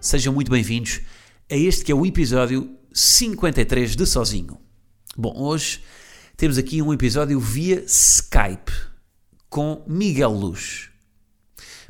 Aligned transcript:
Sejam 0.00 0.32
muito 0.32 0.50
bem-vindos 0.50 1.02
a 1.52 1.54
este 1.54 1.84
que 1.84 1.92
é 1.92 1.94
o 1.94 2.06
episódio 2.06 2.74
53 2.90 3.94
de 3.94 4.06
Sozinho. 4.06 4.58
Bom, 5.14 5.34
hoje 5.36 5.82
temos 6.38 6.56
aqui 6.56 6.80
um 6.80 6.90
episódio 6.90 7.38
via 7.38 7.84
Skype 7.86 8.72
com 9.50 9.84
Miguel 9.86 10.30
Luz. 10.30 10.88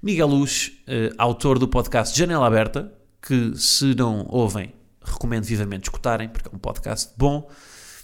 Miguel 0.02 0.26
Luz, 0.26 0.72
eh, 0.88 1.12
autor 1.16 1.56
do 1.56 1.68
podcast 1.68 2.18
Janela 2.18 2.48
Aberta, 2.48 2.92
que 3.22 3.52
se 3.54 3.94
não 3.94 4.26
ouvem, 4.28 4.74
recomendo 5.00 5.44
vivamente 5.44 5.84
escutarem, 5.84 6.28
porque 6.28 6.48
é 6.48 6.52
um 6.52 6.58
podcast 6.58 7.12
bom. 7.16 7.48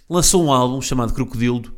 Lançou 0.09 0.45
um 0.45 0.53
álbum 0.53 0.81
chamado 0.81 1.15
Crocodilo 1.15 1.75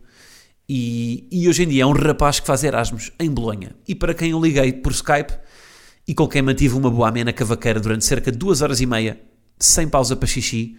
e, 0.69 1.27
e 1.33 1.49
hoje 1.49 1.63
em 1.63 1.69
dia 1.69 1.85
é 1.85 1.87
um 1.87 1.93
rapaz 1.93 2.41
que 2.41 2.47
faz 2.47 2.63
Erasmus 2.63 3.11
em 3.19 3.31
Bolonha. 3.31 3.75
E 3.89 3.95
para 3.95 4.13
quem 4.13 4.33
eu 4.33 4.41
liguei 4.41 4.71
por 4.71 4.93
Skype 4.93 5.33
e 6.09 6.15
com 6.15 6.27
quem 6.27 6.41
mantive 6.41 6.75
uma 6.75 6.91
boa 6.91 7.11
amena 7.11 7.35
cavaqueira 7.35 7.79
durante 7.79 8.03
cerca 8.03 8.33
de 8.33 8.39
duas 8.39 8.63
horas 8.63 8.81
e 8.81 8.87
meia, 8.87 9.21
sem 9.59 9.87
pausa 9.87 10.17
para 10.17 10.27
xixi. 10.27 10.79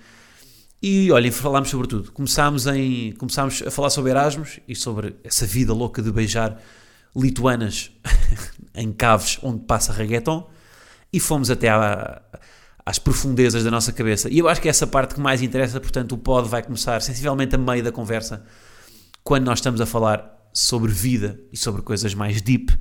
E 0.81 1.11
olhem, 1.11 1.30
falámos 1.30 1.69
sobre 1.69 1.88
tudo. 1.88 2.11
Começámos, 2.11 2.66
em, 2.66 3.11
começámos 3.11 3.61
a 3.61 3.69
falar 3.69 3.91
sobre 3.91 4.09
Erasmus 4.09 4.59
e 4.67 4.75
sobre 4.75 5.17
essa 5.23 5.45
vida 5.45 5.72
louca 5.72 6.02
de 6.02 6.11
beijar 6.11 6.59
lituanas 7.16 7.91
em 8.73 8.91
caves 8.91 9.38
onde 9.44 9.66
passa 9.66 9.94
reggaeton 9.94 10.50
e 11.13 11.19
fomos 11.19 11.52
até 11.52 11.69
à, 11.69 12.22
às 12.83 12.97
profundezas 12.97 13.63
da 13.63 13.69
nossa 13.69 13.91
cabeça. 13.91 14.30
E 14.31 14.39
eu 14.39 14.50
acho 14.50 14.59
que 14.59 14.67
é 14.67 14.72
essa 14.72 14.88
parte 14.88 15.13
que 15.13 15.22
mais 15.22 15.44
interessa, 15.44 15.80
portanto, 15.80 16.13
o 16.13 16.17
pod 16.17 16.50
vai 16.50 16.63
começar 16.63 17.00
sensivelmente 17.03 17.53
a 17.53 17.57
meio 17.57 17.83
da 17.83 17.91
conversa, 17.91 18.44
quando 19.23 19.45
nós 19.45 19.59
estamos 19.59 19.80
a 19.80 19.85
falar 19.85 20.50
sobre 20.52 20.91
vida 20.91 21.39
e 21.52 21.57
sobre 21.57 21.83
coisas 21.83 22.16
mais 22.16 22.41
deep. 22.41 22.73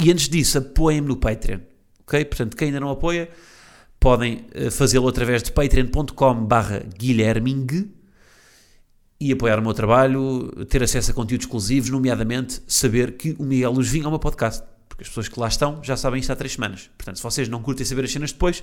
E 0.00 0.10
antes 0.10 0.28
disso, 0.28 0.58
apoiem-me 0.58 1.08
no 1.08 1.16
Patreon, 1.16 1.60
ok? 2.00 2.24
Portanto, 2.24 2.56
quem 2.56 2.68
ainda 2.68 2.80
não 2.80 2.90
apoia, 2.90 3.28
podem 3.98 4.46
eh, 4.52 4.70
fazê-lo 4.70 5.08
através 5.08 5.42
de 5.42 5.52
patreon.com 5.52 6.46
barra 6.46 6.84
guilherming 6.96 7.92
e 9.20 9.32
apoiar 9.32 9.58
o 9.58 9.62
meu 9.62 9.74
trabalho, 9.74 10.64
ter 10.66 10.82
acesso 10.82 11.10
a 11.10 11.14
conteúdos 11.14 11.46
exclusivos, 11.46 11.90
nomeadamente 11.90 12.62
saber 12.68 13.16
que 13.16 13.34
o 13.38 13.42
Miguel 13.42 13.72
Luz 13.72 13.88
vinha 13.88 14.04
ao 14.04 14.10
meu 14.10 14.20
podcast. 14.20 14.62
Porque 14.88 15.02
as 15.02 15.08
pessoas 15.08 15.28
que 15.28 15.38
lá 15.38 15.48
estão 15.48 15.82
já 15.82 15.96
sabem 15.96 16.20
isto 16.20 16.30
há 16.32 16.36
três 16.36 16.52
semanas. 16.52 16.88
Portanto, 16.96 17.16
se 17.16 17.22
vocês 17.22 17.48
não 17.48 17.60
curtem 17.60 17.84
saber 17.84 18.04
as 18.04 18.12
cenas 18.12 18.32
depois, 18.32 18.62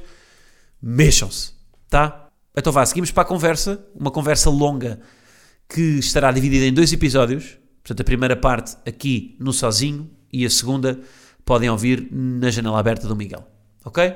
mexam-se, 0.81 1.51
tá? 1.89 2.29
Então 2.55 2.71
vá, 2.71 2.85
seguimos 2.85 3.11
para 3.11 3.23
a 3.23 3.25
conversa, 3.25 3.85
uma 3.93 4.11
conversa 4.11 4.49
longa 4.49 5.01
que 5.67 5.99
estará 5.99 6.31
dividida 6.31 6.65
em 6.65 6.73
dois 6.73 6.93
episódios. 6.93 7.57
Portanto, 7.83 8.01
a 8.01 8.03
primeira 8.05 8.35
parte 8.35 8.77
aqui 8.87 9.35
no 9.39 9.51
Sozinho 9.51 10.09
e 10.31 10.45
a 10.45 10.49
segunda 10.49 10.99
podem 11.45 11.69
ouvir 11.69 12.07
na 12.11 12.49
janela 12.49 12.79
aberta 12.79 13.07
do 13.07 13.15
Miguel. 13.15 13.47
Ok? 13.85 14.13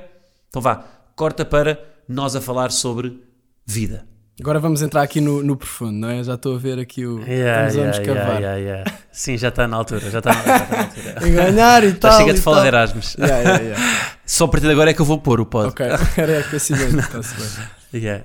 Então 0.49 0.61
vá, 0.61 0.83
corta 1.15 1.45
para 1.45 1.79
nós 2.07 2.35
a 2.35 2.41
falar 2.41 2.71
sobre 2.71 3.23
vida. 3.65 4.09
Agora 4.41 4.57
vamos 4.57 4.81
entrar 4.81 5.01
aqui 5.01 5.19
no, 5.19 5.43
no 5.43 5.57
profundo, 5.57 5.99
não 5.99 6.09
é? 6.09 6.23
Já 6.23 6.35
estou 6.35 6.55
a 6.55 6.57
ver 6.57 6.79
aqui 6.79 7.05
o. 7.05 7.19
Estamos 7.19 7.77
a 7.77 7.87
nos 7.87 7.99
cavar. 7.99 8.41
yeah, 8.41 8.55
yeah. 8.55 8.91
Sim, 9.11 9.37
já 9.37 9.49
está 9.49 9.67
na 9.67 9.75
altura, 9.75 10.09
já 10.09 10.19
está 10.19 10.33
na, 10.33 10.43
já 10.43 10.55
está 10.55 10.75
na 10.75 10.83
altura. 10.83 11.27
Enganar 11.27 11.83
e 11.85 11.93
tal. 11.93 12.11
Já 12.11 12.17
chega 12.19 12.33
de 12.33 12.41
falar 12.41 12.61
de 12.61 12.67
Erasmus. 12.67 13.15
Yeah, 13.15 13.37
yeah, 13.37 13.63
yeah. 13.63 13.83
Só 14.25 14.45
a 14.45 14.47
partir 14.47 14.67
de 14.67 14.71
agora 14.71 14.91
é 14.91 14.93
que 14.93 15.01
eu 15.01 15.05
vou 15.05 15.17
pôr 15.17 15.41
o 15.41 15.45
pod. 15.45 15.69
ok, 15.69 15.85
era 16.15 16.39
aquecimento. 16.39 16.97
está-se 16.99 17.35
bem. 17.35 18.01
Yeah. 18.01 18.23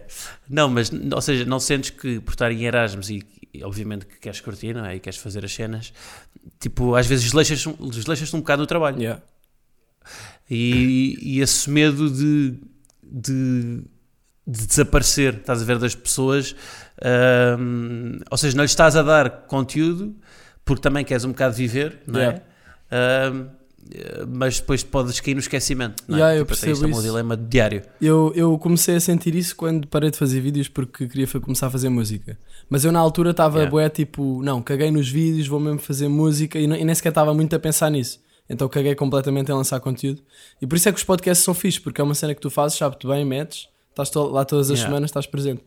Não, 0.49 0.69
mas, 0.69 0.93
ou 0.93 1.21
seja, 1.21 1.45
não 1.45 1.59
sentes 1.59 1.91
que 1.91 2.21
por 2.21 2.31
estar 2.31 2.53
em 2.53 2.65
Erasmus 2.65 3.11
e 3.11 3.27
obviamente 3.63 4.07
que 4.07 4.19
queres 4.19 4.41
curtir, 4.41 4.75
não 4.75 4.85
é? 4.87 4.97
E 4.97 5.01
queres 5.01 5.19
fazer 5.19 5.45
as 5.45 5.53
cenas, 5.53 5.93
tipo, 6.59 6.95
às 6.95 7.07
vezes 7.07 7.25
desleixas- 7.25 7.67
desleixas-te 7.91 8.35
um 8.35 8.41
bocado 8.41 8.63
do 8.63 8.67
trabalho. 8.67 8.99
Yeah. 9.01 9.23
E, 10.51 11.17
e 11.21 11.41
esse 11.41 11.71
medo 11.71 12.11
de, 12.11 12.59
de, 13.03 13.83
de 14.47 14.67
desaparecer, 14.67 15.35
estás 15.35 15.63
a 15.63 15.65
ver, 15.65 15.79
das 15.79 15.95
pessoas, 15.95 16.55
hum, 17.59 18.19
ou 18.31 18.37
seja, 18.37 18.57
não 18.57 18.65
lhes 18.65 18.73
estás 18.73 18.97
a 18.97 19.03
dar 19.03 19.31
conteúdo 19.47 20.15
porque 20.65 20.83
também 20.83 21.05
queres 21.05 21.25
um 21.25 21.31
bocado 21.31 21.55
viver, 21.55 22.01
não 22.07 22.21
é? 22.21 22.43
Hum, 23.33 23.49
mas 24.29 24.59
depois 24.61 24.83
podes 24.83 25.21
cair 25.21 25.35
no 25.35 25.41
esquecimento. 25.41 26.03
Não 26.09 26.17
é? 26.17 26.21
Yeah, 26.21 26.37
eu 26.39 26.45
Tipo, 26.45 26.49
percebo 26.49 26.73
isto 26.73 26.85
é 26.85 26.89
um 26.89 26.91
isso. 26.93 27.03
dilema 27.03 27.37
diário. 27.37 27.83
Eu, 28.01 28.33
eu 28.35 28.59
comecei 28.59 28.97
a 28.97 29.01
sentir 29.01 29.35
isso 29.35 29.55
quando 29.57 29.87
parei 29.89 30.11
de 30.11 30.17
fazer 30.17 30.41
vídeos 30.41 30.69
porque 30.69 31.07
queria 31.07 31.27
começar 31.41 31.67
a 31.67 31.71
fazer 31.71 31.89
música. 31.89 32.39
Mas 32.69 32.85
eu 32.85 32.93
na 32.93 32.99
altura 32.99 33.31
estava 33.33 33.59
Yeah. 33.59 33.71
bué 33.71 33.89
tipo, 33.89 34.43
não, 34.43 34.63
caguei 34.63 34.91
nos 34.91 35.09
vídeos, 35.09 35.47
vou 35.47 35.61
mesmo 35.61 35.79
fazer 35.79 36.09
música 36.09 36.59
e, 36.59 36.67
não- 36.67 36.77
e 36.77 36.85
nem 36.85 36.95
sequer 36.95 37.11
estava 37.11 37.33
muito 37.35 37.55
a 37.55 37.59
pensar 37.59 37.91
nisso. 37.91 38.21
Então 38.49 38.69
caguei 38.69 38.95
completamente 38.95 39.51
em 39.51 39.55
lançar 39.55 39.81
conteúdo. 39.81 40.23
E 40.61 40.67
por 40.67 40.77
isso 40.77 40.89
é 40.89 40.93
que 40.93 40.99
os 40.99 41.05
podcasts 41.05 41.45
são 41.45 41.55
fixes, 41.55 41.79
porque 41.81 42.01
é 42.01 42.05
uma 42.05 42.15
cena 42.15 42.35
que 42.35 42.41
tu 42.41 42.51
fazes, 42.51 42.77
sabe-te 42.79 43.07
bem, 43.07 43.25
metes, 43.25 43.69
estás 43.91 44.11
lá 44.15 44.45
todas 44.45 44.71
as 44.71 44.79
Yeah. 44.79 44.89
semanas, 44.91 45.11
estás 45.11 45.27
presente. 45.27 45.63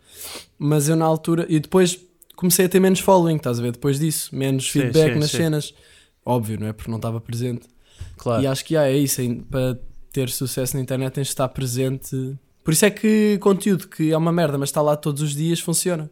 Mas 0.60 0.90
eu 0.90 0.96
na 0.96 1.06
altura, 1.06 1.46
e 1.50 1.60
depois 1.60 2.00
comecei 2.36 2.66
a 2.66 2.70
ter 2.70 2.80
menos 2.80 3.00
following, 3.00 3.38
estás 3.38 3.60
a 3.60 3.62
ver? 3.64 3.72
Depois 3.72 4.00
disso, 4.00 4.36
menos 4.36 4.66
Sim, 4.72 4.82
feedback 4.82 5.14
sim, 5.14 5.20
nas 5.20 5.32
sim. 5.32 5.38
cenas. 5.38 5.74
Óbvio, 6.26 6.60
não 6.60 6.68
é? 6.68 6.74
Porque 6.74 6.92
não 6.92 6.98
estava 6.98 7.20
presente. 7.22 7.68
Claro. 8.18 8.44
E 8.44 8.48
acho 8.48 8.64
que 8.66 8.76
é 8.76 8.96
isso, 8.98 9.22
para 9.50 9.78
ter 10.12 10.30
sucesso 10.30 10.76
na 10.76 10.82
internet 10.82 11.14
tens 11.14 11.28
de 11.28 11.32
estar 11.34 11.48
presente. 11.50 12.36
Por 12.64 12.74
isso 12.74 12.86
é 12.86 12.90
que 12.90 13.38
conteúdo 13.40 13.88
que 13.88 14.12
é 14.12 14.18
uma 14.18 14.32
merda, 14.32 14.58
mas 14.58 14.70
está 14.70 14.82
lá 14.82 14.96
todos 14.98 15.22
os 15.22 15.34
dias, 15.36 15.60
funciona. 15.60 16.10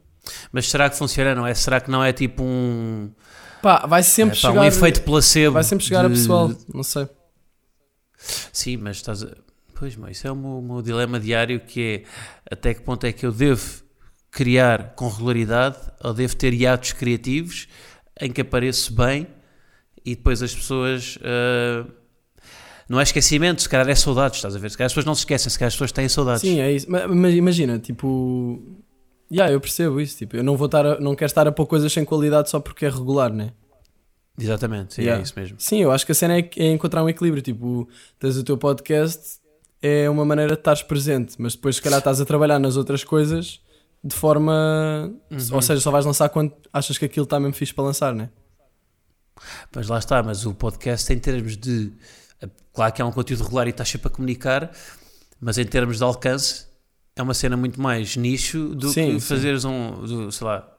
Mas 0.51 0.69
será 0.69 0.90
que 0.90 0.97
funciona, 0.97 1.35
não 1.35 1.45
é? 1.45 1.53
Será 1.53 1.79
que 1.81 1.90
não 1.91 2.03
é 2.03 2.12
tipo 2.13 2.44
um, 2.44 3.12
Pá, 3.62 3.85
vai 3.88 4.03
sempre 4.03 4.38
é, 4.38 4.41
pá, 4.41 4.50
chegar. 4.50 4.62
um 4.62 4.63
efeito 4.63 5.01
placebo? 5.01 5.53
vai 5.53 5.63
sempre 5.63 5.85
chegar 5.85 6.06
a 6.06 6.07
de- 6.07 6.13
pessoal, 6.16 6.51
não 6.74 6.84
sei. 6.84 7.07
Sim, 8.51 8.78
mas 8.78 8.97
estás 8.97 9.24
a... 9.24 9.29
Pois, 9.78 9.95
mas 9.95 10.18
isso 10.18 10.28
é 10.28 10.31
o 10.31 10.35
meu, 10.35 10.62
meu 10.62 10.81
dilema 10.81 11.19
diário 11.19 11.59
que 11.59 12.03
é 12.50 12.53
até 12.53 12.74
que 12.74 12.81
ponto 12.81 13.03
é 13.06 13.12
que 13.12 13.25
eu 13.25 13.31
devo 13.31 13.84
criar 14.31 14.94
com 14.95 15.07
regularidade 15.09 15.78
ou 16.01 16.13
devo 16.13 16.35
ter 16.35 16.53
hiatos 16.53 16.94
criativos 16.94 17.68
em 18.19 18.31
que 18.31 18.41
apareço 18.41 18.94
bem 18.94 19.28
e 20.06 20.16
depois 20.16 20.42
as 20.44 20.54
pessoas... 20.54 21.18
ah, 21.24 21.86
não 22.88 23.00
é 23.00 23.04
esquecimento, 23.04 23.64
se 23.64 23.68
calhar 23.70 23.90
é 23.90 23.96
saudades, 23.96 24.38
estás 24.38 24.56
a 24.56 24.60
ver? 24.60 24.70
Se 24.70 24.78
calhar 24.78 24.86
as 24.86 24.92
pessoas 24.92 25.06
não 25.08 25.16
se 25.16 25.22
esquecem, 25.22 25.50
se 25.50 25.58
calhar 25.58 25.68
as 25.70 25.74
pessoas 25.74 25.92
têm 25.92 26.08
saudades. 26.08 26.42
Sim, 26.42 26.60
é 26.60 26.72
isso. 26.72 26.90
Ma- 26.92 27.08
Mas 27.08 27.34
imagina, 27.34 27.80
tipo. 27.80 28.62
Yeah, 29.32 29.52
eu 29.52 29.60
percebo 29.60 30.00
isso. 30.00 30.16
Tipo, 30.20 30.38
eu 30.38 30.44
não 30.44 30.56
vou 30.56 30.68
estar 30.68 30.86
a- 30.86 31.00
não 31.00 31.16
quero 31.16 31.26
estar 31.26 31.48
a 31.48 31.52
pôr 31.52 31.66
coisas 31.66 31.92
sem 31.92 32.06
qualidade 32.06 32.48
só 32.50 32.60
porque 32.60 32.86
é 32.86 32.90
regular, 32.90 33.34
né? 33.34 33.54
Exatamente, 34.40 34.94
sim, 34.96 35.02
Yeah. 35.02 35.20
é 35.20 35.24
isso 35.24 35.34
mesmo. 35.36 35.56
Sim, 35.60 35.80
eu 35.82 35.92
acho 35.92 36.06
que 36.06 36.12
a 36.12 36.16
cena 36.16 36.38
é, 36.38 36.50
é 36.58 36.72
encontrar 36.72 37.04
um 37.04 37.10
equilíbrio. 37.10 37.42
Tipo, 37.42 37.88
tens 38.20 38.38
o 38.38 38.44
teu 38.44 38.56
podcast, 38.58 39.40
é 39.82 40.08
uma 40.10 40.24
maneira 40.26 40.54
de 40.54 40.60
estares 40.60 40.84
presente, 40.84 41.36
mas 41.40 41.56
depois, 41.56 41.78
se 41.78 41.82
calhar, 41.82 41.98
estás 42.00 42.22
a 42.22 42.26
trabalhar 42.26 42.60
nas 42.60 42.78
outras 42.78 43.04
coisas 43.04 43.62
de 44.04 44.14
forma. 44.14 45.12
Uhum. 45.32 45.38
Ou 45.54 45.62
seja, 45.62 45.82
só 45.82 45.90
vais 45.90 46.06
lançar 46.06 46.30
quando 46.30 46.54
achas 46.72 46.98
que 47.00 47.06
aquilo 47.06 47.24
está 47.24 47.40
mesmo 47.40 47.54
fixe 47.56 47.74
para 47.74 47.86
lançar, 47.86 48.14
né? 48.14 48.30
Mas 49.75 49.88
lá 49.88 50.00
está, 50.00 50.22
mas 50.23 50.46
o 50.46 50.53
podcast 50.53 51.12
em 51.12 51.19
termos 51.19 51.57
de. 51.57 51.91
Claro 52.73 52.94
que 52.94 53.01
é 53.01 53.06
um 53.06 53.12
conteúdo 53.12 53.44
regular 53.44 53.68
e 53.68 53.69
estás 53.69 53.90
sempre 53.90 54.07
a 54.07 54.09
comunicar, 54.12 54.72
mas 55.39 55.57
em 55.57 55.65
termos 55.65 55.98
de 55.98 56.04
alcance 56.04 56.65
é 57.15 57.21
uma 57.21 57.33
cena 57.33 57.56
muito 57.56 57.81
mais 57.81 58.15
nicho 58.18 58.69
do 58.75 58.89
Sim, 58.89 59.15
que 59.15 59.19
sim. 59.21 59.27
fazeres 59.27 59.63
um. 59.65 60.01
do- 60.06 60.31
sei 60.31 60.45
lá. 60.48 60.69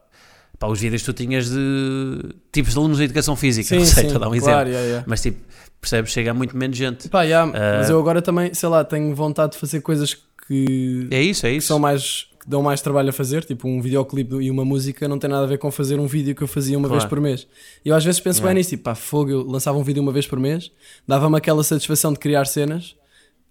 Pá, 0.59 0.67
os 0.67 0.79
vídeos 0.79 1.03
que 1.03 1.05
tu 1.05 1.13
tinhas 1.13 1.49
de 1.51 2.35
tipos 2.51 2.73
de 2.73 2.79
alunos 2.79 2.97
de 2.97 3.03
educação 3.03 3.35
física, 3.35 3.69
Sim, 3.69 3.77
não 3.77 3.85
sei, 3.85 3.93
sim, 3.93 4.07
estou 4.07 4.15
a 4.15 4.19
dar 4.25 4.29
um 4.35 4.39
claro, 4.39 4.69
exemplo. 4.69 4.69
yeah, 4.69 4.87
yeah. 4.87 5.05
Mas 5.07 5.21
tipo, 5.21 5.39
percebes, 5.79 6.11
chega 6.11 6.31
a 6.31 6.33
muito 6.33 6.57
menos 6.57 6.75
gente. 6.75 7.09
Pá, 7.09 7.21
yeah, 7.23 7.51
Ah. 7.55 7.77
mas 7.77 7.89
eu 7.91 7.99
agora 7.99 8.23
também, 8.23 8.51
sei 8.55 8.67
lá, 8.67 8.83
tenho 8.83 9.13
vontade 9.13 9.51
de 9.53 9.59
fazer 9.59 9.81
coisas 9.81 10.17
que, 10.47 11.07
É 11.11 11.21
isso, 11.21 11.45
é 11.45 11.51
isso. 11.51 11.67
são 11.67 11.77
mais. 11.77 12.27
Que 12.47 12.51
dão 12.51 12.63
mais 12.63 12.79
trabalho 12.79 13.09
a 13.09 13.11
fazer, 13.13 13.43
tipo 13.43 13.67
um 13.67 13.81
videoclipe 13.81 14.35
e 14.37 14.49
uma 14.49 14.63
música 14.63 15.05
não 15.05 15.19
tem 15.19 15.29
nada 15.29 15.43
a 15.43 15.47
ver 15.47 15.57
com 15.57 15.69
fazer 15.69 15.99
um 15.99 16.07
vídeo 16.07 16.33
que 16.33 16.41
eu 16.41 16.47
fazia 16.47 16.77
uma 16.77 16.87
Claro. 16.87 17.01
vez 17.01 17.09
por 17.09 17.19
mês. 17.19 17.45
E 17.83 17.89
eu 17.89 17.95
às 17.95 18.05
vezes 18.05 18.21
penso 18.21 18.39
Yeah. 18.39 18.53
bem 18.53 18.59
nisso, 18.59 18.69
tipo, 18.71 18.83
pá, 18.83 18.95
fogo, 18.95 19.29
eu 19.29 19.43
lançava 19.43 19.77
um 19.77 19.83
vídeo 19.83 20.01
uma 20.01 20.13
vez 20.13 20.25
por 20.25 20.39
mês, 20.39 20.71
dava-me 21.05 21.37
aquela 21.37 21.61
satisfação 21.63 22.13
de 22.13 22.19
criar 22.19 22.45
cenas, 22.45 22.95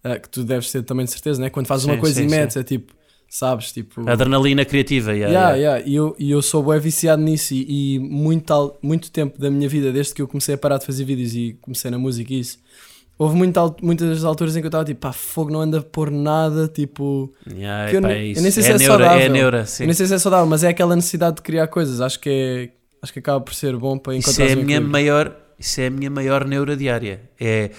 ah, 0.03 0.19
que 0.19 0.29
tu 0.31 0.43
deves 0.43 0.73
ter 0.73 0.83
também 0.83 1.05
de 1.05 1.11
certeza, 1.13 1.41
né? 1.41 1.51
Quando 1.51 1.67
fazes 1.67 1.85
uma 1.85 1.95
Sim, 1.95 2.01
coisa 2.01 2.15
sim, 2.21 2.27
e 2.27 2.31
sim. 2.31 2.37
metes, 2.37 2.57
é 2.57 2.63
tipo, 2.65 2.95
sabes, 3.29 3.71
tipo. 3.73 4.09
Adrenalina 4.09 4.65
criativa, 4.65 5.13
yeah, 5.13 5.51
Yeah, 5.55 5.57
yeah. 5.57 5.87
E 5.87 5.95
eu, 5.95 6.17
e 6.19 6.31
eu 6.31 6.41
sou 6.41 6.63
bué 6.63 6.79
viciado 6.79 7.21
nisso 7.23 7.53
e, 7.55 7.97
e 7.97 7.99
muito, 7.99 8.45
tal- 8.47 8.79
muito 8.81 9.11
tempo 9.11 9.39
da 9.39 9.51
minha 9.51 9.69
vida, 9.69 9.93
desde 9.93 10.15
que 10.15 10.23
eu 10.23 10.29
comecei 10.29 10.55
a 10.55 10.59
parar 10.59 10.79
de 10.79 10.87
fazer 10.87 11.05
vídeos 11.05 11.35
e 11.35 11.59
comecei 11.61 11.91
na 11.91 11.99
música 11.99 12.33
e 12.33 12.41
isso, 12.41 12.59
houve 13.19 13.37
muita 13.37 13.75
muitas 13.83 14.25
alturas 14.25 14.57
em 14.57 14.61
que 14.61 14.67
eu 14.67 14.69
estava 14.69 14.85
tipo, 14.85 15.01
pá, 15.01 15.13
fogo 15.13 15.51
não 15.51 15.61
anda 15.61 15.79
a 15.79 15.83
pôr 15.83 16.11
nada, 16.11 16.69
tipo. 16.69 17.33
Yeah, 17.51 17.91
que 17.91 17.97
eu, 17.97 18.07
é 18.07 18.19
eu 18.19 18.27
isso. 18.33 18.43
nem 18.43 18.51
sei 18.51 18.63
é 18.63 18.67
se 18.67 18.73
é, 18.73 18.79
neura, 18.79 19.05
saudável. 19.05 19.27
É 19.27 19.29
neura, 19.29 19.65
nem 19.81 19.93
sei 19.93 20.07
se 20.07 20.15
é 20.15 20.19
saudável, 20.19 20.47
mas 20.47 20.65
é 20.65 20.69
aquela 20.69 20.95
necessidade 20.95 21.37
de 21.37 21.43
criar 21.43 21.67
coisas. 21.69 22.01
Acho 22.01 22.21
que 22.21 22.31
é. 22.31 22.71
Acho 23.03 23.13
que 23.13 23.19
acaba 23.19 23.41
por 23.41 23.55
ser 23.55 23.77
bom 23.77 23.99
para 23.99 24.17
Isso 24.17 24.31
encontrar 24.31 24.49
é, 24.49 24.53
a 24.53 24.57
minha 24.57 24.81
maior, 24.81 25.37
isso 25.59 25.81
é 25.81 25.87
a 25.87 25.91
minha 25.91 26.11
maior 26.11 26.47
neura 26.47 26.77
diária. 26.77 27.21
É, 27.39 27.71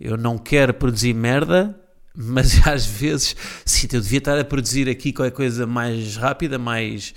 eu 0.00 0.16
não 0.16 0.38
quero 0.38 0.74
produzir 0.74 1.14
merda, 1.14 1.78
mas 2.14 2.60
às 2.66 2.84
vezes, 2.84 3.36
sim, 3.64 3.86
eu 3.92 4.00
devia 4.00 4.18
estar 4.18 4.38
a 4.38 4.44
produzir 4.44 4.88
aqui 4.88 5.12
qualquer 5.12 5.34
coisa 5.34 5.66
mais 5.66 6.16
rápida, 6.16 6.58
mais 6.58 7.14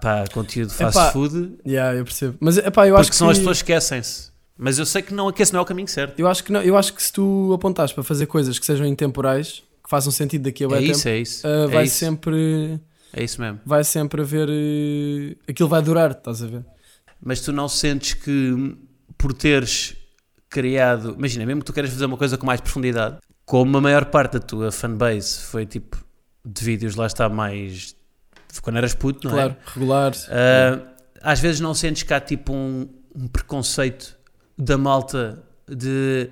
pá, 0.00 0.24
conteúdo 0.32 0.72
fast 0.72 0.98
Epá, 0.98 1.12
food, 1.12 1.58
Yeah, 1.66 1.96
eu 1.96 2.04
percebo. 2.04 2.36
Mas 2.40 2.56
epá, 2.56 2.86
eu 2.86 2.94
porque 2.94 3.00
acho 3.00 3.10
que. 3.10 3.16
senão 3.16 3.30
as 3.30 3.38
pessoas 3.38 3.58
esquecem-se. 3.58 4.27
Mas 4.58 4.76
eu 4.76 4.84
sei 4.84 5.02
que 5.02 5.14
não, 5.14 5.30
que 5.30 5.40
esse 5.40 5.52
não 5.52 5.60
é 5.60 5.62
o 5.62 5.64
caminho 5.64 5.86
certo. 5.86 6.18
Eu 6.18 6.26
acho 6.26 6.42
que 6.42 6.50
não, 6.50 6.60
eu 6.60 6.76
acho 6.76 6.92
que 6.92 7.00
se 7.00 7.12
tu 7.12 7.52
apontares 7.54 7.92
para 7.92 8.02
fazer 8.02 8.26
coisas 8.26 8.58
que 8.58 8.66
sejam 8.66 8.84
intemporais, 8.84 9.62
que 9.82 9.88
façam 9.88 10.10
sentido 10.10 10.42
daqui 10.42 10.64
a 10.64 10.66
É 10.66 10.70
bem 10.70 10.80
tempo, 10.80 10.98
isso, 10.98 11.08
é 11.08 11.18
isso. 11.18 11.46
é, 11.46 11.66
vai 11.68 11.84
isso 11.84 11.96
sempre 11.96 12.80
é 13.12 13.22
isso 13.22 13.40
mesmo. 13.40 13.60
vai 13.64 13.84
sempre 13.84 14.20
haver 14.20 14.48
eh, 14.50 15.36
aquilo 15.48 15.68
vai 15.68 15.80
durar, 15.80 16.10
estás 16.10 16.42
a 16.42 16.46
ver? 16.48 16.64
Mas 17.22 17.40
tu 17.40 17.52
não 17.52 17.68
sentes 17.68 18.14
que 18.14 18.76
por 19.16 19.32
teres 19.32 19.96
criado, 20.50 21.14
imagina, 21.16 21.46
mesmo 21.46 21.60
que 21.60 21.66
tu 21.66 21.72
queres 21.72 21.90
fazer 21.90 22.06
uma 22.06 22.16
coisa 22.16 22.36
com 22.36 22.44
mais 22.44 22.60
profundidade, 22.60 23.18
como 23.44 23.78
a 23.78 23.80
maior 23.80 24.06
parte 24.06 24.34
da 24.34 24.40
tua 24.40 24.72
fanbase 24.72 25.38
foi 25.38 25.64
tipo 25.66 25.96
de 26.44 26.64
vídeos 26.64 26.96
lá 26.96 27.06
está 27.06 27.28
mais 27.28 27.96
quando 28.62 28.76
eras 28.76 28.94
puto, 28.94 29.28
não 29.28 29.34
claro, 29.34 29.52
é? 29.52 29.70
regular. 29.72 30.12
Ah, 30.28 30.80
às 31.22 31.38
vezes 31.38 31.60
não 31.60 31.74
sentes 31.74 32.02
que 32.02 32.12
há 32.12 32.20
tipo 32.20 32.52
um, 32.52 32.88
um 33.14 33.28
preconceito 33.28 34.17
da 34.58 34.76
malta 34.76 35.42
de 35.68 36.28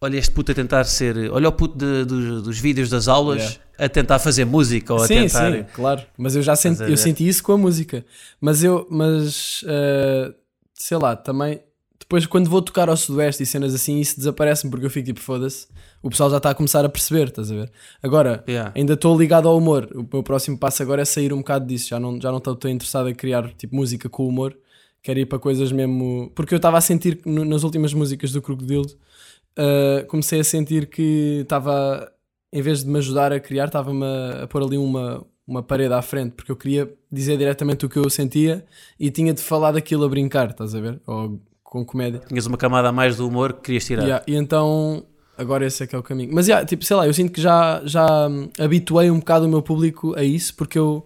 olha 0.00 0.18
este 0.18 0.30
puto 0.32 0.52
a 0.52 0.54
tentar 0.54 0.84
ser, 0.84 1.30
olha 1.30 1.48
o 1.48 1.52
puto 1.52 1.76
de- 1.78 2.04
dos- 2.04 2.42
dos 2.42 2.58
vídeos 2.58 2.90
das 2.90 3.08
aulas 3.08 3.38
Yeah. 3.42 3.58
a 3.78 3.88
tentar 3.88 4.18
fazer 4.18 4.44
música 4.44 4.92
ou 4.92 5.02
a 5.02 5.06
sim, 5.06 5.14
tentar. 5.22 5.50
sim, 5.52 5.64
claro. 5.74 6.02
Mas 6.18 6.36
eu 6.36 6.42
já 6.42 6.54
senti, 6.54 6.82
a 6.82 6.88
eu 6.88 6.96
senti 6.96 7.26
isso 7.26 7.42
com 7.42 7.52
a 7.52 7.58
música. 7.58 8.04
Mas 8.40 8.62
eu, 8.62 8.86
mas 8.90 9.64
eh, 9.66 10.34
sei 10.74 10.98
lá, 10.98 11.16
também 11.16 11.60
depois 11.98 12.26
quando 12.26 12.50
vou 12.50 12.60
tocar 12.60 12.90
ao 12.90 12.96
Sudoeste 12.98 13.42
e 13.42 13.46
cenas 13.46 13.74
assim, 13.74 13.98
isso 13.98 14.18
desaparece-me 14.18 14.70
porque 14.70 14.84
eu 14.84 14.90
fico 14.90 15.06
tipo, 15.06 15.20
foda-se, 15.20 15.66
o 16.02 16.10
pessoal 16.10 16.28
já 16.30 16.36
está 16.36 16.50
a 16.50 16.54
começar 16.54 16.84
a 16.84 16.88
perceber, 16.88 17.28
estás 17.28 17.50
a 17.50 17.54
ver? 17.54 17.72
Agora, 18.02 18.44
Yeah. 18.46 18.72
ainda 18.76 18.92
estou 18.92 19.18
ligado 19.18 19.48
ao 19.48 19.56
humor. 19.56 19.88
O 19.94 20.06
meu 20.12 20.22
próximo 20.22 20.58
passo 20.58 20.82
agora 20.82 21.00
é 21.00 21.04
sair 21.06 21.32
um 21.32 21.38
bocado 21.38 21.66
disso. 21.66 21.88
Já 21.88 21.98
não 21.98 22.20
já 22.20 22.30
não 22.30 22.38
estou 22.38 22.70
interessado 22.70 23.08
em 23.08 23.14
criar 23.14 23.50
tipo 23.54 23.74
música 23.74 24.06
com 24.10 24.28
humor. 24.28 24.54
Quero 25.04 25.20
ir 25.20 25.26
para 25.26 25.38
coisas 25.38 25.70
mesmo. 25.70 26.32
Porque 26.34 26.54
eu 26.54 26.56
estava 26.56 26.78
a 26.78 26.80
sentir 26.80 27.16
que 27.16 27.28
nas 27.28 27.62
últimas 27.62 27.92
músicas 27.92 28.32
do 28.32 28.40
Crocodilo, 28.40 28.86
uh, 28.86 30.06
comecei 30.08 30.40
a 30.40 30.44
sentir 30.44 30.86
que 30.86 31.40
estava, 31.42 32.10
em 32.50 32.62
vez 32.62 32.82
de 32.82 32.88
me 32.88 32.96
ajudar 32.98 33.30
a 33.30 33.38
criar, 33.38 33.66
estava-me 33.66 34.02
a, 34.02 34.44
a 34.44 34.46
pôr 34.46 34.62
ali 34.62 34.78
uma, 34.78 35.22
uma 35.46 35.62
parede 35.62 35.92
à 35.92 36.00
frente. 36.00 36.32
Porque 36.32 36.50
eu 36.50 36.56
queria 36.56 36.90
dizer 37.12 37.36
diretamente 37.36 37.84
o 37.84 37.88
que 37.88 37.98
eu 37.98 38.08
sentia 38.08 38.64
e 38.98 39.10
tinha 39.10 39.34
de 39.34 39.42
falar 39.42 39.72
daquilo 39.72 40.06
a 40.06 40.08
brincar, 40.08 40.50
estás 40.50 40.74
a 40.74 40.80
ver? 40.80 40.98
Ou 41.06 41.38
com 41.62 41.84
comédia. 41.84 42.22
Tinhas 42.26 42.46
uma 42.46 42.56
camada 42.56 42.88
a 42.88 42.92
mais 42.92 43.18
do 43.18 43.28
humor 43.28 43.52
que 43.52 43.60
querias 43.60 43.84
tirar. 43.84 44.04
Yeah, 44.04 44.24
e 44.26 44.34
então 44.34 45.04
agora 45.36 45.66
esse 45.66 45.82
é 45.82 45.86
que 45.86 45.94
é 45.94 45.98
o 45.98 46.02
caminho. 46.02 46.30
Mas 46.32 46.48
yeah, 46.48 46.64
tipo, 46.64 46.82
sei 46.82 46.96
lá, 46.96 47.06
eu 47.06 47.12
sinto 47.12 47.30
que 47.30 47.42
já, 47.42 47.82
já 47.84 48.26
hum, 48.26 48.48
habituei 48.58 49.10
um 49.10 49.18
bocado 49.18 49.44
o 49.44 49.48
meu 49.50 49.60
público 49.60 50.14
a 50.16 50.24
isso, 50.24 50.54
porque 50.54 50.78
eu 50.78 51.04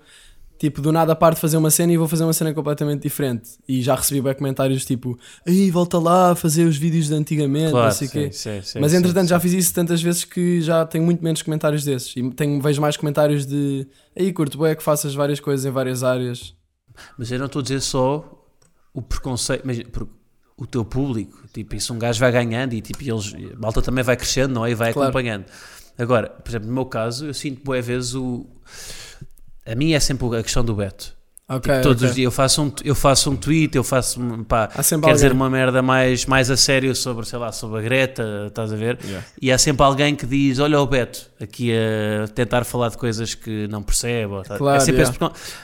tipo, 0.58 0.80
do 0.80 0.90
nada 0.90 1.14
paro 1.14 1.34
de 1.34 1.40
fazer 1.40 1.56
uma 1.56 1.70
cena 1.70 1.92
e 1.92 1.96
vou 1.96 2.08
fazer 2.08 2.24
uma 2.24 2.32
cena 2.32 2.52
completamente 2.52 3.02
diferente. 3.02 3.50
E 3.68 3.80
já 3.80 3.94
recebi 3.94 4.20
bem 4.20 4.34
comentários 4.34 4.84
tipo, 4.84 5.18
aí 5.46 5.70
volta 5.70 5.98
lá 5.98 6.32
a 6.32 6.34
fazer 6.34 6.64
os 6.64 6.76
vídeos 6.76 7.06
de 7.06 7.14
antigamente, 7.14 7.70
Claro, 7.70 7.86
não 7.86 7.92
sei 7.94 8.08
o 8.08 8.10
quê. 8.10 8.30
sim, 8.32 8.60
sim, 8.62 8.80
Mas 8.80 8.92
entretanto 8.92 9.24
sim. 9.24 9.28
já 9.30 9.40
fiz 9.40 9.52
isso 9.52 9.72
tantas 9.72 10.02
vezes 10.02 10.24
que 10.24 10.60
já 10.60 10.84
tenho 10.84 11.04
muito 11.04 11.22
menos 11.22 11.42
comentários 11.42 11.84
desses. 11.84 12.14
E 12.16 12.30
tenho, 12.32 12.60
vejo 12.60 12.80
mais 12.80 12.96
comentários 12.96 13.46
de 13.46 13.86
aí 14.18 14.32
curto, 14.32 14.64
é 14.66 14.74
que 14.74 14.82
faças 14.82 15.14
várias 15.14 15.38
coisas 15.40 15.64
em 15.64 15.70
várias 15.70 16.02
áreas. 16.02 16.54
Mas 17.16 17.30
eu 17.30 17.38
não 17.38 17.46
estou 17.46 17.60
a 17.60 17.62
dizer 17.62 17.80
só 17.80 18.44
o 18.92 19.00
preconceito, 19.00 19.62
mas 19.64 19.80
o 20.56 20.66
teu 20.66 20.84
público, 20.84 21.44
tipo, 21.52 21.76
isso 21.76 21.94
um 21.94 21.98
gajo 22.00 22.18
vai 22.18 22.32
ganhando 22.32 22.72
e 22.74 22.80
tipo, 22.80 23.00
eles, 23.04 23.32
a 23.54 23.56
malta 23.60 23.80
também 23.80 24.02
vai 24.02 24.16
crescendo, 24.16 24.54
não 24.54 24.66
é? 24.66 24.72
E 24.72 24.74
vai 24.74 24.92
Claro. 24.92 25.08
acompanhando. 25.10 25.44
Agora, 25.96 26.28
por 26.28 26.48
exemplo, 26.50 26.66
no 26.68 26.74
meu 26.74 26.86
caso, 26.86 27.26
eu 27.26 27.34
sinto 27.34 27.62
boas 27.62 27.86
vezes 27.86 28.14
o. 28.14 28.44
A 29.70 29.74
mim 29.74 29.92
é 29.92 30.00
sempre 30.00 30.26
a 30.36 30.42
questão 30.42 30.64
do 30.64 30.74
Beto. 30.74 31.16
Ok. 31.48 31.72
Tipo, 31.72 31.82
todos 31.82 32.02
ok. 32.02 32.10
os 32.10 32.14
dias 32.14 32.24
eu 32.26 32.30
faço 32.30 32.62
um, 32.62 32.72
eu 32.84 32.94
faço 32.94 33.30
um 33.30 33.36
tweet, 33.36 33.74
eu 33.74 33.82
faço 33.82 34.20
um, 34.20 34.44
pá, 34.44 34.68
quer 34.68 34.82
dizer 35.14 35.26
alguém. 35.28 35.30
uma 35.30 35.48
merda 35.48 35.80
mais, 35.80 36.26
mais 36.26 36.50
a 36.50 36.56
sério 36.58 36.94
sobre, 36.94 37.26
sei 37.26 37.38
lá, 37.38 37.50
sobre 37.52 37.78
a 37.78 37.82
Greta, 37.82 38.44
estás 38.48 38.70
a 38.70 38.76
ver? 38.76 38.98
Yeah. 39.02 39.26
E 39.40 39.50
há 39.50 39.56
sempre 39.56 39.82
alguém 39.82 40.14
que 40.14 40.26
diz: 40.26 40.58
Olha 40.58 40.78
o 40.78 40.86
Beto, 40.86 41.30
aqui 41.40 41.72
a 41.72 42.28
tentar 42.28 42.64
falar 42.64 42.90
de 42.90 42.98
coisas 42.98 43.34
que 43.34 43.66
não 43.68 43.82
percebe. 43.82 44.34
ou 44.34 44.42
tá- 44.42 44.58
Claro, 44.58 44.76
é 44.76 44.80
sempre 44.80 45.00
yeah. 45.00 45.26
esse 45.26 45.58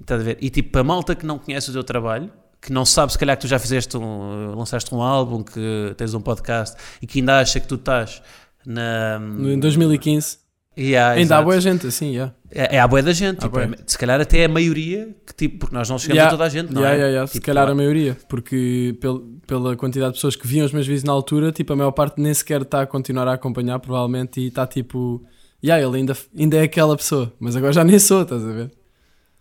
Estás 0.00 0.20
a 0.20 0.24
ver? 0.24 0.38
E 0.40 0.48
tipo, 0.48 0.78
a 0.78 0.84
malta 0.84 1.14
que 1.14 1.26
não 1.26 1.38
conhece 1.38 1.68
o 1.70 1.72
teu 1.72 1.84
trabalho, 1.84 2.30
que 2.60 2.72
não 2.72 2.84
sabe 2.86 3.12
se 3.12 3.18
calhar 3.18 3.36
que 3.36 3.42
tu 3.42 3.48
já 3.48 3.58
fizeste 3.58 3.96
um, 3.96 4.54
lançaste 4.54 4.94
um 4.94 5.02
álbum, 5.02 5.42
que 5.42 5.94
tens 5.96 6.14
um 6.14 6.20
podcast 6.20 6.76
e 7.00 7.06
que 7.06 7.20
ainda 7.20 7.40
acha 7.40 7.60
que 7.60 7.66
tu 7.66 7.74
estás 7.74 8.22
na. 8.64 9.20
Em 9.20 9.58
2015. 9.58 10.45
Yeah, 10.78 11.12
Ainda 11.12 11.20
há 11.20 11.22
exato. 11.38 11.44
boa 11.44 11.60
gente 11.60 11.86
assim, 11.86 12.10
yeah. 12.12 12.34
É, 12.50 12.76
é 12.76 12.80
a 12.80 12.86
boa 12.86 13.02
da 13.02 13.12
gente, 13.12 13.38
tipo, 13.40 13.58
é- 13.58 13.70
se 13.86 13.96
calhar 13.96 14.20
até 14.20 14.44
a 14.44 14.48
maioria, 14.48 15.08
que, 15.26 15.34
tipo, 15.34 15.58
porque 15.60 15.74
nós 15.74 15.88
não 15.88 15.98
chegamos 15.98 16.16
Yeah, 16.18 16.28
a 16.28 16.36
toda 16.36 16.44
a 16.44 16.48
gente, 16.50 16.70
não 16.72 16.82
yeah, 16.82 16.94
é? 16.94 16.98
yeah, 16.98 17.10
yeah. 17.12 17.26
Se 17.26 17.32
Tipo, 17.34 17.46
calhar 17.46 17.68
a 17.68 17.74
maioria, 17.74 18.16
porque 18.28 18.94
pel- 19.00 19.24
pela 19.46 19.74
quantidade 19.76 20.12
de 20.12 20.18
pessoas 20.18 20.36
que 20.36 20.46
viam 20.46 20.66
os 20.66 20.72
meus 20.72 20.86
vídeos 20.86 21.04
na 21.04 21.12
altura, 21.12 21.50
tipo, 21.50 21.72
a 21.72 21.76
maior 21.76 21.92
parte 21.92 22.20
nem 22.20 22.32
sequer 22.34 22.60
está 22.62 22.82
a 22.82 22.86
continuar 22.86 23.26
a 23.26 23.32
acompanhar, 23.34 23.78
provavelmente, 23.78 24.38
e 24.40 24.48
está 24.48 24.66
tipo, 24.66 25.24
yeah, 25.64 25.82
ele 25.82 25.96
ainda, 25.96 26.14
ainda 26.38 26.56
é 26.58 26.62
aquela 26.64 26.94
pessoa, 26.96 27.32
mas 27.40 27.56
agora 27.56 27.72
já 27.72 27.82
nem 27.82 27.98
sou, 27.98 28.22
estás 28.22 28.44
a 28.44 28.52
ver? 28.52 28.70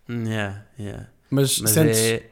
Yeah, 0.09 0.63
yeah. 0.79 1.07
Mas, 1.29 1.59
Mas 1.59 1.71
sentes, 1.71 1.97
é. 1.99 2.29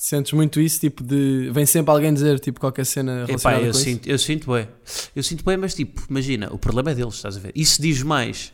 Sentes 0.00 0.32
muito 0.32 0.58
isso, 0.60 0.80
tipo, 0.80 1.04
de. 1.04 1.50
Vem 1.52 1.66
sempre 1.66 1.92
alguém 1.92 2.12
dizer, 2.12 2.40
tipo, 2.40 2.58
qualquer 2.58 2.86
cena 2.86 3.24
Epá, 3.24 3.26
relacionada 3.26 3.66
eu 3.66 3.72
com 3.72 3.78
isso? 3.78 3.84
sinto, 3.84 4.08
eu 4.08 4.18
sinto 4.18 4.50
bem. 4.50 4.68
Eu 5.14 5.22
sinto 5.22 5.44
bem, 5.44 5.56
mas 5.58 5.74
tipo, 5.74 6.02
imagina, 6.08 6.48
o 6.50 6.58
problema 6.58 6.90
é 6.90 6.94
deles, 6.94 7.14
estás 7.14 7.36
a 7.36 7.40
ver? 7.40 7.52
Isso 7.54 7.82
diz 7.82 8.02
mais 8.02 8.52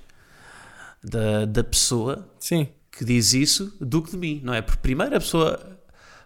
da, 1.02 1.44
da 1.44 1.62
pessoa 1.62 2.28
Sim, 2.40 2.68
que 2.90 3.04
diz 3.04 3.32
isso 3.32 3.72
do 3.80 4.02
que 4.02 4.10
de 4.10 4.16
mim, 4.16 4.40
não 4.42 4.52
é? 4.52 4.60
Porque 4.60 4.80
primeiro 4.82 5.16
a 5.16 5.20
pessoa 5.20 5.78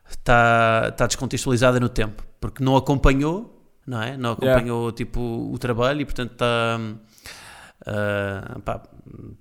está 0.09 0.91
tá 0.93 1.07
descontextualizada 1.07 1.79
no 1.79 1.91
tempo, 1.91 2.25
porque 2.41 2.65
não 2.65 2.75
acompanhou, 2.75 3.63
não 3.87 4.03
é? 4.03 4.17
Não 4.17 4.33
acompanhou 4.33 4.91
tipo 4.91 5.21
o 5.21 5.59
trabalho 5.59 6.01
e 6.01 6.05
portanto 6.07 6.33
está 6.33 6.81
ah, 7.87 8.59
pá, 8.65 8.83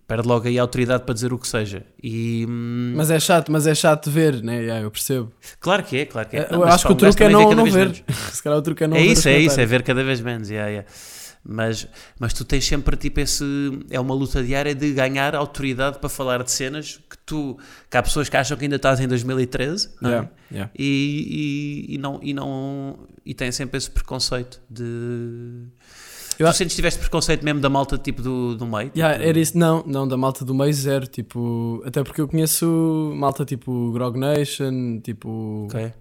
perde 0.07 0.27
logo 0.27 0.47
aí 0.47 0.57
a 0.57 0.61
autoridade 0.61 1.03
para 1.03 1.13
dizer 1.13 1.33
o 1.33 1.37
que 1.37 1.47
seja. 1.47 1.85
E 2.01 2.45
hum, 2.47 2.93
mas 2.95 3.11
é 3.11 3.19
chato, 3.19 3.51
mas 3.51 3.67
é 3.67 3.75
chato 3.75 4.09
ver, 4.09 4.41
né? 4.41 4.61
Yeah, 4.61 4.83
eu 4.83 4.91
percebo. 4.91 5.31
claro 5.59 5.83
que 5.83 5.97
é, 5.97 6.05
claro 6.05 6.29
que 6.29 6.37
é. 6.37 6.45
eu 6.45 6.51
Não, 6.51 6.59
mas, 6.59 6.75
acho 6.75 6.87
que 6.87 6.93
o 6.93 6.95
truque 6.95 7.23
é 7.23 7.29
não, 7.29 7.51
não 7.53 7.65
ver. 7.65 8.03
Se 8.31 8.41
calhar 8.41 8.57
o 8.57 8.61
truque 8.61 8.83
é 8.83 8.87
não 8.87 8.97
é 8.97 9.01
ver. 9.01 9.05
isso, 9.07 9.27
é 9.27 9.37
isso, 9.37 9.59
é 9.59 9.65
ver 9.65 9.83
cada 9.83 10.03
vez 10.03 10.21
menos. 10.21 10.49
yeah, 10.49 10.69
yeah. 10.69 10.89
Mas, 11.41 11.87
mas 12.19 12.33
tu 12.33 12.43
tens 12.43 12.65
sempre 12.65 12.97
tipo 12.97 13.19
esse. 13.21 13.45
É 13.89 13.99
uma 13.99 14.13
luta 14.13 14.43
diária 14.43 14.75
de 14.75 14.91
ganhar 14.91 15.33
autoridade 15.35 15.97
para 15.97 16.09
falar 16.09 16.43
de 16.43 16.51
cenas 16.51 16.99
que 17.09 17.17
tu. 17.25 17.57
que 17.89 17.97
há 17.97 18.03
pessoas 18.03 18.27
que 18.27 18.35
acham 18.35 18.57
que 18.57 18.65
ainda 18.65 18.75
estás 18.75 18.99
em 18.99 19.07
2013 19.07 19.95
não 20.01 20.11
é? 20.11 20.29
E, 20.77 21.87
e, 21.89 21.95
e 21.95 21.97
não, 21.97 22.19
e 22.21 22.33
não. 22.33 23.07
e 23.25 23.33
têm 23.33 23.51
sempre 23.51 23.77
esse 23.77 23.89
preconceito 23.89 24.61
de. 24.69 25.65
Eu 26.39 26.51
tu 26.51 26.55
sentes 26.55 26.73
que 26.73 26.77
tiveste 26.77 26.99
preconceito 26.99 27.43
mesmo 27.43 27.59
da 27.59 27.69
malta 27.69 27.97
tipo 27.97 28.21
do, 28.21 28.55
do 28.55 28.65
meio? 28.65 28.91
Yeah, 28.95 29.15
Tipo, 29.17 29.29
era 29.29 29.39
isso, 29.39 29.57
não, 29.57 29.83
não, 29.85 30.07
da 30.07 30.15
malta 30.17 30.45
do 30.45 30.53
meio 30.55 30.73
zero, 30.73 31.05
tipo, 31.07 31.81
até 31.85 32.03
porque 32.03 32.21
eu 32.21 32.27
conheço 32.27 33.13
malta 33.15 33.43
tipo 33.45 33.91
Grog 33.91 34.17
Nation, 34.17 34.99
tipo, 35.01 35.67
Ok. 35.69 35.91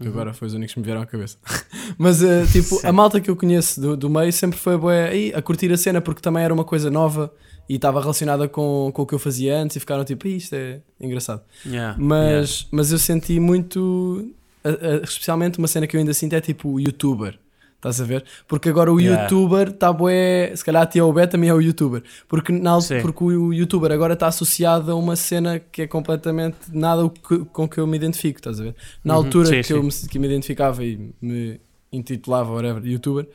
que 0.00 0.08
agora 0.08 0.34
foi 0.34 0.48
os 0.48 0.54
únicos 0.54 0.74
que 0.74 0.80
me 0.80 0.84
vieram 0.84 1.00
à 1.02 1.06
cabeça. 1.06 1.38
Mas, 1.96 2.22
eh, 2.22 2.44
tipo, 2.50 2.76
Sim. 2.80 2.86
a 2.88 2.92
malta 2.92 3.20
que 3.20 3.30
eu 3.30 3.36
conheço 3.36 3.80
do, 3.80 3.96
do 3.96 4.10
meio 4.10 4.32
sempre 4.32 4.58
foi 4.58 4.76
bué, 4.76 5.08
aí, 5.08 5.32
a 5.34 5.40
curtir 5.40 5.72
a 5.72 5.76
cena 5.76 6.00
porque 6.00 6.20
também 6.20 6.42
era 6.42 6.52
uma 6.52 6.64
coisa 6.64 6.90
nova 6.90 7.32
e 7.68 7.76
estava 7.76 8.00
relacionada 8.00 8.48
com, 8.48 8.90
com 8.92 9.02
o 9.02 9.06
que 9.06 9.14
eu 9.14 9.18
fazia 9.18 9.56
antes 9.56 9.76
e 9.76 9.80
ficaram 9.80 10.04
tipo, 10.04 10.26
"Ih, 10.26 10.36
isto 10.36 10.54
é 10.54 10.80
engraçado. 11.00 11.42
Yeah, 11.64 11.96
Mas, 11.98 12.66
mas 12.70 12.90
eu 12.92 12.98
senti 12.98 13.38
muito, 13.40 14.28
a- 14.64 14.68
a- 14.70 14.96
especialmente 15.04 15.58
uma 15.58 15.68
cena 15.68 15.86
que 15.86 15.96
eu 15.96 16.00
ainda 16.00 16.12
sinto 16.12 16.34
é 16.34 16.40
tipo 16.40 16.78
youtuber. 16.80 17.38
Estás 17.84 18.00
a 18.00 18.04
ver? 18.04 18.24
Porque 18.48 18.70
agora 18.70 18.90
o 18.90 18.98
Yeah. 18.98 19.24
youtuber 19.24 19.68
está 19.68 19.92
bué. 19.92 20.56
Se 20.56 20.64
calhar 20.64 20.82
a 20.82 20.86
tia 20.86 21.04
Obé 21.04 21.26
também 21.26 21.50
é 21.50 21.54
o 21.54 21.60
youtuber. 21.60 22.02
Porque, 22.26 22.50
na, 22.50 22.80
Sim. 22.80 23.02
porque 23.02 23.22
o 23.22 23.52
youtuber 23.52 23.92
agora 23.92 24.14
está 24.14 24.26
associado 24.28 24.90
a 24.90 24.94
uma 24.94 25.16
cena 25.16 25.58
que 25.60 25.82
é 25.82 25.86
completamente 25.86 26.56
nada 26.72 27.06
com 27.52 27.68
que 27.68 27.76
eu 27.78 27.86
me 27.86 27.94
identifico. 27.98 28.38
Estás 28.38 28.58
a 28.58 28.62
ver? 28.64 28.74
Na 29.04 29.12
Uhum, 29.18 29.24
altura 29.26 29.46
sim, 29.48 29.60
que, 29.62 29.72
Eu 29.74 29.90
sim. 29.90 30.02
me, 30.04 30.08
que 30.08 30.18
me 30.18 30.26
identificava 30.26 30.82
e 30.82 31.12
me 31.20 31.60
intitulava, 31.92 32.50
whatever, 32.52 32.84
youtuber, 32.86 33.28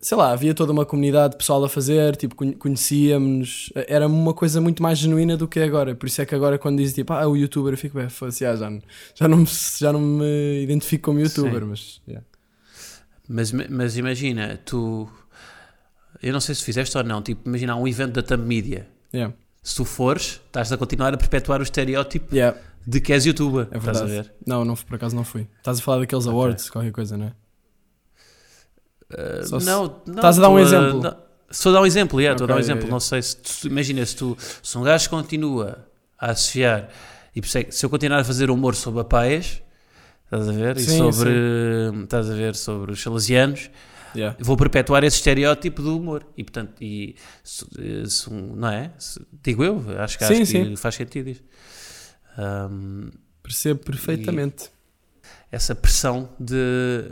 sei 0.00 0.18
lá, 0.18 0.32
havia 0.32 0.52
toda 0.54 0.72
uma 0.72 0.84
comunidade 0.84 1.30
de 1.32 1.38
pessoal 1.38 1.62
a 1.64 1.68
fazer, 1.68 2.16
tipo, 2.16 2.34
conhe- 2.34 2.54
conhecíamos, 2.56 3.72
era 3.88 4.06
uma 4.08 4.34
coisa 4.34 4.60
muito 4.60 4.82
mais 4.82 4.98
genuína 4.98 5.36
do 5.36 5.46
que 5.48 5.60
é 5.60 5.64
agora. 5.64 5.94
Por 5.94 6.06
isso 6.06 6.20
é 6.20 6.26
que 6.26 6.34
agora 6.34 6.58
quando 6.58 6.78
dizem 6.78 6.96
tipo, 6.96 7.12
ah, 7.12 7.22
é 7.22 7.26
o 7.26 7.36
youtuber, 7.36 7.72
eu 7.74 7.78
fico 7.78 7.96
bem, 7.96 8.08
foda-se, 8.08 8.44
ah, 8.44 8.56
já, 8.56 8.68
não- 8.68 8.82
já, 9.14 9.28
não 9.28 9.36
me, 9.38 9.46
já 9.78 9.92
não 9.92 10.00
me 10.00 10.62
identifico 10.64 11.04
como 11.04 11.20
youtuber, 11.20 11.60
Sim. 11.62 11.66
mas 11.68 12.00
yeah. 12.08 12.26
Mas, 13.28 13.52
mas 13.52 13.96
imagina, 13.96 14.58
tu 14.64 15.08
eu 16.22 16.32
não 16.32 16.40
sei 16.40 16.54
se 16.54 16.62
fizeste 16.64 16.96
ou 16.96 17.04
não, 17.04 17.22
tipo, 17.22 17.46
imagina 17.48 17.74
um 17.76 17.86
evento 17.88 18.12
da 18.12 18.22
Thumb 18.22 18.46
Media. 18.46 18.88
Yeah. 19.12 19.34
Se 19.62 19.76
tu 19.76 19.84
fores, 19.84 20.40
estás 20.46 20.70
a 20.72 20.76
continuar 20.76 21.12
a 21.14 21.16
perpetuar 21.16 21.60
o 21.60 21.62
estereótipo 21.62 22.34
Yeah, 22.34 22.58
de 22.86 23.00
que 23.00 23.12
és 23.12 23.24
youtuber. 23.24 23.68
é 23.70 23.78
estás 23.78 23.98
a 23.98 24.04
verdade. 24.04 24.28
ver? 24.28 24.34
Não, 24.46 24.64
não, 24.64 24.74
por 24.74 24.96
acaso 24.96 25.16
não 25.16 25.24
fui. 25.24 25.46
Estás 25.58 25.78
a 25.78 25.82
falar 25.82 26.00
daqueles 26.00 26.26
awards, 26.26 26.68
qualquer 26.70 26.92
coisa, 26.92 27.16
não 27.16 27.26
é? 27.26 27.32
Uh, 29.12 29.60
se- 29.60 29.66
não, 29.66 30.00
não, 30.06 30.14
Estás 30.16 30.38
a 30.38 30.42
dar 30.42 30.48
um 30.48 30.52
tô 30.54 30.58
exemplo? 30.58 31.02
não, 31.02 31.16
Estou 31.50 31.70
a 31.70 31.72
dar 31.74 31.80
um 31.82 31.86
exemplo, 31.86 32.20
yeah, 32.20 32.34
estou 32.34 32.44
a 32.46 32.48
dar 32.48 32.56
um 32.56 32.58
exemplo. 32.58 32.80
yeah, 32.82 32.92
Não 32.92 33.00
sei 33.00 33.22
se 33.22 33.36
tu, 33.36 33.66
imagina 33.68 34.04
se 34.04 34.16
tu 34.16 34.36
se 34.62 34.76
um 34.78 34.82
gajo 34.82 35.08
continua 35.10 35.86
a 36.18 36.30
associar 36.30 36.88
e 37.36 37.40
é 37.40 37.70
se 37.70 37.84
eu 37.86 37.90
continuar 37.90 38.18
a 38.20 38.24
fazer 38.24 38.50
humor 38.50 38.74
sobre 38.74 39.00
a 39.00 39.04
paz, 39.04 39.62
estás 40.24 40.48
a 40.48 40.52
ver? 40.52 40.78
Sim, 40.78 40.94
e 40.94 41.12
sobre 41.12 41.30
estás 42.04 42.30
a 42.30 42.34
ver 42.34 42.54
sobre 42.54 42.92
os 42.92 43.02
salesianos, 43.02 43.70
Yeah. 44.16 44.36
vou 44.40 44.56
perpetuar 44.56 45.02
esse 45.02 45.16
estereótipo 45.16 45.82
do 45.82 45.98
humor. 45.98 46.24
E 46.36 46.44
portanto, 46.44 46.74
e, 46.80 47.16
se- 47.42 47.66
se 48.08 48.32
não 48.32 48.68
é? 48.68 48.92
Se- 48.96 49.20
digo 49.42 49.64
eu, 49.64 49.82
acho 49.98 50.16
que, 50.16 50.24
Sim, 50.24 50.32
acho 50.42 50.52
que 50.52 50.64
sim. 50.66 50.76
faz 50.76 50.94
sentido 50.94 51.30
isto. 51.30 51.42
Um, 52.38 53.10
Percebo 53.42 53.80
perfeitamente. 53.80 54.70
essa 55.50 55.74
pressão 55.74 56.28
de. 56.38 57.10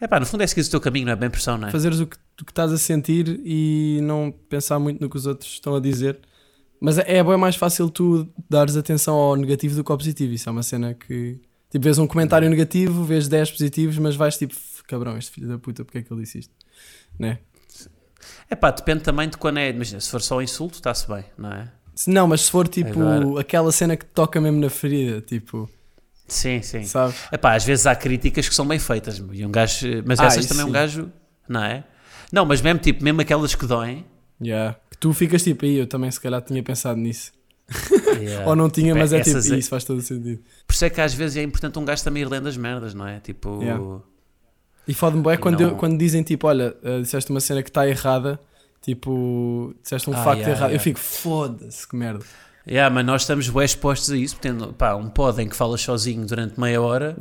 É 0.00 0.08
pá, 0.08 0.18
no 0.18 0.24
fundo 0.24 0.42
é 0.42 0.46
seguir 0.46 0.66
o 0.66 0.70
teu 0.70 0.80
caminho, 0.80 1.04
não 1.06 1.12
é 1.12 1.16
bem 1.16 1.28
pressão, 1.28 1.58
não 1.58 1.68
é? 1.68 1.70
Fazeres 1.70 2.00
o 2.00 2.06
que, 2.06 2.16
o 2.40 2.44
que 2.46 2.50
estás 2.52 2.72
a 2.72 2.78
sentir 2.78 3.38
e 3.44 4.00
não 4.02 4.32
pensar 4.48 4.78
muito 4.78 5.00
no 5.02 5.10
que 5.10 5.16
os 5.18 5.26
outros 5.26 5.50
estão 5.52 5.74
a 5.76 5.80
dizer. 5.80 6.18
Mas 6.80 6.96
é, 6.96 7.18
é 7.18 7.22
bem 7.22 7.36
mais 7.36 7.56
fácil 7.56 7.90
tu 7.90 8.26
dares 8.48 8.74
atenção 8.74 9.14
ao 9.14 9.36
negativo 9.36 9.74
do 9.76 9.84
que 9.84 9.92
ao 9.92 9.98
positivo. 9.98 10.32
Isso 10.32 10.48
é 10.48 10.52
uma 10.52 10.62
cena 10.62 10.94
que. 10.94 11.38
Tipo, 11.70 11.84
vês 11.84 11.98
um 11.98 12.06
comentário 12.06 12.48
negativo, 12.50 13.04
vês 13.04 13.28
10 13.28 13.52
positivos, 13.52 13.96
mas 13.98 14.16
vais 14.16 14.36
tipo, 14.36 14.54
cabrão, 14.88 15.16
este 15.16 15.30
filho 15.30 15.48
da 15.48 15.58
puta, 15.58 15.84
porque 15.84 15.98
é 15.98 16.02
que 16.02 16.12
ele 16.12 16.22
disse 16.22 16.38
isto? 16.40 16.52
Né? 17.18 17.38
É 18.50 18.54
pá, 18.56 18.70
depende 18.70 19.00
também 19.02 19.28
de 19.28 19.36
quando 19.38 19.58
é. 19.58 19.70
Imagina, 19.70 20.00
se 20.00 20.10
for 20.10 20.20
só 20.20 20.38
um 20.38 20.42
insulto, 20.42 20.74
está-se 20.74 21.06
bem, 21.08 21.24
não 21.38 21.50
é? 21.52 21.68
Não, 22.06 22.26
mas 22.26 22.42
se 22.42 22.50
for 22.50 22.66
tipo 22.66 23.00
Agora- 23.00 23.40
aquela 23.40 23.70
cena 23.72 23.96
que 23.96 24.04
toca 24.04 24.40
mesmo 24.40 24.58
na 24.60 24.68
ferida, 24.70 25.20
tipo, 25.20 25.68
Sim, 26.26 26.60
sim. 26.62 26.82
sabe? 26.84 27.14
É 27.30 27.36
pá, 27.36 27.54
às 27.54 27.64
vezes 27.64 27.86
há 27.86 27.94
críticas 27.94 28.48
que 28.48 28.54
são 28.54 28.66
bem 28.66 28.78
feitas, 28.78 29.22
e 29.32 29.44
um 29.46 29.50
gajo, 29.50 29.86
mas 30.04 30.18
Ah, 30.20 30.26
essas 30.26 30.46
também 30.46 30.64
um 30.64 30.68
sim. 30.68 30.72
gajo, 30.72 31.12
não 31.48 31.62
é? 31.62 31.84
Não, 32.32 32.44
mas 32.46 32.60
mesmo 32.60 32.78
tipo, 32.80 33.02
mesmo 33.04 33.20
aquelas 33.20 33.54
que 33.54 33.66
doem. 33.66 34.04
Yeah. 34.42 34.76
Que 34.90 34.96
tu 34.96 35.12
ficas 35.12 35.42
tipo, 35.42 35.64
aí 35.66 35.76
eu 35.76 35.86
também 35.86 36.10
se 36.10 36.20
calhar 36.20 36.40
tinha 36.42 36.62
pensado 36.62 36.98
nisso. 36.98 37.32
Yeah. 38.20 38.46
Ou 38.48 38.56
não 38.56 38.68
tinha, 38.70 38.88
Tipo, 38.88 38.98
mas 38.98 39.12
é 39.12 39.18
tipo, 39.20 39.30
essas 39.38 39.50
é- 39.50 39.56
isso 39.58 39.68
faz 39.70 39.84
todo 39.84 39.98
o 39.98 40.02
sentido. 40.02 40.40
Por 40.66 40.72
isso 40.74 40.84
é 40.84 40.90
que 40.90 41.00
às 41.00 41.14
vezes 41.14 41.36
é 41.36 41.42
importante 41.42 41.78
um 41.78 41.84
gajo 41.84 42.02
também 42.04 42.22
ir 42.22 42.28
lendo 42.28 42.48
as 42.48 42.56
merdas, 42.56 42.94
não 42.94 43.06
é? 43.06 43.20
Tipo. 43.20 43.60
Yeah. 43.62 44.00
E 44.88 44.94
fode-me 44.94 45.22
bem 45.22 45.38
quando, 45.38 45.60
não- 45.60 45.68
eu- 45.70 45.76
quando 45.76 45.96
dizem 45.98 46.22
tipo, 46.22 46.46
olha, 46.46 46.74
uh, 46.82 47.02
disseste 47.02 47.30
uma 47.30 47.40
cena 47.40 47.62
que 47.62 47.70
está 47.70 47.86
errada, 47.88 48.40
tipo, 48.82 49.74
disseste 49.82 50.10
um 50.10 50.14
Ah, 50.14 50.24
facto 50.24 50.38
yeah, 50.40 50.56
errado. 50.58 50.72
Eu 50.72 50.80
fico, 50.80 50.98
foda-se, 50.98 51.86
que 51.86 51.94
merda. 51.96 52.24
Yeah, 52.66 52.92
mas 52.94 53.04
nós 53.06 53.22
estamos 53.22 53.48
bem 53.48 53.64
expostos 53.64 54.10
a 54.10 54.16
isso, 54.16 54.36
tendo 54.40 54.72
pá, 54.72 54.94
um 54.94 55.08
pod 55.08 55.40
em 55.42 55.48
que 55.48 55.56
falas 55.56 55.80
sozinho 55.80 56.26
durante 56.26 56.58
meia 56.60 56.80
hora, 56.80 57.16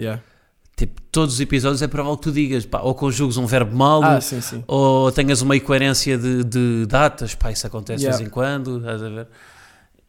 tipo, 0.75 1.01
todos 1.11 1.35
os 1.35 1.39
episódios 1.41 1.81
é 1.81 1.87
provável 1.87 2.17
que 2.17 2.23
tu 2.23 2.31
digas, 2.31 2.65
pá, 2.65 2.79
ou 2.81 2.93
conjugues 2.95 3.37
um 3.37 3.45
verbo 3.45 3.75
mal, 3.75 4.03
Ah, 4.03 4.21
sim, 4.21 4.41
sim. 4.41 4.63
ou 4.67 5.11
tenhas 5.11 5.41
uma 5.41 5.55
incoerência 5.55 6.17
de, 6.17 6.43
de 6.43 6.85
datas, 6.87 7.35
pá, 7.35 7.51
isso 7.51 7.65
acontece 7.67 7.99
de 8.03 8.09
vez 8.09 8.19
em 8.19 8.29
quando, 8.29 8.77
estás 8.79 9.01
a 9.01 9.09
ver? 9.09 9.27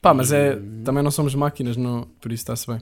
Pá, 0.00 0.14
mas 0.14 0.32
é, 0.32 0.56
também 0.84 1.02
não 1.02 1.10
somos 1.10 1.34
máquinas, 1.34 1.76
não, 1.76 2.04
por 2.20 2.32
isso 2.32 2.42
está-se 2.42 2.66
bem. 2.66 2.80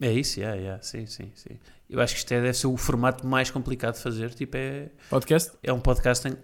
É 0.00 0.12
isso, 0.12 0.40
yeah, 0.40 0.58
yeah, 0.60 0.82
sim, 0.82 1.06
sim, 1.06 1.30
sim. 1.34 1.56
Eu 1.88 2.00
acho 2.00 2.14
que 2.14 2.18
isto 2.18 2.32
é, 2.32 2.40
deve 2.40 2.54
ser 2.54 2.66
o 2.66 2.76
formato 2.76 3.26
mais 3.26 3.50
complicado 3.50 3.94
de 3.94 4.00
fazer, 4.00 4.34
tipo, 4.34 4.56
é, 4.56 4.88
Podcast? 5.08 5.52
é 5.62 5.72
um 5.72 5.78
podcast 5.78 6.26
em, 6.26 6.36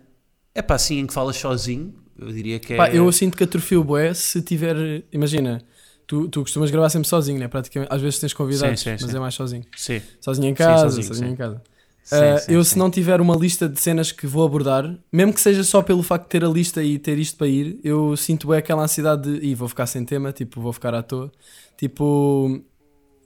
é 0.54 0.62
pá, 0.62 0.76
assim, 0.76 0.98
em 0.98 1.06
que 1.06 1.12
falas 1.12 1.36
sozinho, 1.36 1.94
eu 2.16 2.30
diria 2.32 2.60
que 2.60 2.74
é... 2.74 2.76
Pá, 2.76 2.90
eu 2.90 3.10
sinto 3.10 3.36
que 3.36 3.44
atrofio 3.44 3.82
bué 3.82 4.14
se 4.14 4.40
tiver, 4.40 5.02
imagina, 5.12 5.60
tu, 6.06 6.28
tu 6.28 6.42
costumas 6.42 6.70
gravar 6.70 6.90
sempre 6.90 7.08
sozinho, 7.08 7.38
né? 7.38 7.48
Praticamente, 7.48 7.92
às 7.92 8.00
vezes 8.00 8.18
tens 8.20 8.32
convidados, 8.32 8.80
Sim, 8.80 8.96
sim, 8.96 9.02
mas 9.02 9.10
sim. 9.10 9.16
é 9.16 9.20
mais 9.20 9.34
sozinho. 9.34 9.64
Sim, 9.76 10.00
Sozinho 10.20 10.48
em 10.48 10.54
casa, 10.54 10.84
sozinho, 10.84 11.06
sozinho, 11.06 11.30
em 11.32 11.36
casa. 11.36 11.62
Sim, 12.10 12.16
Uh, 12.16 12.38
sim, 12.38 12.52
eu, 12.52 12.64
sim. 12.64 12.70
se 12.70 12.78
não 12.78 12.90
tiver 12.90 13.20
uma 13.20 13.36
lista 13.36 13.68
de 13.68 13.80
cenas 13.80 14.12
que 14.12 14.26
vou 14.26 14.44
abordar, 14.44 14.94
mesmo 15.12 15.32
que 15.32 15.40
seja 15.40 15.62
só 15.64 15.80
pelo 15.82 16.02
facto 16.02 16.24
de 16.24 16.30
ter 16.30 16.44
a 16.44 16.48
lista 16.48 16.82
e 16.82 16.98
ter 16.98 17.18
isto 17.18 17.36
para 17.38 17.46
ir, 17.46 17.78
eu 17.84 18.16
sinto 18.16 18.52
é 18.52 18.58
aquela 18.58 18.82
ansiedade 18.82 19.38
de 19.40 19.46
"Ih, 19.46 19.54
vou 19.54 19.68
ficar 19.68 19.86
sem 19.86 20.04
tema, 20.04 20.32
tipo, 20.32 20.60
vou 20.60 20.72
ficar 20.72 20.94
à 20.94 21.02
toa. 21.02 21.30
Tipo, 21.76 22.60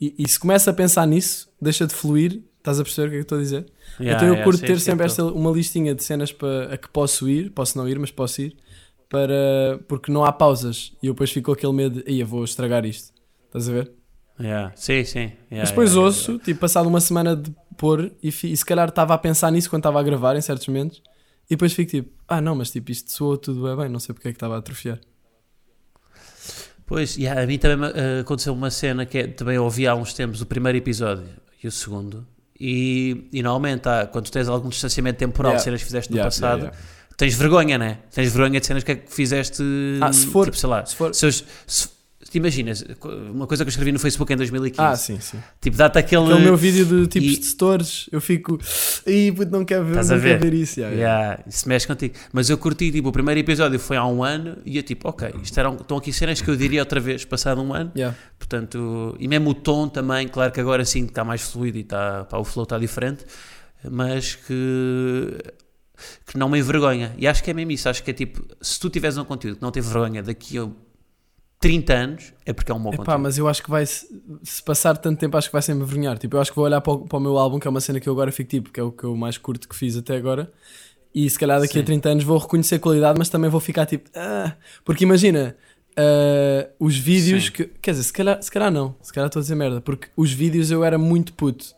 e, 0.00 0.14
e 0.18 0.28
se 0.28 0.38
começa 0.38 0.70
a 0.70 0.74
pensar 0.74 1.06
nisso, 1.06 1.48
deixa 1.60 1.86
de 1.86 1.94
fluir. 1.94 2.42
Estás 2.58 2.80
a 2.80 2.82
perceber 2.82 3.08
o 3.08 3.10
que 3.10 3.16
é 3.16 3.18
que 3.18 3.24
estou 3.24 3.38
a 3.38 3.40
dizer? 3.42 3.66
Yeah, 4.00 4.16
então 4.16 4.28
eu 4.28 4.34
yeah, 4.34 4.44
curto 4.44 4.64
ter 4.64 4.80
sempre 4.80 5.04
esta, 5.04 5.22
uma 5.24 5.50
listinha 5.50 5.94
de 5.94 6.02
cenas 6.02 6.32
para, 6.32 6.72
a 6.72 6.76
que 6.78 6.88
posso 6.88 7.28
ir, 7.28 7.50
posso 7.50 7.76
não 7.76 7.86
ir, 7.86 7.98
mas 7.98 8.10
posso 8.10 8.40
ir, 8.40 8.56
para, 9.08 9.78
porque 9.86 10.10
não 10.10 10.24
há 10.24 10.32
pausas 10.32 10.92
e 11.02 11.06
eu 11.08 11.12
depois 11.12 11.30
fico 11.30 11.46
com 11.46 11.52
aquele 11.52 11.72
medo 11.74 12.02
de, 12.02 12.10
"Ih, 12.10 12.20
eu 12.20 12.26
vou 12.26 12.42
estragar 12.42 12.86
isto. 12.86 13.12
Estás 13.46 13.68
a 13.68 13.72
ver? 13.72 13.92
Yeah, 14.40 14.72
sim, 14.74 15.04
sim. 15.04 15.18
yeah, 15.20 15.58
Mas 15.58 15.68
depois 15.70 15.94
ouço, 15.94 16.38
tipo, 16.38 16.58
passado 16.60 16.88
uma 16.88 17.00
semana 17.00 17.36
de 17.36 17.54
pôr, 17.76 18.12
e, 18.22 18.28
e 18.28 18.56
se 18.56 18.64
calhar 18.64 18.88
estava 18.88 19.14
a 19.14 19.18
pensar 19.18 19.50
nisso 19.50 19.68
quando 19.70 19.80
estava 19.80 20.00
a 20.00 20.02
gravar 20.02 20.36
em 20.36 20.40
certos 20.40 20.66
momentos, 20.68 21.02
e 21.46 21.50
depois 21.50 21.72
fico 21.72 21.90
tipo, 21.90 22.10
ah 22.26 22.40
não, 22.40 22.54
mas 22.54 22.70
tipo, 22.70 22.90
isto 22.90 23.12
soou 23.12 23.36
tudo 23.36 23.62
bem, 23.64 23.76
bem, 23.76 23.88
não 23.88 23.98
sei 24.00 24.14
porque 24.14 24.28
é 24.28 24.30
que 24.32 24.36
estava 24.36 24.54
a 24.54 24.58
atrofiar. 24.58 24.98
Pois, 26.86 27.16
yeah, 27.16 27.40
a 27.42 27.46
mim 27.46 27.56
também 27.58 27.90
eh, 27.94 28.20
aconteceu 28.20 28.52
uma 28.52 28.70
cena 28.70 29.06
que 29.06 29.18
é, 29.18 29.26
também 29.26 29.58
ouvi 29.58 29.86
há 29.86 29.94
uns 29.94 30.12
tempos 30.12 30.40
o 30.42 30.46
primeiro 30.46 30.76
episódio 30.76 31.26
e 31.62 31.66
o 31.66 31.72
segundo. 31.72 32.26
E, 32.60 33.26
e 33.32 33.42
normalmente, 33.42 33.88
há, 33.88 34.06
quando 34.06 34.30
tens 34.30 34.48
algum 34.48 34.68
distanciamento 34.68 35.18
temporal 35.18 35.52
Yeah. 35.52 35.58
de 35.58 35.64
cenas 35.64 35.80
que 35.80 35.86
fizeste 35.86 36.10
no 36.10 36.16
Yeah, 36.18 36.26
passado, 36.30 36.58
yeah, 36.60 36.76
tens 37.16 37.34
vergonha, 37.34 37.78
né? 37.78 37.98
Tens 38.12 38.30
vergonha 38.30 38.60
de 38.60 38.66
cenas 38.66 38.84
que, 38.84 38.92
é 38.92 38.96
que 38.96 39.12
fizeste. 39.12 39.62
Ah, 40.00 40.12
se 40.12 40.26
for- 40.26 40.44
tipo, 40.44 40.58
sei 40.58 40.68
lá, 40.68 40.84
se 40.84 40.94
for- 40.94 41.14
se, 41.14 41.32
se- 41.66 41.88
te 42.34 42.38
imaginas, 42.38 42.84
uma 43.32 43.46
coisa 43.46 43.64
que 43.64 43.68
eu 43.68 43.70
escrevi 43.70 43.92
no 43.92 43.98
Facebook 44.00 44.32
em 44.32 44.36
2015, 44.36 44.82
Ah, 44.84 44.96
sim, 44.96 45.20
sim. 45.20 45.38
tipo, 45.60 45.76
dá-te 45.76 45.98
aquele. 45.98 46.24
Aquele 46.24 46.40
meu 46.40 46.56
vídeo 46.56 46.84
de 46.84 47.06
tipos 47.06 47.28
e- 47.32 47.38
de 47.38 47.46
setores, 47.46 48.08
eu 48.10 48.20
fico, 48.20 48.58
ih, 49.06 49.30
puto, 49.30 49.52
não 49.52 49.64
quero 49.64 49.84
ver, 49.84 49.94
não 50.04 50.18
ver? 50.18 50.38
ver 50.40 50.52
isso. 50.52 50.80
yeah, 50.80 50.96
yeah. 50.96 51.18
Yeah, 51.24 51.44
isso 51.46 51.68
mexe 51.68 51.86
contigo. 51.86 52.14
Mas 52.32 52.50
eu 52.50 52.58
curti, 52.58 52.90
tipo, 52.90 53.08
o 53.08 53.12
primeiro 53.12 53.38
episódio 53.38 53.78
foi 53.78 53.96
há 53.96 54.04
um 54.04 54.24
ano 54.24 54.58
e 54.64 54.76
eu, 54.76 54.82
tipo, 54.82 55.08
ok, 55.08 55.32
isto 55.42 55.58
eram, 55.60 55.76
estão 55.76 55.96
aqui 55.96 56.12
cenas 56.12 56.40
que 56.40 56.48
eu 56.50 56.56
diria 56.56 56.80
outra 56.80 56.98
vez, 56.98 57.24
passado 57.24 57.62
um 57.62 57.72
ano. 57.72 57.92
Yeah. 57.96 58.16
Portanto, 58.38 59.16
e 59.20 59.28
mesmo 59.28 59.50
o 59.50 59.54
tom 59.54 59.88
também, 59.88 60.26
claro 60.26 60.50
que 60.50 60.60
agora 60.60 60.84
sim 60.84 61.04
está 61.04 61.22
mais 61.24 61.42
fluido 61.42 61.78
e 61.78 61.82
está, 61.82 62.24
pá, 62.24 62.36
o 62.38 62.44
flow 62.44 62.64
está 62.64 62.78
diferente, 62.78 63.24
mas 63.88 64.34
que, 64.34 65.38
que 66.26 66.36
não 66.36 66.48
me 66.48 66.58
envergonha. 66.58 67.14
E 67.16 67.26
acho 67.26 67.42
que 67.44 67.50
é 67.50 67.54
mesmo 67.54 67.70
isso. 67.70 67.88
Acho 67.88 68.02
que 68.02 68.10
é 68.10 68.14
tipo, 68.14 68.44
se 68.60 68.80
tu 68.80 68.90
tiveres 68.90 69.16
um 69.16 69.24
conteúdo 69.24 69.56
que 69.56 69.62
não 69.62 69.70
tem 69.70 69.82
vergonha 69.82 70.22
daqui 70.22 70.58
a 70.58 70.68
30 71.64 71.92
anos, 71.94 72.32
é 72.44 72.52
porque 72.52 72.70
é 72.70 72.74
um 72.74 72.78
bom 72.78 72.90
Epá, 72.90 72.98
conteúdo. 72.98 73.20
mas 73.22 73.38
eu 73.38 73.48
acho 73.48 73.62
que 73.62 73.70
vai, 73.70 73.86
se 73.86 74.06
passar 74.64 74.96
tanto 74.98 75.18
tempo, 75.18 75.34
acho 75.36 75.48
que 75.48 75.52
vai 75.52 75.62
sempre 75.62 75.80
me 75.82 75.86
vergonhar. 75.86 76.18
Tipo, 76.18 76.36
eu 76.36 76.40
acho 76.40 76.50
que 76.50 76.56
vou 76.56 76.66
olhar 76.66 76.80
para 76.82 76.92
o, 76.92 76.98
para 77.06 77.16
o 77.16 77.20
meu 77.20 77.38
álbum, 77.38 77.58
que 77.58 77.66
é 77.66 77.70
uma 77.70 77.80
cena 77.80 77.98
que 78.00 78.08
eu 78.08 78.12
agora 78.12 78.30
fico 78.30 78.50
tipo, 78.50 78.70
que 78.70 78.78
é 78.78 78.82
o 78.82 78.92
que 78.92 79.04
eu 79.04 79.16
mais 79.16 79.38
curto 79.38 79.66
que 79.68 79.74
fiz 79.74 79.96
até 79.96 80.14
agora. 80.16 80.52
E 81.14 81.28
se 81.30 81.38
calhar 81.38 81.58
daqui 81.60 81.78
a 81.78 81.80
Sim. 81.80 81.86
30 81.86 82.08
anos 82.10 82.24
vou 82.24 82.36
reconhecer 82.36 82.78
qualidade, 82.80 83.18
mas 83.18 83.28
também 83.30 83.48
vou 83.48 83.60
ficar 83.60 83.86
tipo, 83.86 84.10
ah, 84.14 84.52
porque 84.84 85.04
imagina, 85.04 85.56
ah, 85.96 86.68
os 86.78 86.98
vídeos 86.98 87.44
Sim. 87.46 87.52
que, 87.52 87.64
quer 87.80 87.92
dizer, 87.92 88.02
se 88.02 88.12
calhar, 88.12 88.42
se 88.42 88.50
calhar 88.50 88.70
não, 88.70 88.94
se 89.00 89.12
calhar 89.12 89.28
estou 89.28 89.40
a 89.40 89.42
dizer 89.42 89.54
merda, 89.54 89.80
porque 89.80 90.08
os 90.16 90.32
vídeos 90.32 90.70
eu 90.70 90.84
era 90.84 90.98
muito 90.98 91.32
puto. 91.32 91.74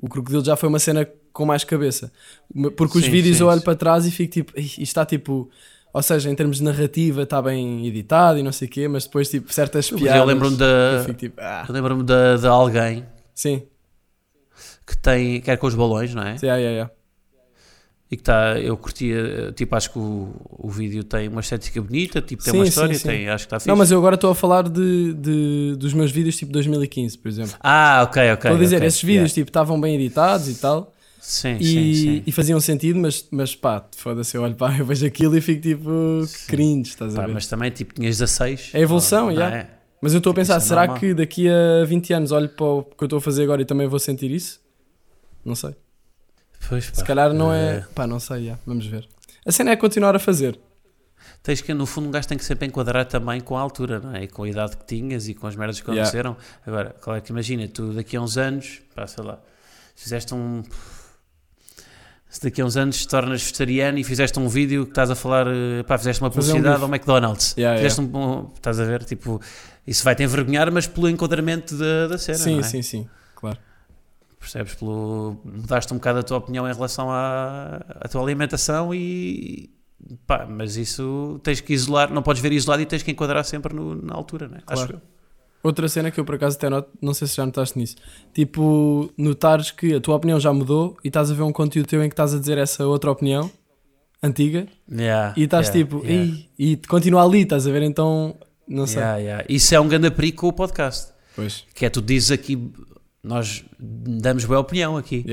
O 0.00 0.08
Crocodilo 0.08 0.44
já 0.44 0.56
foi 0.56 0.68
uma 0.68 0.78
cena 0.78 1.08
com 1.32 1.44
mais 1.44 1.62
cabeça. 1.62 2.10
Porque 2.76 2.98
os 2.98 3.04
Sim, 3.04 3.10
vídeos 3.12 3.36
sim, 3.36 3.42
eu 3.44 3.48
olho 3.48 3.58
sim. 3.60 3.64
para 3.64 3.76
trás 3.76 4.04
e 4.06 4.10
fico 4.10 4.32
tipo, 4.32 4.52
"Ih, 4.58 4.62
isto 4.64 4.80
está 4.82 5.06
tipo, 5.06 5.48
ou 5.98 6.02
seja, 6.02 6.30
em 6.30 6.34
termos 6.36 6.58
de 6.58 6.62
narrativa 6.62 7.24
está 7.24 7.42
bem 7.42 7.84
editado 7.84 8.38
e 8.38 8.42
não 8.44 8.52
sei 8.52 8.68
o 8.68 8.70
quê, 8.70 8.86
mas 8.86 9.04
depois 9.04 9.28
tipo 9.28 9.52
certas 9.52 9.90
Mas 9.90 10.00
piadas. 10.00 10.20
eu 10.20 10.24
lembro-me 10.24 10.56
da, 10.56 11.02
fico 11.04 11.18
tipo, 11.18 11.40
ah, 11.40 11.64
eu 11.68 11.74
lembro-me 11.74 12.04
da, 12.04 12.36
de 12.36 12.46
alguém 12.46 13.04
sim, 13.34 13.64
que 14.86 14.96
tem, 14.96 15.40
quer 15.40 15.56
com 15.58 15.66
os 15.66 15.74
balões, 15.74 16.14
não 16.14 16.22
é? 16.22 16.36
sim, 16.38 16.46
yeah, 16.46 16.60
yeah, 16.60 16.74
yeah. 16.76 16.92
E 18.10 18.14
que 18.16 18.22
está, 18.22 18.58
eu 18.60 18.76
curtia, 18.76 19.52
tipo, 19.56 19.74
acho 19.74 19.90
que 19.90 19.98
o, 19.98 20.32
o 20.50 20.70
vídeo 20.70 21.02
tem 21.02 21.26
uma 21.28 21.40
estética 21.40 21.82
bonita, 21.82 22.22
tipo, 22.22 22.42
tem 22.44 22.52
Sim, 22.52 22.58
uma 22.60 22.64
sim, 22.64 22.68
história, 22.70 22.94
sim. 22.94 23.08
tem, 23.08 23.28
acho 23.28 23.44
que 23.44 23.46
está 23.48 23.58
fixe. 23.58 23.68
Não, 23.68 23.76
mas 23.76 23.90
eu 23.90 23.98
agora 23.98 24.14
estou 24.14 24.30
a 24.30 24.34
falar 24.36 24.68
de, 24.68 25.12
de- 25.14 25.74
dos 25.76 25.92
meus 25.92 26.12
vídeos 26.12 26.36
tipo 26.36 26.50
2015, 26.52 27.18
por 27.18 27.28
exemplo. 27.28 27.54
Ah, 27.60 28.02
ok, 28.04 28.22
ok. 28.32 28.32
Estou 28.34 28.54
a 28.54 28.58
dizer, 28.58 28.76
ok, 28.76 28.86
esses 28.86 29.02
vídeos 29.02 29.24
yeah. 29.30 29.34
tipo 29.34 29.50
estavam 29.50 29.78
bem 29.80 29.96
editados 29.96 30.48
e 30.48 30.54
tal 30.54 30.94
Sim, 31.20 31.56
e, 31.58 31.64
sim, 31.64 31.94
sim. 31.94 32.22
e 32.26 32.32
faziam 32.32 32.60
sentido, 32.60 32.98
mas, 32.98 33.26
mas 33.30 33.54
pá, 33.54 33.84
foda-se, 33.96 34.36
eu 34.36 34.42
olho 34.42 34.54
pá, 34.54 34.74
eu 34.78 34.84
vejo 34.86 35.04
aquilo 35.06 35.36
e 35.36 35.40
fico 35.40 35.60
tipo 35.62 35.90
cringe, 36.46 36.90
estás 36.90 37.14
a 37.14 37.20
Pá, 37.20 37.26
ver? 37.26 37.32
mas 37.34 37.46
também, 37.46 37.70
tipo, 37.70 37.94
tinhas 37.94 38.18
16. 38.18 38.70
É 38.74 38.80
evolução, 38.80 39.26
não, 39.26 39.32
yeah. 39.32 39.56
é? 39.56 39.70
Mas 40.00 40.12
eu 40.14 40.18
estou 40.18 40.30
a 40.30 40.34
pensar, 40.34 40.58
Isso 40.58 40.66
é 40.66 40.68
será 40.68 40.80
normal. 40.82 41.00
que 41.00 41.12
daqui 41.14 41.48
a 41.48 41.84
20 41.84 42.12
anos 42.12 42.30
olho 42.32 42.48
para 42.48 42.64
o 42.66 42.82
que 42.84 43.02
eu 43.02 43.06
estou 43.06 43.16
a 43.18 43.20
fazer 43.20 43.42
agora 43.42 43.60
e 43.60 43.64
também 43.64 43.88
vou 43.88 43.98
sentir 43.98 44.30
isso? 44.30 44.60
Não 45.44 45.54
sei. 45.56 45.74
Pois, 46.68 46.88
pá. 46.90 46.96
Se 46.96 47.04
calhar 47.04 47.32
não 47.32 47.52
é. 47.52 47.78
Eh, 47.78 47.84
Pá, 47.94 48.06
não 48.06 48.20
sei, 48.20 48.46
já. 48.46 48.58
vamos 48.66 48.86
ver. 48.86 49.08
A 49.44 49.50
cena 49.50 49.70
é 49.72 49.76
continuar 49.76 50.14
a 50.14 50.18
fazer. 50.18 50.58
Tens 51.42 51.60
que, 51.60 51.72
no 51.72 51.86
fundo, 51.86 52.08
um 52.08 52.10
gajo 52.10 52.28
tem 52.28 52.36
que 52.38 52.44
sempre 52.44 52.66
enquadrar 52.66 53.06
também 53.06 53.40
com 53.40 53.56
a 53.56 53.60
altura, 53.60 53.98
não 54.00 54.14
é? 54.14 54.24
E 54.24 54.28
com 54.28 54.42
a 54.42 54.48
idade 54.48 54.76
que 54.76 54.84
tinhas 54.84 55.28
e 55.28 55.34
com 55.34 55.46
as 55.46 55.56
merdas 55.56 55.80
que 55.80 55.88
Yeah. 55.90 56.02
aconteceram. 56.02 56.36
Agora, 56.66 56.94
claro 57.00 57.22
que 57.22 57.30
imagina, 57.30 57.66
tu 57.68 57.92
daqui 57.92 58.16
a 58.16 58.20
uns 58.20 58.36
anos, 58.36 58.80
pá, 58.94 59.06
sei 59.06 59.24
lá, 59.24 59.40
fizeste 59.96 60.34
um. 60.34 60.62
Se 62.30 62.42
daqui 62.42 62.60
a 62.60 62.64
uns 62.66 62.76
anos 62.76 62.98
te 62.98 63.08
tornas 63.08 63.40
vegetariano 63.42 63.98
e 63.98 64.04
fizeste 64.04 64.38
um 64.38 64.48
vídeo 64.48 64.84
que 64.84 64.90
estás 64.90 65.10
a 65.10 65.14
falar, 65.14 65.46
eh, 65.46 65.82
pá, 65.84 65.96
fizeste 65.96 66.22
uma 66.22 66.28
um 66.28 66.30
publicidade 66.30 66.74
bife. 66.74 66.82
ao 66.82 66.88
McDonald's. 66.88 67.54
Yeah, 67.56 67.78
fizeste 67.78 68.00
Um, 68.02 68.16
um- 68.16 68.50
estás 68.54 68.78
a 68.78 68.84
ver? 68.84 69.02
Tipo, 69.04 69.40
isso 69.86 70.04
vai 70.04 70.14
te 70.14 70.22
envergonhar, 70.22 70.70
mas 70.70 70.86
pelo 70.86 71.08
enquadramento 71.08 71.74
da, 71.76 72.06
da 72.08 72.18
cena. 72.18 72.36
sim, 72.38 72.52
não 72.52 72.60
é? 72.60 72.62
sim, 72.64 72.82
sim, 72.82 73.08
claro. 73.34 73.58
Percebes? 74.38 74.74
Pelo, 74.74 75.40
mudaste 75.44 75.92
um 75.92 75.96
bocado 75.96 76.18
a 76.18 76.22
tua 76.22 76.36
opinião 76.36 76.68
em 76.68 76.72
relação 76.72 77.10
à, 77.10 77.80
à 78.00 78.08
tua 78.08 78.22
alimentação 78.22 78.94
e. 78.94 79.70
Pá, 80.26 80.46
mas 80.48 80.76
isso 80.76 81.40
tens 81.42 81.60
que 81.60 81.72
isolar, 81.72 82.12
não 82.12 82.22
podes 82.22 82.40
ver 82.40 82.52
isolado 82.52 82.80
e 82.82 82.86
tens 82.86 83.02
que 83.02 83.10
enquadrar 83.10 83.44
sempre 83.44 83.74
no- 83.74 83.94
na 84.00 84.14
altura, 84.14 84.48
né? 84.48 84.58
Claro. 84.64 84.82
Acho 84.82 84.92
eu. 84.92 85.00
Outra 85.62 85.88
cena 85.88 86.10
que 86.10 86.20
eu 86.20 86.24
por 86.24 86.36
acaso 86.36 86.56
até 86.56 86.70
noto, 86.70 86.88
não 87.02 87.12
sei 87.12 87.26
se 87.26 87.36
já 87.36 87.44
notaste 87.44 87.76
nisso, 87.76 87.96
tipo, 88.32 89.12
notares 89.18 89.70
que 89.72 89.94
a 89.94 90.00
tua 90.00 90.14
opinião 90.14 90.38
já 90.38 90.52
mudou 90.52 90.96
e 91.02 91.08
estás 91.08 91.30
a 91.30 91.34
ver 91.34 91.42
um 91.42 91.52
conteúdo 91.52 91.88
teu 91.88 92.02
em 92.02 92.08
que 92.08 92.12
estás 92.12 92.32
a 92.32 92.38
dizer 92.38 92.58
essa 92.58 92.86
outra 92.86 93.10
opinião 93.10 93.50
antiga 94.22 94.66
Yeah, 94.90 95.34
e 95.36 95.44
estás 95.44 95.68
yeah, 95.68 95.84
tipo, 95.90 96.06
yeah. 96.06 96.38
E 96.58 96.76
continua 96.88 97.24
ali, 97.24 97.42
estás 97.42 97.66
a 97.66 97.70
ver? 97.70 97.82
Então, 97.82 98.36
não 98.66 98.86
sei. 98.86 99.02
Isso 99.48 99.74
é 99.74 99.80
um 99.80 99.88
grande 99.88 100.10
perigo 100.10 100.38
com 100.38 100.48
o 100.48 100.52
podcast. 100.52 101.12
Pois, 101.34 101.64
Que 101.74 101.86
é 101.86 101.90
tu 101.90 102.02
dizes 102.02 102.30
aqui, 102.32 102.70
nós 103.22 103.64
damos 103.78 104.44
boa 104.44 104.60
opinião 104.60 104.96
aqui. 104.96 105.24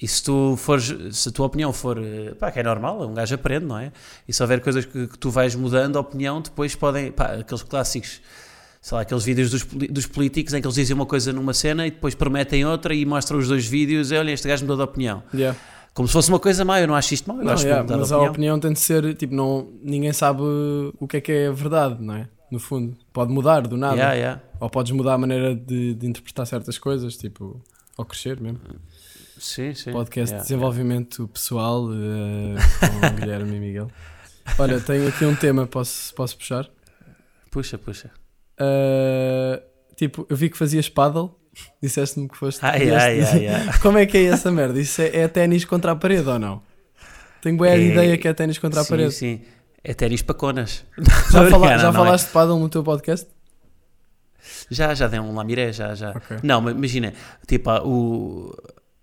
E 0.00 0.06
se 0.06 0.22
tu 0.22 0.56
fores, 0.56 0.94
se 1.16 1.28
a 1.28 1.32
tua 1.32 1.46
opinião 1.46 1.72
for, 1.72 1.98
eh, 1.98 2.34
pá, 2.34 2.50
que 2.50 2.58
é 2.58 2.62
normal, 2.62 3.00
um 3.08 3.14
gajo 3.14 3.34
aprende, 3.34 3.64
não 3.64 3.78
é? 3.78 3.92
E 4.28 4.32
se 4.32 4.42
houver 4.42 4.60
coisas 4.60 4.84
que, 4.84 5.06
que 5.06 5.18
tu 5.18 5.30
vais 5.30 5.54
mudando 5.54 5.96
a 5.96 6.00
opinião, 6.00 6.40
depois 6.40 6.74
podem, 6.74 7.12
pá, 7.12 7.34
aqueles 7.34 7.62
clássicos, 7.62 8.20
sei 8.84 8.96
lá, 8.96 9.00
aqueles 9.00 9.24
vídeos 9.24 9.50
dos, 9.50 9.64
dos 9.64 10.04
políticos 10.06 10.52
em 10.52 10.60
que 10.60 10.66
eles 10.66 10.74
dizem 10.74 10.94
uma 10.94 11.06
coisa 11.06 11.32
numa 11.32 11.54
cena 11.54 11.86
e 11.86 11.90
depois 11.90 12.14
prometem 12.14 12.66
outra 12.66 12.94
e 12.94 13.06
mostram 13.06 13.38
os 13.38 13.48
dois 13.48 13.66
vídeos 13.66 14.12
e 14.12 14.14
olha, 14.14 14.30
este 14.30 14.46
gajo 14.46 14.62
mudou 14.64 14.76
de 14.76 14.82
opinião. 14.82 15.22
Yeah. 15.32 15.58
Como 15.94 16.06
se 16.06 16.12
fosse 16.12 16.28
uma 16.28 16.38
coisa 16.38 16.66
má, 16.66 16.78
eu 16.78 16.86
não 16.86 16.94
acho 16.94 17.14
isto 17.14 17.26
mal, 17.26 17.38
eu 17.38 17.46
Não, 17.46 17.52
acho 17.54 17.64
yeah, 17.64 17.82
que 17.82 17.90
mas 17.96 18.12
a 18.12 18.16
opinião. 18.16 18.30
opinião 18.32 18.60
tem 18.60 18.72
de 18.74 18.80
ser, 18.80 19.14
tipo, 19.14 19.34
não, 19.34 19.72
ninguém 19.82 20.12
sabe 20.12 20.42
o 20.42 21.08
que 21.08 21.16
é 21.16 21.20
que 21.22 21.32
é 21.32 21.46
a 21.46 21.52
verdade, 21.52 22.02
não 22.02 22.14
é? 22.14 22.28
No 22.50 22.60
fundo, 22.60 22.94
pode 23.10 23.32
mudar 23.32 23.62
do 23.62 23.74
nada, 23.74 23.94
Yeah, 23.94 24.14
yeah. 24.16 24.42
ou 24.60 24.68
podes 24.68 24.92
mudar 24.92 25.14
a 25.14 25.18
maneira 25.18 25.54
de, 25.56 25.94
de 25.94 26.06
interpretar 26.06 26.46
certas 26.46 26.76
coisas, 26.76 27.16
tipo, 27.16 27.64
ou 27.96 28.04
crescer 28.04 28.38
mesmo. 28.38 28.60
Sim, 29.38 29.72
sim. 29.72 29.92
Podcast 29.92 30.36
de 30.36 30.42
desenvolvimento 30.42 31.26
pessoal 31.28 31.88
eh, 31.90 32.56
com 33.08 33.16
Guilherme 33.16 33.56
e 33.56 33.60
Miguel. 33.60 33.88
Olha, 34.58 34.78
tenho 34.78 35.08
aqui 35.08 35.24
um 35.24 35.34
tema, 35.34 35.66
posso, 35.66 36.14
posso 36.14 36.36
puxar? 36.36 36.68
Puxa, 37.50 37.78
puxa. 37.78 38.10
Uh, 38.60 39.60
tipo, 39.96 40.26
eu 40.28 40.36
vi 40.36 40.48
que 40.50 40.56
fazias 40.56 40.88
paddle, 40.88 41.30
disseste-me 41.82 42.28
que 42.28 42.36
foste. 42.36 42.60
Ai, 42.64 42.90
ai, 42.90 43.20
ai, 43.22 43.48
ai. 43.48 43.78
Como 43.82 43.98
é 43.98 44.06
que 44.06 44.16
é 44.18 44.24
essa 44.24 44.50
merda? 44.50 44.78
Isso 44.80 45.00
é, 45.02 45.16
é 45.16 45.28
ténis 45.28 45.64
contra 45.64 45.92
a 45.92 45.96
parede 45.96 46.28
ou 46.28 46.38
não? 46.38 46.62
Tenho 47.42 47.56
boa 47.56 47.68
É- 47.70 47.78
ideia 47.78 48.16
que 48.16 48.26
é 48.28 48.32
ténis 48.32 48.58
contra 48.58 48.80
a 48.80 48.84
sim, 48.84 48.90
parede. 48.90 49.12
sim. 49.12 49.42
É 49.82 49.92
ténis 49.92 50.22
para 50.22 50.34
conas. 50.34 50.84
Já, 51.30 51.50
fala- 51.50 51.70
Não, 51.72 51.78
já 51.78 51.82
não 51.84 51.90
é. 51.90 51.92
falaste 51.92 52.26
de 52.26 52.32
paddle 52.32 52.58
no 52.58 52.68
teu 52.68 52.82
podcast? 52.82 53.28
Já, 54.70 54.94
já 54.94 55.08
dei 55.08 55.20
um 55.20 55.34
lamiré, 55.34 55.72
já, 55.72 55.94
já. 55.94 56.10
Ok. 56.12 56.38
Não, 56.42 56.60
mas 56.60 56.74
imagina, 56.74 57.12
tipo, 57.46 57.70
ah, 57.70 57.82
o. 57.84 58.52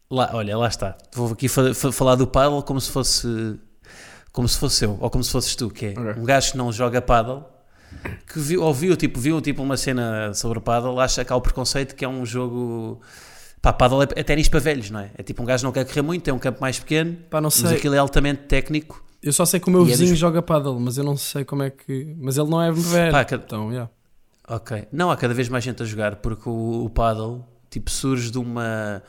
Lá, 0.10 0.30
olha, 0.34 0.58
lá 0.58 0.68
está. 0.68 0.98
Vou 1.14 1.32
aqui 1.32 1.48
fa- 1.48 1.74
fa- 1.74 1.92
falar 1.92 2.16
do 2.16 2.28
paddle 2.28 2.62
como 2.64 2.82
se 2.82 2.92
fosse. 2.92 3.28
Como 4.32 4.48
se 4.48 4.58
fosse 4.58 4.86
eu, 4.86 4.98
ou 5.00 5.10
como 5.10 5.24
se 5.24 5.32
fosses 5.32 5.56
tu, 5.56 5.70
que 5.70 5.88
é 5.88 5.90
Ok. 5.92 6.14
um 6.18 6.24
gajo 6.24 6.52
que 6.54 6.58
não 6.58 6.72
joga 6.72 7.02
paddle, 7.02 7.44
que 8.32 8.40
viu, 8.40 8.62
ou 8.64 8.74
viu, 8.74 8.96
tipo, 8.98 9.20
viu 9.20 9.40
tipo, 9.42 9.62
uma 9.62 9.78
cena 9.78 10.34
sobre 10.34 10.60
paddle, 10.60 11.00
acha 11.00 11.24
que 11.26 11.32
há 11.32 11.36
o 11.36 11.42
preconceito 11.42 11.96
que 11.96 12.04
é 12.06 12.08
um 12.08 12.26
jogo. 12.26 13.02
Pá, 13.62 13.72
paddle 13.72 14.04
é, 14.04 14.08
é 14.16 14.24
ténis 14.24 14.48
para 14.50 14.60
velhos, 14.60 14.90
não 14.90 15.00
é? 15.00 15.12
É 15.18 15.22
tipo 15.24 15.42
um 15.44 15.46
gajo 15.46 15.62
que 15.62 15.66
não 15.66 15.72
quer 15.72 15.86
correr 15.86 16.02
muito, 16.02 16.24
tem 16.24 16.34
um 16.34 16.40
campo 16.40 16.60
mais 16.62 16.80
pequeno, 16.80 17.16
Pá, 17.30 17.40
não 17.40 17.46
mas 17.48 17.54
sei. 17.56 17.78
aquilo 17.78 17.94
é 17.96 17.98
altamente 18.00 18.44
técnico. 18.44 19.04
Eu 19.22 19.32
só 19.32 19.46
sei 19.46 19.60
que 19.60 19.68
o 19.68 19.72
meu 19.72 19.82
E 19.82 19.90
é 19.90 19.92
vizinho 19.92 20.10
dos- 20.10 20.18
joga 20.20 20.42
paddle, 20.42 20.80
mas 20.80 20.98
eu 20.98 21.04
não 21.04 21.16
sei 21.16 21.46
como 21.46 21.62
é 21.62 21.70
que. 21.70 22.16
Mas 22.20 22.38
ele 22.38 22.50
não 22.50 22.60
é 22.62 22.72
velho. 22.72 23.12
Pá, 23.12 23.24
ca- 23.24 23.36
Então, 23.36 23.70
yeah. 23.72 23.90
Ok. 24.48 24.88
Não, 24.92 25.12
há 25.12 25.16
cada 25.16 25.34
vez 25.34 25.48
mais 25.48 25.64
gente 25.64 25.84
a 25.84 25.86
jogar 25.86 26.16
porque 26.16 26.50
o, 26.50 26.86
o 26.86 26.90
paddle 26.90 27.46
tipo, 27.70 27.92
surge 27.92 28.32
de 28.32 28.40
uma, 28.40 29.02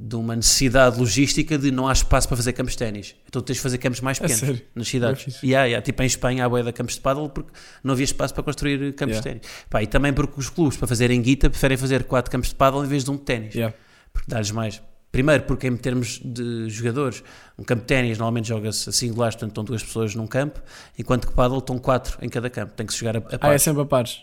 de 0.00 0.14
uma 0.14 0.36
necessidade 0.36 0.96
logística 0.96 1.58
de 1.58 1.72
não 1.72 1.88
há 1.88 1.92
espaço 1.92 2.28
para 2.28 2.36
fazer 2.36 2.52
campos 2.52 2.74
de 2.74 2.78
ténis. 2.78 3.16
Então 3.26 3.42
tens 3.42 3.56
de 3.56 3.60
fazer 3.60 3.78
campos 3.78 4.00
mais 4.00 4.20
É 4.20 4.28
pequenos 4.28 4.62
nas 4.74 4.86
cidades. 4.86 5.22
fixe. 5.24 5.44
E 5.44 5.50
e 5.50 5.56
há, 5.74 5.82
tipo 5.82 6.00
em 6.02 6.06
Espanha 6.06 6.44
há 6.44 6.48
boia 6.48 6.62
de 6.62 6.72
campos 6.72 6.94
de 6.94 7.00
paddle 7.00 7.28
porque 7.28 7.50
não 7.82 7.92
havia 7.94 8.04
espaço 8.04 8.32
para 8.32 8.44
construir 8.44 8.92
campos 8.94 9.16
Yeah. 9.16 9.18
de 9.18 9.40
ténis. 9.40 9.64
Pá, 9.68 9.82
e 9.82 9.86
também 9.88 10.12
porque 10.12 10.38
os 10.38 10.48
clubes 10.48 10.76
para 10.76 10.86
fazerem 10.86 11.20
guita 11.20 11.50
preferem 11.50 11.76
fazer 11.76 12.04
quatro 12.04 12.30
campos 12.30 12.50
de 12.50 12.54
paddle 12.54 12.84
em 12.84 12.88
vez 12.88 13.02
de 13.02 13.10
um 13.10 13.16
de 13.16 13.22
ténis. 13.22 13.54
Yeah. 13.54 13.74
Porque 14.12 14.30
dá-lhes 14.30 14.52
mais. 14.52 14.80
Primeiro, 15.10 15.42
porque 15.44 15.66
em 15.66 15.76
termos 15.76 16.20
de 16.22 16.68
jogadores, 16.68 17.24
um 17.58 17.64
campo 17.64 17.80
de 17.80 17.86
ténis 17.88 18.18
normalmente 18.18 18.46
joga-se 18.48 18.88
a 18.90 18.92
singulares, 18.92 19.34
portanto 19.34 19.50
estão 19.50 19.64
duas 19.64 19.82
pessoas 19.82 20.14
num 20.14 20.26
campo, 20.26 20.60
enquanto 20.98 21.26
que 21.26 21.32
paddle 21.32 21.58
estão 21.58 21.76
quatro 21.78 22.18
em 22.22 22.28
cada 22.28 22.48
campo. 22.48 22.72
Tem 22.74 22.86
que 22.86 22.92
se 22.92 23.00
jogar 23.00 23.16
a, 23.16 23.20
a 23.20 23.38
Ah, 23.40 23.54
é 23.54 23.58
sempre 23.58 23.82
a 23.82 23.84
pares. 23.86 24.20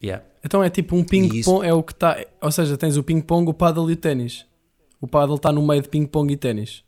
Yeah. 0.00 0.24
Então 0.44 0.62
é 0.62 0.68
tipo 0.70 0.94
um 0.96 1.02
ping-pong, 1.02 1.40
isso- 1.40 1.62
é 1.64 1.72
o 1.72 1.82
que 1.82 1.92
está. 1.92 2.18
Ou 2.40 2.52
seja, 2.52 2.76
tens 2.76 2.96
o 2.96 3.02
ping-pong, 3.02 3.48
o 3.50 3.54
paddle 3.54 3.90
e 3.90 3.94
o 3.94 3.96
ténis. 3.96 4.44
O 5.02 5.06
paddle 5.08 5.34
está 5.36 5.50
no 5.52 5.66
meio 5.66 5.82
de 5.82 5.88
ping-pong 5.88 6.32
e 6.32 6.36
ténis. 6.36 6.82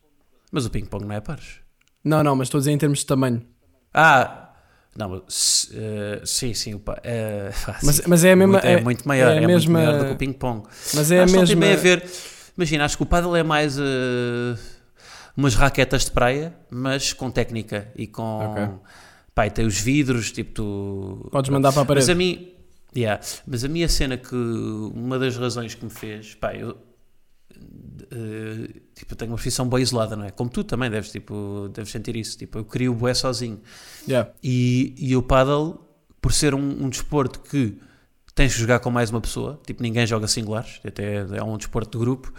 Mas 0.51 0.65
o 0.65 0.69
ping-pong 0.71 1.05
não 1.05 1.13
é 1.13 1.17
a 1.17 1.21
pares. 1.21 1.59
Não, 2.03 2.23
não, 2.23 2.35
mas 2.35 2.47
estou 2.47 2.57
a 2.57 2.61
dizer 2.61 2.71
em 2.71 2.77
termos 2.77 2.99
de 2.99 3.05
tamanho. 3.05 3.45
Ah, 3.93 4.53
não, 4.95 5.09
mas, 5.09 5.69
eh, 5.73 6.21
sim, 6.25 6.53
sim, 6.53 6.73
o 6.75 6.79
pa- 6.79 6.99
eh, 7.03 7.51
ah, 7.67 7.77
Mas, 7.83 7.95
sim. 7.97 8.01
mas 8.07 8.23
é 8.23 8.31
a 8.31 8.35
mesma. 8.35 8.53
muito, 8.53 8.65
é, 8.65 8.81
muito 8.81 9.07
maior, 9.07 9.31
é 9.31 9.33
é, 9.33 9.37
a 9.37 9.41
muito 9.41 9.47
mesma- 9.53 9.73
maior 9.79 9.99
do 9.99 10.05
que 10.05 10.11
o 10.13 10.15
ping-pong. 10.15 10.65
Mas 10.93 11.11
é 11.11 11.19
a 11.19 11.23
acho 11.25 11.33
não 11.33 11.41
mesma. 11.41 11.61
tem 11.61 11.73
a 11.73 11.75
ver. 11.75 12.09
Imagina, 12.57 12.85
acho 12.85 12.95
que 12.97 13.03
o 13.03 13.05
paddle 13.05 13.35
é 13.35 13.43
mais 13.43 13.77
eh, 13.77 13.83
umas 15.35 15.55
raquetas 15.55 16.05
de 16.05 16.11
praia, 16.11 16.55
mas 16.69 17.11
com 17.11 17.29
técnica 17.29 17.91
e 17.97 18.07
com. 18.07 18.23
Ok. 18.23 18.69
Pá, 19.33 19.47
e 19.47 19.51
tem 19.51 19.65
os 19.65 19.77
vidros, 19.77 20.31
tipo 20.31 20.51
tu. 20.53 21.29
Podes 21.31 21.49
mandar 21.51 21.73
para 21.73 21.81
a 21.81 21.83
Mas 21.83 21.87
parede. 22.07 22.11
a 22.11 22.15
mim. 22.15 22.51
Yeah, 22.95 23.21
mas 23.45 23.65
a 23.65 23.67
minha 23.67 23.89
cena 23.89 24.15
que 24.15 24.33
uma 24.33 25.19
das 25.19 25.35
razões 25.35 25.75
que 25.75 25.83
me 25.83 25.91
fez, 25.91 26.33
pá, 26.35 26.55
eu, 26.55 26.77
eh, 28.15 28.67
tipo, 28.95 29.13
eu 29.13 29.17
tenho 29.17 29.31
uma 29.31 29.35
profissão 29.37 29.67
bem 29.67 29.81
isolada, 29.81 30.15
não 30.15 30.25
é? 30.25 30.31
Como 30.31 30.49
tu 30.49 30.63
também 30.63 30.89
deves, 30.89 31.11
tipo, 31.11 31.69
deves 31.73 31.91
sentir 31.91 32.15
isso. 32.15 32.37
Tipo, 32.37 32.59
eu 32.59 32.65
crio 32.65 32.91
o 32.93 32.95
bué 32.95 33.13
sozinho. 33.13 33.59
Yeah. 34.07 34.31
E, 34.43 34.95
e 34.97 35.15
o 35.15 35.21
paddle, 35.21 35.79
por 36.21 36.33
ser 36.33 36.53
um, 36.55 36.85
um 36.85 36.89
desporto 36.89 37.39
que 37.41 37.77
tens 38.33 38.53
que 38.53 38.59
jogar 38.59 38.79
com 38.79 38.89
mais 38.89 39.09
uma 39.09 39.21
pessoa, 39.21 39.59
tipo, 39.65 39.81
ninguém 39.81 40.05
joga 40.05 40.27
singulares, 40.27 40.79
até 40.83 41.25
é 41.37 41.43
um 41.43 41.57
desporto 41.57 41.97
de 41.97 42.03
grupo, 42.03 42.33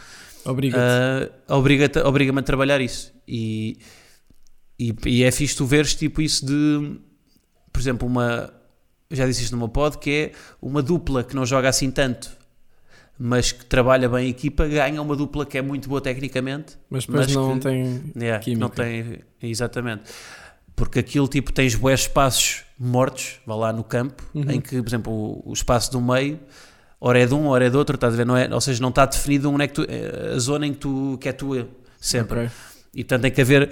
obriga-te- 1.49 2.01
obriga-me 2.01 2.41
a 2.41 2.43
trabalhar 2.43 2.81
isso. 2.81 3.13
E, 3.27 3.79
e, 4.79 4.95
e 5.07 5.23
é 5.23 5.31
fixe 5.31 5.57
tu 5.57 5.65
veres, 5.65 5.95
tipo, 5.95 6.21
isso 6.21 6.45
de, 6.45 7.01
por 7.73 7.81
exemplo, 7.81 8.07
uma, 8.07 8.53
já 9.11 9.27
disse 9.27 9.45
isto 9.45 9.57
meu 9.57 9.69
pod, 9.69 9.97
que 9.99 10.11
é 10.11 10.33
uma 10.61 10.83
dupla 10.83 11.25
que 11.25 11.35
não 11.35 11.47
joga 11.47 11.69
assim 11.69 11.91
tanto, 11.91 12.36
mas 13.19 13.53
que 13.53 13.65
trabalha 13.65 14.09
bem 14.09 14.27
a 14.27 14.29
equipa, 14.29 14.67
ganha 14.67 15.01
uma 15.01 15.17
dupla 15.17 15.47
que 15.47 15.57
é 15.59 15.63
muito 15.63 15.89
boa 15.89 16.01
tecnicamente, 16.01 16.77
mas 16.91 17.07
depois 17.07 17.27
mas 17.27 17.35
não 17.37 17.55
que- 17.55 17.61
tem. 17.69 18.13
Yeah, 18.17 18.43
Química. 18.45 18.61
não 18.61 18.69
tem, 18.69 19.21
exatamente. 19.43 20.03
Porque 20.75 20.99
aquilo 20.99 21.27
tipo 21.27 21.53
tens 21.53 21.75
bués 21.75 22.01
espaços 22.01 22.65
mortos, 22.79 23.41
vá 23.47 23.55
lá 23.55 23.73
no 23.73 23.83
campo, 23.83 24.23
Uhum. 24.35 24.51
em 24.51 24.61
que, 24.61 24.81
por 24.83 24.89
exemplo, 24.89 25.13
o, 25.13 25.51
o 25.51 25.53
espaço 25.55 25.91
do 25.91 26.01
meio, 26.01 26.39
ora 27.01 27.19
é 27.19 27.25
de 27.25 27.33
um, 27.35 27.47
ora 27.47 27.67
é 27.67 27.71
de 27.71 27.77
outro, 27.77 27.95
estás 27.95 28.13
a 28.13 28.17
ver? 28.17 28.27
Não 28.27 28.37
é, 28.37 28.53
ou 28.53 28.61
seja, 28.61 28.83
não 28.83 28.91
está 28.91 29.07
definido 29.07 29.51
onde 29.51 29.65
é 29.65 29.69
que 29.69 29.75
tu, 29.75 29.87
eh, 29.89 30.33
a 30.35 30.39
zona 30.39 30.67
em 30.67 30.73
que, 30.75 30.81
tu, 30.81 31.17
que 31.19 31.29
é 31.29 31.33
tua, 31.33 31.67
sempre. 31.99 32.41
Ok. 32.41 32.51
E 32.95 33.05
portanto 33.05 33.23
tem 33.23 33.31
que 33.31 33.41
haver, 33.41 33.71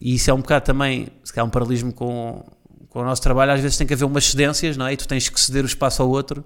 e 0.00 0.14
isso 0.14 0.30
é 0.30 0.34
um 0.34 0.38
bocado 0.40 0.64
também, 0.64 1.08
se 1.22 1.32
calhar 1.34 1.46
um 1.46 1.50
paralelismo 1.50 1.92
com, 1.92 2.42
com 2.88 3.00
o 3.00 3.04
nosso 3.04 3.20
trabalho, 3.20 3.52
às 3.52 3.60
vezes 3.60 3.76
tem 3.76 3.86
que 3.86 3.92
haver 3.92 4.04
umas 4.06 4.24
cedências, 4.24 4.74
não 4.78 4.86
é? 4.86 4.94
E 4.94 4.96
tu 4.96 5.06
tens 5.06 5.28
que 5.28 5.38
ceder 5.38 5.62
o 5.64 5.66
espaço 5.66 6.02
ao 6.02 6.08
outro, 6.08 6.42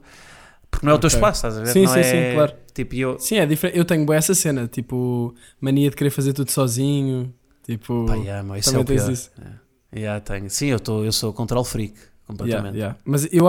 porque 0.73 0.87
não 0.87 0.93
é 0.93 0.97
o 0.97 0.99
teu 0.99 1.07
espaço, 1.09 1.47
estás 1.47 1.59
a 1.59 1.61
ver? 1.63 1.69
Sim, 1.73 1.85
não 1.85 1.93
sim, 1.93 2.01
é, 2.01 2.03
sim, 2.03 2.35
claro. 2.35 2.53
Tipo, 2.75 2.95
eu, 2.97 3.19
Sim, 3.19 3.37
é 3.37 3.47
diferente. 3.47 3.79
Eu 3.79 3.85
tenho 3.85 4.11
essa 4.13 4.35
cena, 4.35 4.67
tipo, 4.67 5.35
mania 5.61 5.91
de 5.91 5.95
querer 5.95 6.11
fazer 6.11 6.33
tudo 6.33 6.51
sozinho. 6.51 7.33
Tipo, 7.65 8.07
pá, 8.07 8.15
yeah, 8.17 8.41
é 8.57 8.61
também 8.61 8.81
o 8.81 8.85
tens 8.85 9.03
pior. 9.03 9.13
isso. 9.13 9.31
É. 9.93 10.01
Yeah, 10.01 10.21
tenho. 10.21 10.49
Sim, 10.51 10.69
eu, 10.69 10.81
tô, 10.81 11.05
eu 11.05 11.13
sou 11.13 11.33
control 11.33 11.63
freak, 11.65 11.93
Yeah, 11.93 12.11
completamente. 12.27 12.77
yeah. 12.77 12.97
Mas 13.05 13.29
eu, 13.33 13.45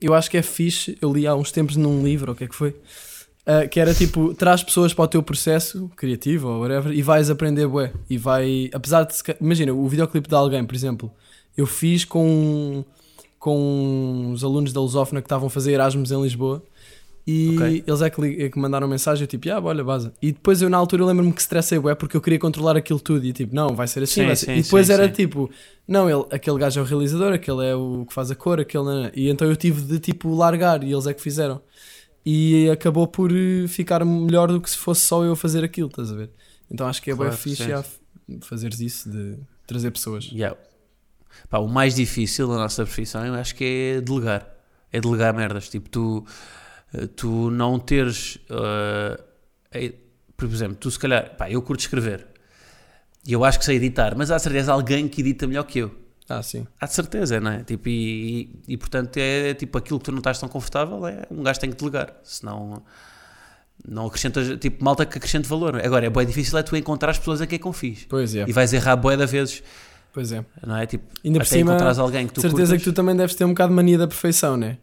eu 0.00 0.12
acho 0.12 0.28
que 0.30 0.36
é 0.36 0.42
fixe. 0.42 0.98
Eu 1.00 1.12
li 1.12 1.26
há 1.26 1.34
uns 1.34 1.52
tempos 1.52 1.76
num 1.76 2.02
livro, 2.04 2.32
o 2.32 2.34
que 2.34 2.44
é 2.44 2.48
que 2.48 2.54
foi? 2.54 2.74
ah, 3.46 3.66
que 3.68 3.78
era 3.78 3.92
tipo, 3.94 4.34
traz 4.34 4.62
pessoas 4.62 4.94
para 4.94 5.04
o 5.04 5.08
teu 5.08 5.22
processo 5.22 5.90
criativo 5.96 6.48
ou 6.48 6.60
whatever 6.62 6.92
e 6.92 7.02
vais 7.02 7.30
aprender 7.30 7.66
bué. 7.68 7.92
E 8.08 8.18
vai, 8.18 8.70
apesar 8.72 9.04
de. 9.04 9.14
Imagina, 9.40 9.72
o 9.72 9.86
videoclipe 9.88 10.28
de 10.28 10.34
alguém, 10.34 10.64
por 10.64 10.74
exemplo, 10.74 11.12
eu 11.56 11.66
fiz 11.66 12.04
com, 12.04 12.84
com 13.44 14.30
uns 14.32 14.42
alunos 14.42 14.72
da 14.72 14.80
Lusófona 14.80 15.20
que 15.20 15.26
estavam 15.26 15.48
a 15.48 15.50
fazer 15.50 15.72
Erasmus 15.72 16.10
em 16.10 16.22
Lisboa. 16.22 16.62
E 17.26 17.54
Ok. 17.56 17.84
eles 17.86 18.00
é 18.02 18.08
que, 18.08 18.42
é 18.44 18.48
que 18.48 18.58
mandaram 18.58 18.88
mensagem, 18.88 19.22
eu 19.24 19.26
tipo, 19.28 19.50
ah, 19.50 19.60
olha, 19.62 19.84
baza. 19.84 20.14
E 20.22 20.32
depois 20.32 20.62
eu 20.62 20.70
na 20.70 20.78
altura 20.78 21.04
lembro-me 21.04 21.30
que 21.32 21.40
estressei 21.42 21.78
bué 21.78 21.94
porque 21.94 22.16
eu 22.16 22.22
queria 22.22 22.38
controlar 22.38 22.74
aquilo 22.76 22.98
tudo 22.98 23.24
e 23.26 23.34
tipo, 23.34 23.54
não, 23.54 23.68
vai 23.74 23.86
ser 23.86 24.02
assim, 24.02 24.22
Sim, 24.22 24.26
vai 24.26 24.36
ser. 24.36 24.46
sim, 24.46 24.52
E 24.56 24.62
depois 24.62 24.86
sim, 24.86 24.92
era 24.94 25.08
tipo, 25.10 25.50
não, 25.86 26.08
ele, 26.08 26.24
aquele 26.30 26.58
gajo 26.58 26.80
é 26.80 26.82
o 26.82 26.86
realizador, 26.86 27.32
aquele 27.34 27.66
é 27.66 27.74
o 27.74 28.06
que 28.08 28.14
faz 28.14 28.30
a 28.30 28.34
cor, 28.34 28.60
aquele 28.60 28.84
não 28.84 29.04
é. 29.04 29.12
E 29.14 29.28
então 29.28 29.46
eu 29.46 29.56
tive 29.56 29.82
de 29.82 29.98
tipo 29.98 30.34
largar 30.34 30.82
e 30.82 30.90
eles 30.92 31.06
é 31.06 31.12
que 31.12 31.20
fizeram. 31.20 31.60
E 32.24 32.70
acabou 32.70 33.06
por 33.06 33.30
eh, 33.30 33.66
ficar 33.68 34.02
melhor 34.06 34.48
do 34.50 34.58
que 34.60 34.70
se 34.70 34.78
fosse 34.78 35.02
só 35.02 35.22
eu 35.22 35.36
fazer 35.36 35.62
aquilo, 35.64 35.88
estás 35.88 36.10
a 36.10 36.14
ver? 36.14 36.30
Então 36.70 36.86
acho 36.86 37.02
que 37.02 37.10
é 37.10 37.14
Claro, 37.14 37.30
bem 37.30 37.38
fixe 37.38 37.64
fazeres 38.40 38.80
isso, 38.80 39.10
de 39.10 39.36
trazer 39.66 39.90
pessoas. 39.90 40.30
Yeah. 40.32 40.56
Pá, 41.48 41.58
o 41.58 41.68
mais 41.68 41.94
difícil 41.94 42.48
da 42.48 42.56
nossa 42.56 42.84
profissão 42.84 43.24
eu 43.24 43.34
acho 43.34 43.54
que 43.54 43.96
é 43.96 44.00
delegar. 44.00 44.48
É 44.92 45.00
delegar 45.00 45.34
merdas. 45.34 45.68
Tipo, 45.68 45.88
tu, 45.88 46.26
eh, 46.92 47.06
tu 47.06 47.50
não 47.50 47.78
teres. 47.78 48.38
eh, 48.50 49.20
eh, 49.72 49.94
por 50.36 50.46
exemplo, 50.48 50.76
tu 50.76 50.90
se 50.90 50.98
calhar. 50.98 51.36
Pá, 51.36 51.50
eu 51.50 51.62
curto 51.62 51.80
escrever. 51.80 52.26
E 53.26 53.32
eu 53.32 53.44
acho 53.44 53.58
que 53.58 53.64
sei 53.64 53.76
editar, 53.76 54.14
mas 54.16 54.30
há 54.30 54.38
certeza 54.38 54.72
alguém 54.72 55.08
que 55.08 55.20
edita 55.20 55.46
melhor 55.46 55.64
que 55.64 55.78
eu. 55.78 55.94
Ah, 56.28 56.42
sim. 56.42 56.66
Há 56.80 56.86
de 56.86 56.94
certeza, 56.94 57.40
não 57.40 57.50
é? 57.50 57.64
Tipo, 57.64 57.88
e, 57.88 58.62
e, 58.68 58.74
e, 58.74 58.76
portanto 58.76 59.16
é 59.18 59.54
tipo 59.54 59.76
aquilo 59.76 59.98
que 59.98 60.06
tu 60.06 60.12
não 60.12 60.18
estás 60.18 60.38
tão 60.38 60.48
confortável, 60.48 61.06
é 61.06 61.26
um 61.30 61.42
gajo 61.42 61.60
tem 61.60 61.70
que 61.70 61.76
delegar. 61.76 62.14
Senão 62.22 62.82
não 63.86 64.06
acrescentas, 64.06 64.58
tipo, 64.58 64.82
malta 64.82 65.04
que 65.04 65.18
acrescente 65.18 65.48
valor. 65.48 65.76
Agora 65.84 66.06
é 66.06 66.10
bem 66.10 66.26
difícil 66.26 66.56
é 66.58 66.62
tu 66.62 66.76
encontrar 66.76 67.10
as 67.10 67.18
pessoas 67.18 67.40
a 67.40 67.46
quem 67.46 67.58
confies. 67.58 68.06
Pois 68.08 68.34
é. 68.34 68.44
E 68.48 68.52
vais 68.52 68.72
errar 68.72 68.96
bué 68.96 69.16
de 69.16 69.26
vezes, 69.26 69.62
Pois 70.14 70.30
é. 70.32 70.44
não 70.64 70.76
é? 70.76 70.86
Tipo, 70.86 71.04
Ainda 71.24 71.40
por 71.40 71.42
até 71.42 71.50
cima, 71.58 71.72
encontrares 71.72 71.98
alguém 71.98 72.26
que 72.28 72.32
tu 72.34 72.40
certeza 72.40 72.72
curtas. 72.72 72.84
que 72.84 72.90
tu 72.90 72.94
também 72.94 73.16
deves 73.16 73.34
ter 73.34 73.44
um 73.44 73.48
bocado 73.48 73.70
de 73.70 73.74
mania 73.76 73.98
da 73.98 74.06
perfeição, 74.06 74.56
né? 74.56 74.78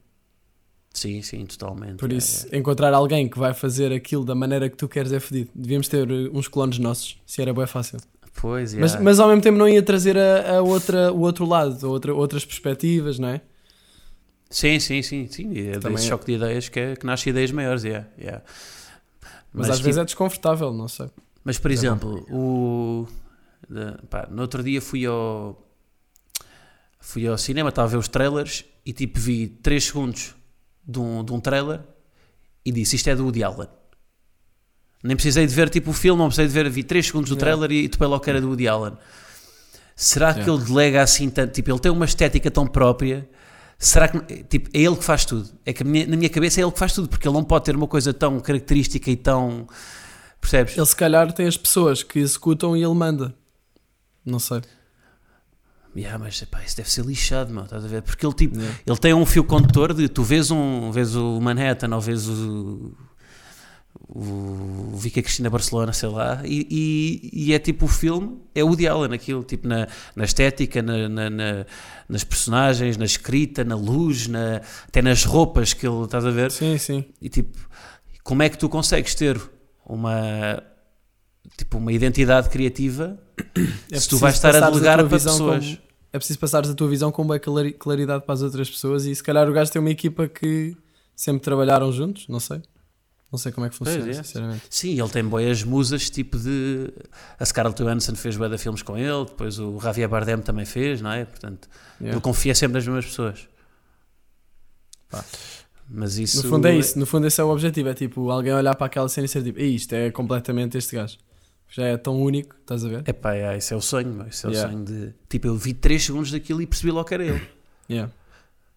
Sim, 0.94 1.22
sim, 1.22 1.46
totalmente. 1.46 1.96
Por 1.96 2.12
é, 2.12 2.16
isso, 2.16 2.48
é. 2.52 2.58
encontrar 2.58 2.94
alguém 2.94 3.30
que 3.30 3.40
vai 3.40 3.54
fazer 3.54 3.94
aquilo 3.94 4.26
da 4.26 4.36
maneira 4.36 4.70
que 4.70 4.76
tu 4.76 4.90
queres 4.90 5.14
é 5.14 5.22
fedido. 5.22 5.50
Devíamos 5.56 5.88
ter 5.88 6.06
uh, 6.12 6.38
uns 6.38 6.50
clones 6.50 6.78
nossos, 6.80 7.18
se 7.26 7.42
era 7.42 7.54
bem 7.54 7.66
fácil. 7.66 7.98
Pois, 8.42 8.74
Mas, 8.74 8.92
yeah. 8.92 9.04
mas 9.04 9.20
ao 9.20 9.28
mesmo 9.30 9.42
tempo 9.42 9.58
não 9.58 9.68
ia 9.70 9.82
trazer 9.82 10.18
a, 10.18 10.58
a 10.58 10.62
outra, 10.62 11.12
o 11.14 11.22
outro 11.22 11.46
lado, 11.46 11.90
outra, 11.90 12.14
outras 12.14 12.44
perspectivas, 12.44 13.18
não 13.20 13.30
é? 13.30 13.42
Sim, 14.50 14.80
sim, 14.82 15.02
sim, 15.02 15.28
sim. 15.32 15.50
É 15.70 15.80
Também 15.80 15.96
desse 15.96 16.08
é. 16.08 16.10
choque 16.10 16.26
de 16.26 16.34
ideias 16.34 16.68
que, 16.68 16.78
é, 16.80 16.96
que 16.98 17.06
nasce 17.06 17.30
ideias 17.30 17.52
maiores, 17.52 17.84
yeah, 17.86 18.06
yeah. 18.20 18.44
Mas, 19.54 19.70
às 19.70 19.78
tipo, 19.78 19.86
vezes 19.86 19.98
é 20.00 20.04
desconfortável, 20.04 20.74
não 20.74 20.90
sei. 20.90 21.08
Mas, 21.44 21.58
por 21.58 21.72
É 21.72 21.74
exemplo, 21.74 22.26
o, 22.30 23.08
de- 23.72 24.08
pá, 24.08 24.28
no 24.30 24.42
outro 24.42 24.62
dia 24.64 24.82
fui 24.82 25.06
ao, 25.06 25.68
fui 27.00 27.28
ao 27.28 27.38
cinema, 27.38 27.70
estava 27.70 27.88
a 27.88 27.92
ver 27.92 27.98
os 27.98 28.08
trailers 28.08 28.66
e 28.86 28.94
tipo 28.94 29.20
vi 29.20 29.48
3 29.48 29.84
segundos 29.84 30.36
de 30.86 31.00
um, 31.00 31.24
de 31.24 31.32
um 31.32 31.40
trailer 31.40 31.82
e 32.66 32.72
disse 32.72 32.96
isto 32.96 33.10
é 33.10 33.16
do 33.16 33.24
Woody 33.24 33.44
Allen. 33.44 33.68
Nem 35.04 35.16
precisei 35.16 35.48
de 35.48 35.54
ver 35.56 35.70
tipo 35.70 35.90
o 35.92 35.94
filme, 35.94 36.20
não 36.20 36.28
precisei 36.28 36.48
de 36.48 36.54
ver, 36.54 36.70
vi 36.70 36.84
3 36.84 37.06
segundos 37.08 37.30
do 37.30 37.36
Yeah. 37.36 37.58
trailer 37.58 37.86
e 37.86 37.90
topei 37.90 38.08
logo 38.08 38.24
que 38.24 38.30
era 38.30 38.40
do 38.40 38.48
Woody 38.50 38.68
Allen. 38.68 38.94
Será 39.96 40.34
que 40.34 40.42
Yeah. 40.42 40.62
ele 40.64 40.70
delega 40.72 41.02
assim 41.02 41.30
tanto? 41.30 41.54
Tipo, 41.54 41.72
ele 41.72 41.80
tem 41.80 41.92
uma 41.92 42.06
estética 42.06 42.52
tão 42.52 42.68
própria. 42.68 43.28
Será 43.80 44.08
que 44.08 44.44
tipo, 44.44 44.70
é 44.74 44.80
ele 44.82 44.96
que 44.96 45.04
faz 45.04 45.26
tudo? 45.26 45.50
É 45.66 45.74
que 45.74 45.82
a 45.82 45.86
minha- 45.86 46.06
na 46.06 46.16
minha 46.16 46.30
cabeça 46.30 46.60
é 46.62 46.64
ele 46.64 46.72
que 46.72 46.78
faz 46.78 46.94
tudo, 46.94 47.10
porque 47.10 47.28
ele 47.28 47.34
não 47.34 47.44
pode 47.44 47.66
ter 47.66 47.76
uma 47.76 47.88
coisa 47.88 48.14
tão 48.14 48.40
característica 48.40 49.10
e 49.10 49.16
tão. 49.16 49.68
Percebes? 50.40 50.78
Ele 50.78 50.86
se 50.86 50.96
calhar 50.96 51.32
tem 51.34 51.48
as 51.48 51.58
pessoas 51.58 52.04
que 52.04 52.20
executam 52.20 52.76
e 52.78 52.84
ele 52.84 52.94
manda. 52.94 53.34
Não 54.26 54.40
sei. 54.40 54.62
Yeah, 55.96 56.18
mas 56.18 56.42
epá, 56.42 56.64
isso 56.64 56.78
deve 56.78 56.90
ser 56.90 57.04
lixado, 57.06 57.54
meu, 57.54 57.64
estás 57.64 57.84
a 57.84 57.88
ver? 57.88 58.02
Porque 58.02 58.26
ele, 58.26 58.34
tipo, 58.34 58.56
Yeah. 58.58 58.80
ele 58.88 58.98
tem 58.98 59.14
um 59.14 59.26
fio 59.26 59.44
condutor 59.44 59.94
de 59.94 60.08
tu 60.08 60.24
vês, 60.24 60.50
um, 60.50 60.90
vês 60.92 61.16
o 61.16 61.40
Manhattan 61.42 61.94
ou 61.94 62.00
vês 62.00 62.30
o, 62.30 62.94
o, 64.08 64.20
o 64.96 65.00
Cristina 65.14 65.50
Barcelona, 65.50 65.92
sei 65.92 66.08
lá, 66.10 66.42
e, 66.46 66.66
e, 67.34 67.48
e 67.48 67.54
é 67.54 67.60
tipo 67.60 67.86
o 67.86 67.88
filme, 67.90 68.40
é 68.56 68.64
o 68.64 68.68
Woody 68.68 68.88
Allen, 68.88 69.14
aquilo, 69.14 69.44
tipo 69.44 69.68
na, 69.68 69.86
na 70.16 70.24
estética, 70.24 70.82
na, 70.82 71.10
na- 71.10 71.30
na- 71.30 71.66
nas 72.08 72.24
personagens, 72.24 72.96
na 72.96 73.06
escrita, 73.06 73.64
na 73.66 73.76
luz, 73.76 74.28
na, 74.28 74.62
até 74.88 75.02
nas 75.02 75.26
roupas 75.26 75.74
que 75.74 75.86
ele, 75.86 76.04
estás 76.06 76.26
a 76.26 76.32
ver? 76.32 76.52
Sim, 76.52 76.78
sim. 76.78 77.06
E 77.22 77.28
tipo, 77.28 77.58
como 78.24 78.44
é 78.44 78.50
que 78.50 78.58
tu 78.58 78.70
consegues 78.70 79.14
ter 79.14 79.42
uma, 79.86 80.64
tipo, 81.58 81.78
uma 81.78 81.92
identidade 81.92 82.50
criativa 82.50 83.20
É 83.92 84.00
se 84.00 84.10
tu 84.10 84.18
vais 84.18 84.36
estar 84.36 84.56
a 84.56 84.70
delegar 84.70 85.00
tua 85.00 85.08
para 85.08 85.18
visão 85.18 85.34
pessoas? 85.34 85.66
como- 85.66 85.78
é 86.14 86.18
preciso 86.18 86.40
passares 86.40 86.70
a 86.70 86.74
tua 86.74 86.90
visão 86.90 87.12
com 87.12 87.26
clari- 87.40 87.72
claridade 87.74 88.26
para 88.26 88.34
as 88.34 88.42
outras 88.42 88.70
pessoas 88.70 89.06
e 89.06 89.16
se 89.16 89.24
calhar 89.24 89.48
o 89.50 89.54
gajo 89.54 89.72
tem 89.72 89.80
uma 89.80 89.90
equipa 89.92 90.28
que 90.28 90.76
sempre 91.16 91.42
trabalharam 91.42 91.92
juntos, 91.92 92.28
não 92.28 92.40
sei. 92.40 92.62
Não 93.32 93.40
sei 93.40 93.50
como 93.54 93.66
é 93.66 93.70
que 93.70 93.76
funciona, 93.78 94.10
é. 94.10 94.14
sinceramente. 94.14 94.64
Sim, 94.70 95.00
ele 95.00 95.08
tem 95.10 95.24
boas 95.24 95.64
musas, 95.64 96.10
tipo 96.10 96.38
de. 96.38 96.92
A 97.40 97.46
Scarlett 97.46 97.82
Johansson 97.82 98.14
fez 98.14 98.36
bué 98.36 98.50
de 98.50 98.58
filmes 98.58 98.82
com 98.82 98.98
ele, 98.98 99.24
depois 99.26 99.58
o 99.58 99.80
Javier 99.80 100.10
Bardem 100.10 100.40
também 100.40 100.66
fez, 100.66 101.00
não 101.02 101.14
é? 101.14 101.24
Portanto, 101.24 101.70
Yeah. 102.02 102.16
ele 102.18 102.22
confia 102.22 102.54
sempre 102.54 102.74
nas 102.74 102.86
mesmas 102.86 103.06
pessoas. 103.06 103.48
Pá. 105.10 105.24
Mas 105.90 106.18
isso. 106.18 106.44
No 106.44 106.50
fundo 106.50 106.68
é 106.68 106.76
isso, 106.76 106.98
no 107.00 107.06
fundo 107.06 107.28
esse 107.28 107.40
é 107.40 107.44
o 107.44 107.50
objetivo, 107.50 107.88
é 107.90 107.94
tipo 107.94 108.30
alguém 108.30 108.54
olhar 108.54 108.76
para 108.76 108.88
aquela 108.88 109.08
cena 109.10 109.26
e 109.26 109.30
ser 109.30 109.44
tipo, 109.44 109.60
"Ei, 109.60 109.76
isto 109.76 109.94
é 109.94 110.10
completamente 110.12 110.78
este 110.78 110.96
gajo. 110.96 111.18
Já 111.74 111.84
é 111.86 111.96
tão 111.98 112.22
único, 112.22 112.54
estás 112.60 112.84
a 112.84 112.90
ver? 112.90 113.04
É 113.06 113.14
pá, 113.14 113.34
é, 113.34 113.58
isso 113.58 113.74
é 113.74 113.78
o 113.78 113.82
sonho, 113.82 114.12
meu, 114.14 114.28
isso 114.28 114.46
é 114.48 114.50
Yeah. 114.52 114.68
o 114.70 114.74
sonho 114.74 114.86
de. 114.86 115.14
Tipo, 115.30 115.48
eu 115.48 115.56
vi 115.56 115.74
3 115.74 116.04
segundos 116.04 116.30
daquilo 116.32 116.62
e 116.62 116.68
percebi 116.68 116.92
logo 116.92 117.08
que 117.08 117.14
era 117.14 117.24
ele. 117.26 117.42
Yeah. 117.90 118.12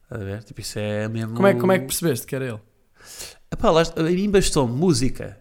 Estás 0.05 0.23
a 0.23 0.25
ver? 0.25 0.43
Tipo, 0.45 0.61
isso 0.61 0.79
é 0.79 1.09
mesmo. 1.09 1.35
Como, 1.35 1.47
é, 1.49 1.55
como 1.55 1.73
é 1.73 1.79
que 1.81 1.87
percebeste 1.87 2.25
que 2.27 2.37
era 2.37 2.45
ele? 2.47 2.61
Epá, 3.51 3.71
lá, 3.71 3.83
a 3.97 4.03
mim 4.03 4.31
bastou-me 4.31 4.73
música. 4.73 5.37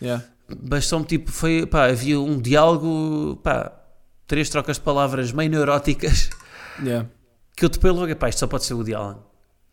Yeah. 0.00 0.24
Bastou-me, 0.48 1.04
tipo, 1.04 1.32
foi. 1.32 1.66
Pá, 1.66 1.86
havia 1.86 2.20
um 2.20 2.40
diálogo, 2.40 3.40
pá, 3.42 3.72
três 4.26 4.48
trocas 4.48 4.76
de 4.76 4.82
palavras 4.82 5.32
meio 5.32 5.50
neuróticas 5.50 6.30
Yeah. 6.80 7.08
que 7.56 7.64
eu 7.64 7.70
topei 7.70 7.90
logo, 7.90 8.06
epá, 8.08 8.28
isto 8.28 8.38
só 8.38 8.46
pode 8.46 8.64
ser 8.64 8.74
o 8.74 8.80
Allen. 8.96 9.18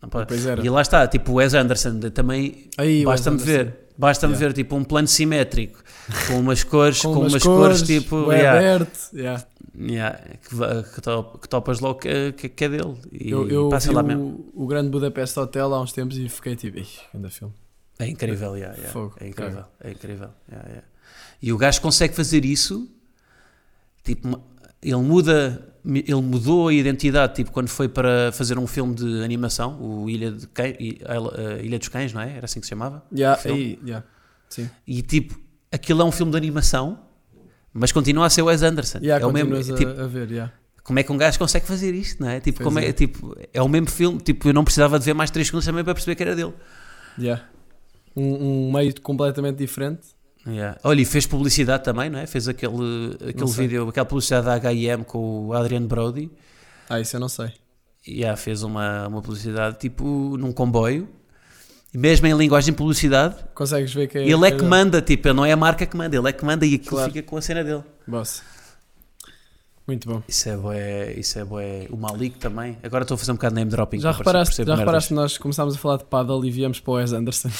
Não 0.02 0.08
pode-. 0.08 0.34
E 0.62 0.68
lá 0.68 0.82
está, 0.82 1.06
tipo, 1.06 1.30
o 1.32 1.34
Wes 1.36 1.54
Anderson 1.54 1.98
de- 2.00 2.10
também 2.10 2.68
basta-me 3.04 3.36
Anderson. 3.36 3.46
ver, 3.52 3.85
basta-me 3.98 4.34
Yeah. 4.34 4.48
ver 4.48 4.54
tipo 4.54 4.76
um 4.76 4.84
plano 4.84 5.08
simétrico 5.08 5.82
com 6.28 6.38
umas 6.40 6.62
cores, 6.64 7.00
com, 7.02 7.14
Com, 7.14 7.20
umas, 7.20 7.32
umas 7.32 7.42
cores, 7.42 7.78
cores, 7.80 7.82
tipo, 7.82 8.32
yeah, 8.32 8.58
aberto. 8.58 8.98
Yeah. 9.14 9.46
yeah, 9.78 10.18
que, 10.18 10.94
que, 10.94 11.00
top- 11.00 11.38
que 11.40 11.48
topas 11.48 11.80
logo 11.80 11.98
que, 12.00 12.32
que, 12.32 12.48
que 12.48 12.64
é 12.64 12.68
dele. 12.68 12.94
E 13.12 13.30
Eu, 13.30 13.48
eu 13.48 13.68
passa 13.68 13.92
lá 13.92 14.02
mesmo. 14.02 14.50
o, 14.54 14.64
o 14.64 14.66
Grande 14.66 14.90
Budapeste 14.90 15.38
Hotel 15.38 15.72
há 15.74 15.80
uns 15.80 15.92
tempos 15.92 16.16
e 16.18 16.28
fiquei 16.28 16.54
tipo, 16.56 16.78
"Ih, 16.78 16.86
grande 17.12 17.30
filme. 17.34 17.54
É 17.98 18.06
incrível, 18.06 18.54
yeah, 18.56 18.74
yeah, 18.76 18.92
Fogo, 18.92 19.14
é 19.20 19.28
incrível, 19.28 19.64
é 19.80 19.90
incrível. 19.90 20.28
E 21.40 21.50
o 21.52 21.56
gajo 21.56 21.80
consegue 21.80 22.14
fazer 22.14 22.44
isso, 22.44 22.86
tipo, 24.04 24.38
ele 24.82 24.96
muda, 24.96 25.74
ele 25.86 26.20
mudou 26.20 26.68
a 26.68 26.74
identidade, 26.74 27.36
tipo, 27.36 27.52
quando 27.52 27.68
foi 27.68 27.88
para 27.88 28.32
fazer 28.32 28.58
um 28.58 28.66
filme 28.66 28.94
de 28.94 29.22
animação, 29.22 29.80
o 29.80 30.10
Ilha, 30.10 30.32
de 30.32 30.46
Cães, 30.48 30.76
Ilha 31.62 31.78
dos 31.78 31.88
Cães, 31.88 32.12
não 32.12 32.20
é? 32.20 32.36
Era 32.36 32.46
assim 32.46 32.58
que 32.58 32.66
se 32.66 32.70
chamava? 32.70 33.04
Yeah, 33.12 33.40
aí, 33.44 33.78
yeah. 33.84 34.04
Sim. 34.48 34.68
E 34.86 35.00
tipo, 35.02 35.38
aquilo 35.70 36.02
é 36.02 36.04
um 36.04 36.10
filme 36.10 36.32
de 36.32 36.38
animação, 36.38 36.98
mas 37.72 37.92
continua 37.92 38.26
a 38.26 38.30
ser 38.30 38.42
Wes 38.42 38.62
Anderson. 38.62 38.98
Yeah, 38.98 39.24
é 39.24 39.28
o 39.28 39.32
mesmo, 39.32 39.54
a, 39.54 39.62
tipo, 39.62 40.00
a 40.00 40.06
ver, 40.06 40.30
yeah. 40.30 40.52
como 40.82 40.98
é 40.98 41.04
que 41.04 41.12
um 41.12 41.16
gajo 41.16 41.38
consegue 41.38 41.66
fazer 41.66 41.94
isto, 41.94 42.20
não 42.20 42.30
é? 42.30 42.40
Tipo, 42.40 42.58
Pois 42.58 42.64
como 42.64 42.78
é, 42.80 42.88
é. 42.88 42.92
tipo, 42.92 43.36
é 43.52 43.62
o 43.62 43.68
mesmo 43.68 43.88
filme, 43.88 44.18
tipo, 44.18 44.48
eu 44.48 44.52
não 44.52 44.64
precisava 44.64 44.98
de 44.98 45.04
ver 45.04 45.14
mais 45.14 45.30
3 45.30 45.46
segundos 45.46 45.64
também 45.64 45.84
para 45.84 45.94
perceber 45.94 46.16
que 46.16 46.22
era 46.22 46.34
dele. 46.34 46.54
Yeah. 47.18 47.44
Um, 48.16 48.68
um 48.68 48.72
meio 48.72 49.00
completamente 49.00 49.58
diferente. 49.58 50.15
Yeah. 50.46 50.78
Olha, 50.84 51.00
e 51.00 51.04
fez 51.04 51.26
publicidade 51.26 51.82
também, 51.82 52.08
não 52.08 52.18
é? 52.18 52.26
Fez 52.26 52.46
aquele, 52.48 53.16
aquele 53.28 53.50
vídeo, 53.50 53.88
aquela 53.88 54.06
publicidade 54.06 54.46
da 54.46 54.54
H&M 54.54 55.04
com 55.04 55.46
o 55.48 55.52
Adrian 55.52 55.82
Brody. 55.82 56.30
Ah, 56.88 57.00
isso 57.00 57.16
eu 57.16 57.20
não 57.20 57.28
sei. 57.28 57.50
E 58.06 58.20
yeah, 58.20 58.36
fez 58.36 58.62
uma, 58.62 59.08
uma 59.08 59.20
publicidade 59.20 59.78
tipo 59.78 60.36
num 60.38 60.52
comboio. 60.52 61.08
Mesmo 61.92 62.26
em 62.26 62.36
linguagem 62.36 62.72
de 62.72 62.76
publicidade, 62.76 63.36
Consegues 63.54 63.92
ver 63.94 64.06
que 64.06 64.18
é. 64.18 64.28
ele 64.28 64.46
é 64.46 64.50
que 64.50 64.62
manda, 64.62 65.00
tipo, 65.00 65.32
não 65.32 65.44
é 65.46 65.52
a 65.52 65.56
marca 65.56 65.86
que 65.86 65.96
manda, 65.96 66.14
ele 66.14 66.28
é 66.28 66.32
que 66.32 66.44
manda 66.44 66.66
e 66.66 66.74
aquilo 66.74 66.90
Claro. 66.90 67.10
fica 67.12 67.26
com 67.26 67.36
a 67.38 67.40
cena 67.42 67.64
dele. 67.64 67.82
Boss. 68.06 68.42
Muito 69.86 70.08
bom. 70.08 70.22
Isso 70.28 70.48
é 70.48 70.56
bué, 70.56 71.12
isso 71.14 71.38
é 71.38 71.44
bué. 71.44 71.86
O 71.90 71.96
Malik 71.96 72.38
também. 72.38 72.76
Agora 72.82 73.02
estou 73.02 73.14
a 73.14 73.18
fazer 73.18 73.32
um 73.32 73.36
bocado 73.36 73.54
de 73.54 73.60
name 73.60 73.70
dropping. 73.70 74.00
Já 74.00 74.10
para 74.10 74.18
reparaste, 74.18 74.64
já 74.64 74.74
reparaste 74.74 75.08
que 75.08 75.14
nós 75.14 75.38
começámos 75.38 75.74
a 75.76 75.78
falar 75.78 75.96
de 75.98 76.04
paddle 76.04 76.44
e 76.44 76.50
viemos 76.50 76.80
para 76.80 76.90
o 76.90 76.94
Wes 76.96 77.12
Anderson? 77.12 77.50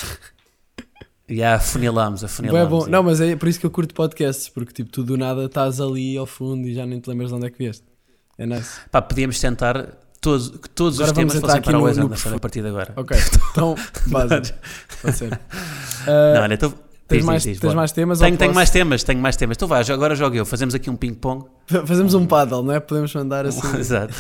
Já 1.28 1.54
afunilámos, 1.56 2.20
Bué 2.20 2.26
afunilámos. 2.26 2.68
bom. 2.68 2.76
yeah. 2.78 2.92
Não, 2.92 3.02
mas 3.02 3.20
é 3.20 3.34
por 3.34 3.48
isso 3.48 3.58
que 3.58 3.66
eu 3.66 3.70
curto 3.70 3.94
podcasts, 3.94 4.48
porque 4.48 4.72
tipo, 4.72 4.90
tu 4.90 5.02
do 5.02 5.16
nada 5.16 5.44
estás 5.46 5.80
ali 5.80 6.16
ao 6.16 6.26
fundo 6.26 6.68
e 6.68 6.74
já 6.74 6.86
nem 6.86 7.00
te 7.00 7.08
lembras 7.10 7.30
de 7.30 7.34
onde 7.34 7.46
é 7.46 7.50
que 7.50 7.58
vieste. 7.58 7.84
É 8.38 8.46
nice. 8.46 8.78
Pá, 8.90 9.02
podíamos 9.02 9.40
tentar 9.40 9.88
todos, 10.20 10.50
que 10.50 10.68
todos 10.70 11.00
Agora 11.00 11.10
os 11.12 11.16
temas 11.16 11.40
fossem 11.40 11.62
para 11.62 11.78
o 11.78 11.82
Wes 11.82 11.98
a 11.98 12.38
partir 12.38 12.62
de 12.62 12.68
agora. 12.68 12.92
Ok, 12.96 13.16
então, 13.50 13.74
base. 14.06 14.54
Pode 15.02 15.16
ser. 15.16 15.40
Ah, 16.06 16.34
Não, 16.34 16.42
olha, 16.42 16.54
então, 16.54 16.74
tens 17.08 17.18
diz, 17.18 17.26
mais, 17.26 17.42
diz, 17.42 17.58
tens 17.58 17.74
mais 17.74 17.92
temas? 17.92 18.18
Tenho, 18.20 18.36
tenho 18.36 18.54
mais 18.54 18.70
temas, 18.70 19.02
tenho 19.02 19.20
mais 19.20 19.36
temas. 19.36 19.56
Então 19.56 19.66
vá, 19.66 19.80
agora 19.80 20.14
jogo 20.14 20.36
eu. 20.36 20.46
Fazemos 20.46 20.74
aqui 20.74 20.88
um 20.90 20.96
ping-pong. 20.96 21.46
Fazemos 21.86 22.14
um 22.14 22.24
paddle, 22.26 22.62
não 22.62 22.74
é? 22.74 22.78
Podemos 22.80 23.12
mandar 23.14 23.46
assim. 23.46 23.76
Exato. 23.76 24.14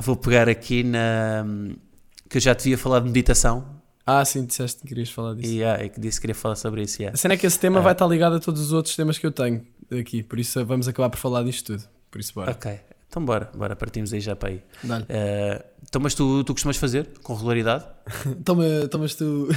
Vou 0.00 0.16
pegar 0.16 0.48
aqui 0.48 0.82
na. 0.84 1.46
que 2.28 2.36
eu 2.36 2.40
já 2.42 2.54
te 2.54 2.64
devia 2.64 2.76
falar 2.78 3.00
de 3.00 3.06
meditação 3.06 3.77
Ah, 4.10 4.24
sim, 4.24 4.46
disseste 4.46 4.80
que 4.82 4.88
querias 4.88 5.10
falar 5.10 5.34
disso. 5.34 5.52
e, 5.52 5.62
ah, 5.62 5.84
e 5.84 5.88
que 5.90 6.00
disse 6.00 6.18
que 6.18 6.22
queria 6.22 6.34
falar 6.34 6.56
sobre 6.56 6.82
isso. 6.82 7.00
yeah. 7.02 7.14
A 7.14 7.18
cena 7.18 7.34
é 7.34 7.36
que 7.36 7.46
esse 7.46 7.58
tema 7.58 7.78
Ah. 7.80 7.82
vai 7.82 7.92
estar 7.92 8.06
ligado 8.06 8.36
a 8.36 8.40
todos 8.40 8.60
os 8.62 8.72
outros 8.72 8.96
temas 8.96 9.18
que 9.18 9.26
eu 9.26 9.30
tenho 9.30 9.66
aqui, 10.00 10.22
por 10.22 10.38
isso 10.38 10.64
vamos 10.64 10.88
acabar 10.88 11.10
por 11.10 11.18
falar 11.18 11.42
disto 11.44 11.74
tudo. 11.76 11.88
Por 12.10 12.18
isso, 12.20 12.32
bora. 12.34 12.52
Ok, 12.52 12.80
Então 13.08 13.24
bora, 13.24 13.50
bora, 13.56 13.74
partimos 13.74 14.12
aí 14.12 14.20
já 14.20 14.36
para 14.36 14.50
aí. 14.50 14.62
Eh, 15.08 15.64
então, 15.82 15.98
mas 15.98 16.12
tu, 16.12 16.44
tu 16.44 16.52
costumas 16.52 16.76
fazer 16.76 17.08
com 17.22 17.34
regularidade? 17.34 17.84
Toma, 18.44 18.64
tomas 18.90 19.14
tu. 19.14 19.48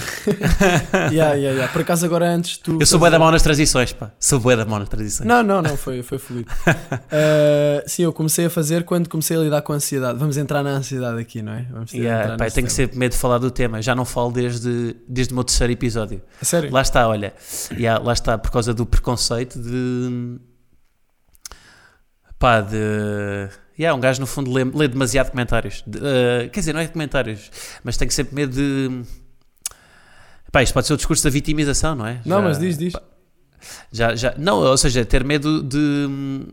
yeah, 1.11 1.33
yeah, 1.33 1.35
yeah. 1.35 1.67
Por 1.67 1.81
acaso, 1.81 2.05
agora 2.05 2.29
antes 2.29 2.57
tu. 2.57 2.77
Eu 2.79 2.85
sou 2.85 2.97
bué 2.97 3.09
da 3.09 3.19
mão 3.19 3.29
nas 3.29 3.41
transições, 3.41 3.91
pá. 3.91 4.11
Sou 4.17 4.39
bué 4.39 4.55
da 4.55 4.65
mão 4.65 4.79
nas 4.79 4.87
transições. 4.87 5.27
Não, 5.27 5.43
não, 5.43 5.61
não, 5.61 5.75
foi, 5.75 6.01
foi 6.01 6.17
fluido. 6.17 6.49
Uh, 6.49 7.83
sim, 7.87 8.03
eu 8.03 8.13
comecei 8.13 8.45
a 8.45 8.49
fazer 8.49 8.85
quando 8.85 9.09
comecei 9.09 9.35
a 9.35 9.41
lidar 9.41 9.61
com 9.61 9.73
a 9.73 9.75
ansiedade. 9.75 10.17
Vamos 10.17 10.37
entrar 10.37 10.63
na 10.63 10.71
ansiedade 10.71 11.19
aqui, 11.19 11.41
não 11.41 11.51
é? 11.51 11.65
Vamos 11.71 11.91
ter 11.91 11.97
Yeah, 11.97 12.37
pá, 12.37 12.49
tenho 12.49 12.69
sempre 12.69 12.97
medo 12.97 13.11
de 13.11 13.17
falar 13.17 13.37
do 13.37 13.51
tema. 13.51 13.81
Já 13.81 13.93
não 13.93 14.05
falo 14.05 14.31
desde, 14.31 14.95
desde 15.07 15.33
o 15.33 15.35
meu 15.35 15.43
terceiro 15.43 15.73
episódio. 15.73 16.21
A 16.41 16.45
sério? 16.45 16.71
Lá 16.71 16.81
está, 16.81 17.07
olha. 17.07 17.33
Yeah, 17.71 18.01
lá 18.03 18.13
está, 18.13 18.37
por 18.37 18.51
causa 18.51 18.73
do 18.73 18.85
preconceito 18.85 19.59
de. 19.59 20.39
Pá, 22.41 22.59
de. 22.61 22.75
Yeah, 23.79 23.95
um 23.95 24.01
gajo 24.01 24.19
no 24.19 24.25
fundo 24.27 24.51
lê, 24.51 24.63
lê 24.63 24.87
demasiado 24.87 25.29
comentários. 25.31 25.83
De- 25.85 25.99
eh, 26.03 26.49
quer 26.51 26.59
dizer, 26.59 26.73
não 26.73 26.79
é 26.81 26.87
comentários, 26.87 27.51
mas 27.83 27.95
tenho 27.97 28.09
sempre 28.11 28.33
medo 28.35 28.53
de. 28.53 29.03
Pá, 30.51 30.61
isto 30.63 30.73
pode 30.73 30.87
ser 30.87 30.93
o 30.93 30.97
discurso 30.97 31.23
da 31.23 31.29
vitimização, 31.29 31.95
não 31.95 32.05
é? 32.05 32.19
Não, 32.25 32.37
Já- 32.37 32.41
mas 32.41 32.59
diz, 32.59 32.77
diz. 32.77 32.93
Já, 33.91 34.15
já, 34.15 34.33
não, 34.37 34.57
ou 34.57 34.77
seja, 34.77 35.05
ter 35.05 35.23
medo 35.23 35.61
de. 35.63 36.47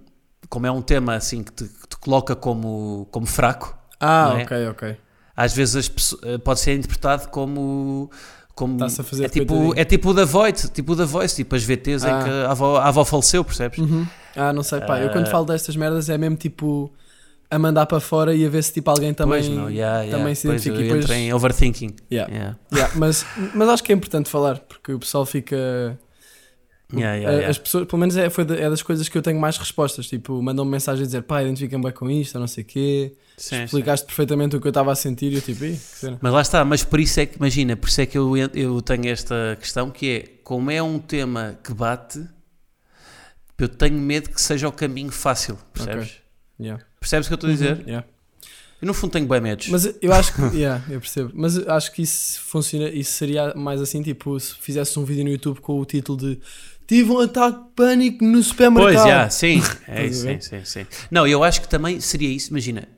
Como 0.49 0.67
é 0.67 0.71
um 0.71 0.81
tema 0.83 1.15
assim 1.15 1.43
que 1.43 1.53
te, 1.53 1.65
que 1.65 1.89
te 1.89 1.97
coloca 1.99 2.37
como, 2.37 3.09
como 3.11 3.27
fraco, 3.27 3.77
Ah, 4.01 4.35
é? 4.39 4.43
ok, 4.45 4.69
ok. 4.69 4.97
às 5.37 5.55
vezes 5.55 5.77
as 5.77 5.89
pesso- 5.89 6.19
eh, 6.23 6.39
pode 6.39 6.61
ser 6.61 6.75
interpretado 6.75 7.29
como. 7.29 8.11
como 8.55 8.79
é, 8.85 9.29
tipo, 9.29 9.75
é 9.77 9.85
tipo 9.85 10.11
o 10.11 10.15
da 10.15 10.25
Voice, 10.25 10.69
tipo 10.71 10.95
da 10.97 11.05
Voice, 11.05 11.35
tipo 11.37 11.55
as 11.57 11.63
VTs 11.65 12.05
Ah. 12.05 12.11
em 12.21 12.25
que 12.25 12.31
a 12.31 12.51
avó, 12.51 12.77
a 12.77 12.89
avó 12.89 13.05
faleceu, 13.05 13.45
percebes? 13.45 13.79
Uhum. 13.79 14.07
Ah, 14.39 14.53
não 14.53 14.63
sei, 14.63 14.81
pá. 14.81 15.01
Eu 15.01 15.09
Ah. 15.09 15.13
quando 15.13 15.27
falo 15.29 15.45
destas 15.47 15.75
merdas 15.77 16.09
é 16.09 16.17
mesmo 16.17 16.37
tipo 16.37 16.93
a 17.51 17.59
mandar 17.59 17.87
para 17.87 17.99
fora 17.99 18.35
e 18.35 18.45
a 18.45 18.49
ver 18.49 18.63
se 18.63 18.73
tipo 18.73 18.91
alguém 18.91 19.13
também. 19.15 19.41
pois, 19.43 19.49
meu, 19.49 19.71
yeah, 19.71 20.01
yeah, 20.03 20.19
também 20.19 20.35
se 20.35 20.47
pois, 20.47 20.65
identifica. 20.67 20.97
E 20.97 21.01
depois- 21.01 21.19
em 21.19 21.33
overthinking. 21.33 21.97
Yeah. 22.13 22.33
Yeah. 22.33 22.57
Yeah, 22.73 22.95
mas, 22.97 23.25
mas 23.55 23.69
acho 23.71 23.83
que 23.85 23.93
é 23.93 23.95
importante 23.95 24.29
falar 24.29 24.59
porque 24.59 24.93
o 24.93 24.99
pessoal 24.99 25.25
fica. 25.27 25.99
Yeah. 26.93 27.49
As 27.49 27.59
pessoas, 27.59 27.87
pelo 27.87 28.01
menos 28.01 28.17
é, 28.17 28.31
foi 28.31 28.45
da- 28.47 28.57
é 28.57 28.69
das 28.71 28.81
coisas 28.83 29.09
que 29.11 29.19
eu 29.19 29.21
tenho 29.21 29.39
mais 29.39 29.59
respostas. 29.59 30.07
Tipo, 30.09 30.41
mandam-me 30.43 30.71
mensagem 30.71 31.03
a 31.03 31.07
dizer 31.07 31.23
pá, 31.23 31.43
identifica-me 31.43 31.85
bem 31.85 31.93
com 31.93 32.11
isto, 32.11 32.35
ou 32.37 32.41
não 32.41 32.47
sei 32.49 32.65
o 32.65 32.67
quê. 32.67 33.13
Sim, 33.37 33.57
sim. 33.57 33.65
Explicaste 33.65 34.07
perfeitamente 34.07 34.57
o 34.57 34.61
que 34.61 34.67
eu 34.67 34.71
estava 34.71 34.91
a 34.91 34.95
sentir 34.95 35.31
e 35.33 35.37
eu 35.37 35.43
tipo. 35.43 35.65
Mas 36.21 36.33
lá 36.33 36.41
está, 36.41 36.65
mas 36.65 36.83
por 36.85 36.99
isso 36.99 37.21
é 37.21 37.27
que, 37.27 37.37
imagina, 37.37 37.77
por 37.77 37.89
isso 37.89 38.01
é 38.01 38.07
que 38.07 38.17
eu, 38.17 38.35
eu 38.37 38.81
tenho 38.83 39.07
esta 39.09 39.57
questão 39.61 39.91
que 39.91 40.11
é, 40.11 40.25
como 40.43 40.71
é 40.71 40.83
um 40.83 40.99
tema 40.99 41.59
que 41.63 41.73
bate, 41.75 42.25
eu 43.65 43.69
tenho 43.69 43.99
medo 43.99 44.31
que 44.31 44.41
seja 44.41 44.69
o 44.69 44.73
caminho 44.73 45.11
fácil, 45.11 45.59
percebes? 45.73 46.13
Yeah. 46.61 46.85
Percebes 47.01 47.27
o 47.27 47.31
que 47.31 47.35
eu 47.35 47.37
estou 47.37 47.51
a 47.51 47.53
dizer? 47.53 47.77
Uhum, 47.79 47.87
yeah. 47.87 48.07
Eu 48.81 48.87
no 48.87 48.95
fundo 48.95 49.11
tenho 49.11 49.27
bem 49.27 49.41
medos. 49.41 49.69
Mas 49.69 49.93
eu 50.01 50.13
acho 50.13 50.33
que, 50.35 50.43
yeah, 50.57 50.85
eu 50.89 51.01
percebo. 51.01 51.33
Mas 51.35 51.57
eu 51.57 51.71
acho 51.71 51.93
que 51.93 52.03
isso 52.03 52.41
funciona, 52.41 52.89
isso 52.89 53.13
seria 53.13 53.53
mais 53.55 53.81
assim, 53.81 54.03
tipo, 54.03 54.39
se 54.39 54.55
fizesse 54.57 54.99
um 54.99 55.05
vídeo 55.05 55.25
no 55.25 55.31
YouTube 55.31 55.61
com 55.61 55.81
o 55.81 55.85
título 55.85 56.19
de 56.19 56.41
Tive 56.87 57.11
um 57.11 57.19
ataque 57.19 57.59
de 57.59 57.65
pânico 57.77 58.25
no 58.25 58.43
supermercado. 58.43 58.95
Pois, 58.95 59.07
já, 59.07 59.29
sim, 59.29 59.61
é 59.87 60.07
isso, 60.07 60.23
sim, 60.23 60.41
sim, 60.41 60.65
sim. 60.65 60.87
Não, 61.11 61.27
eu 61.27 61.45
acho 61.45 61.61
que 61.61 61.69
também 61.69 62.01
seria 62.01 62.31
isso, 62.31 62.49
imagina, 62.49 62.89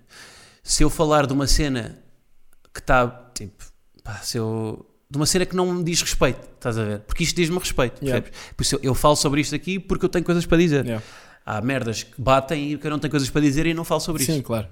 se 0.63 0.85
eu 0.85 0.89
falar 0.89 1.27
de 1.27 1.33
uma 1.33 1.49
cena 1.49 1.99
que 2.73 2.79
está, 2.79 3.09
tipo, 3.35 3.65
pá, 4.05 4.19
se 4.23 4.39
eu, 4.39 4.87
de 5.11 5.17
uma 5.17 5.27
cena 5.27 5.45
que 5.45 5.57
não 5.57 5.73
me 5.75 5.83
diz 5.83 6.01
respeito, 6.03 6.41
estás 6.55 6.79
a 6.79 6.85
ver? 6.85 7.01
Porque 7.01 7.25
isto 7.25 7.35
diz-me 7.37 7.59
respeito, 7.59 8.03
Yeah. 8.05 8.23
percebes? 8.23 8.53
Por 8.57 8.63
isso 8.63 8.75
eu, 8.77 8.81
eu 8.83 8.95
falo 8.95 9.17
sobre 9.17 9.41
isto 9.41 9.55
aqui 9.55 9.79
porque 9.79 10.05
eu 10.05 10.09
tenho 10.09 10.25
coisas 10.25 10.47
para 10.47 10.57
dizer. 10.59 10.85
Yeah. 10.85 11.05
Há 11.45 11.61
merdas 11.61 12.05
que 12.05 12.21
batem 12.21 12.73
e 12.73 12.79
que 12.79 12.87
eu 12.87 12.91
não 12.91 12.99
tenho 12.99 13.11
coisas 13.11 13.29
para 13.29 13.41
dizer 13.41 13.67
e 13.67 13.75
não 13.75 13.85
falo 13.85 14.01
sobre 14.01 14.23
Sim, 14.25 14.35
isso. 14.35 14.43
claro. 14.45 14.69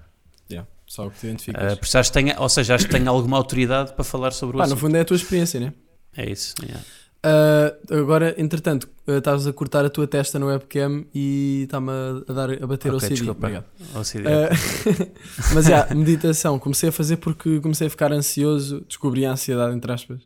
Yeah. 0.51 0.69
Só 0.87 1.07
o 1.07 1.11
que 1.11 1.19
te 1.19 1.27
Ah, 1.27 1.29
identificas. 1.31 1.75
por 1.79 1.85
isso 1.87 1.99
acho 1.99 2.11
que 2.13 2.15
tenho, 2.23 2.41
ou 2.41 2.49
seja, 2.49 2.75
acho 2.75 2.87
que 2.87 2.93
tenho 2.93 3.11
alguma 3.11 3.37
autoridade 3.37 3.93
para 3.95 4.05
falar 4.05 4.31
sobre 4.33 4.57
o 4.57 4.59
no 4.59 4.65
assunto. 4.65 4.79
fundo 4.79 4.97
é 4.97 5.01
a 5.01 5.05
tua 5.05 5.17
experiência, 5.17 5.59
né? 5.61 5.73
É 6.17 6.31
isso, 6.31 6.55
yeah. 6.63 6.83
Ah, 7.31 7.75
agora, 7.91 8.35
entretanto, 8.41 8.89
ah, 9.07 9.19
estavas 9.19 9.47
a 9.47 9.53
cortar 9.53 9.85
a 9.85 9.91
tua 9.91 10.07
testa 10.07 10.39
no 10.39 10.47
webcam 10.47 11.05
e 11.15 11.63
está-me 11.65 11.91
a, 12.27 12.33
dar, 12.33 12.51
a 12.63 12.67
bater 12.67 12.91
ao 12.91 12.97
Ok, 12.97 13.09
CD. 13.09 13.15
desculpa. 13.21 13.47
Obrigado. 13.47 13.65
Ah, 13.95 14.49
mas 15.55 15.67
já, 15.67 15.87
meditação. 15.95 16.59
Comecei 16.59 16.89
a 16.89 16.93
fazer 16.93 17.17
porque 17.19 17.61
comecei 17.61 17.87
a 17.87 17.91
ficar 17.91 18.13
ansioso, 18.13 18.83
descobri 18.89 19.27
a 19.27 19.33
ansiedade, 19.33 19.75
entre 19.77 19.93
aspas. 19.93 20.21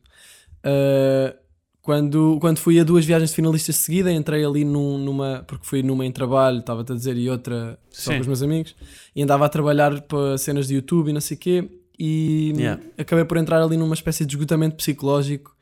Ah, 0.62 1.34
quando, 1.80 2.38
quando 2.40 2.58
fui 2.58 2.78
a 2.78 2.84
duas 2.84 3.04
viagens 3.04 3.30
de 3.30 3.36
finalistas 3.36 3.74
de 3.74 3.80
seguida, 3.80 4.12
entrei 4.12 4.44
ali 4.44 4.64
num- 4.64 4.98
numa. 4.98 5.44
Porque 5.48 5.66
fui 5.66 5.82
numa 5.82 6.06
em 6.06 6.12
trabalho, 6.12 6.58
estava-te 6.60 6.92
a 6.92 6.94
dizer, 6.94 7.16
e 7.16 7.28
outra 7.28 7.76
só 7.90 8.10
Sim. 8.12 8.16
com 8.18 8.20
os 8.20 8.26
meus 8.28 8.42
amigos, 8.42 8.76
e 9.16 9.22
andava 9.22 9.44
a 9.44 9.48
trabalhar 9.48 10.00
para 10.02 10.38
cenas 10.38 10.68
de 10.68 10.74
YouTube 10.76 11.08
e 11.08 11.12
não 11.12 11.20
sei 11.20 11.36
o 11.36 11.40
quê, 11.40 11.68
e 11.98 12.52
Yeah. 12.56 12.80
acabei 12.96 13.24
por 13.24 13.36
entrar 13.36 13.60
ali 13.60 13.76
numa 13.76 13.94
espécie 13.94 14.24
de 14.24 14.34
esgotamento 14.36 14.76
psicológico. 14.76 15.56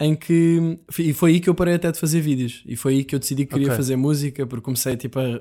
Em 0.00 0.14
que. 0.14 0.78
E 0.98 1.12
foi 1.12 1.32
aí 1.32 1.40
que 1.40 1.48
eu 1.48 1.54
parei 1.54 1.74
até 1.74 1.90
de 1.90 1.98
fazer 1.98 2.20
vídeos. 2.20 2.62
E 2.66 2.76
foi 2.76 2.94
aí 2.94 3.04
que 3.04 3.14
eu 3.14 3.18
decidi 3.18 3.44
que 3.46 3.52
queria 3.54 3.68
Ok. 3.68 3.76
fazer 3.76 3.96
música, 3.96 4.46
porque 4.46 4.64
comecei 4.64 4.96
tipo 4.96 5.18
a 5.18 5.40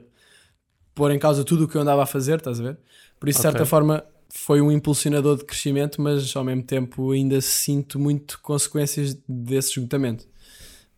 pôr 0.96 1.12
em 1.12 1.20
causa 1.20 1.44
tudo 1.44 1.66
o 1.66 1.68
que 1.68 1.76
eu 1.76 1.82
andava 1.82 2.04
a 2.04 2.06
fazer, 2.06 2.38
estás 2.38 2.60
a 2.60 2.64
ver? 2.64 2.78
Por 3.20 3.30
isso, 3.30 3.38
de 3.40 3.42
certa 3.44 3.64
Ok. 3.64 3.70
forma, 3.70 4.04
foi 4.30 4.62
um 4.62 4.72
impulsionador 4.72 5.38
de 5.38 5.46
crescimento, 5.46 6.02
mas 6.02 6.36
ao 6.36 6.44
mesmo 6.44 6.64
tempo 6.64 7.12
ainda 7.12 7.40
sinto 7.42 8.00
muito 8.00 8.40
consequências 8.42 9.16
desse 9.28 9.72
esgotamento. 9.72 10.28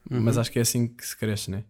Mas 0.09 0.37
acho 0.37 0.51
que 0.51 0.59
é 0.59 0.61
assim 0.61 0.87
que 0.87 1.05
se 1.05 1.15
cresce, 1.17 1.51
né? 1.51 1.63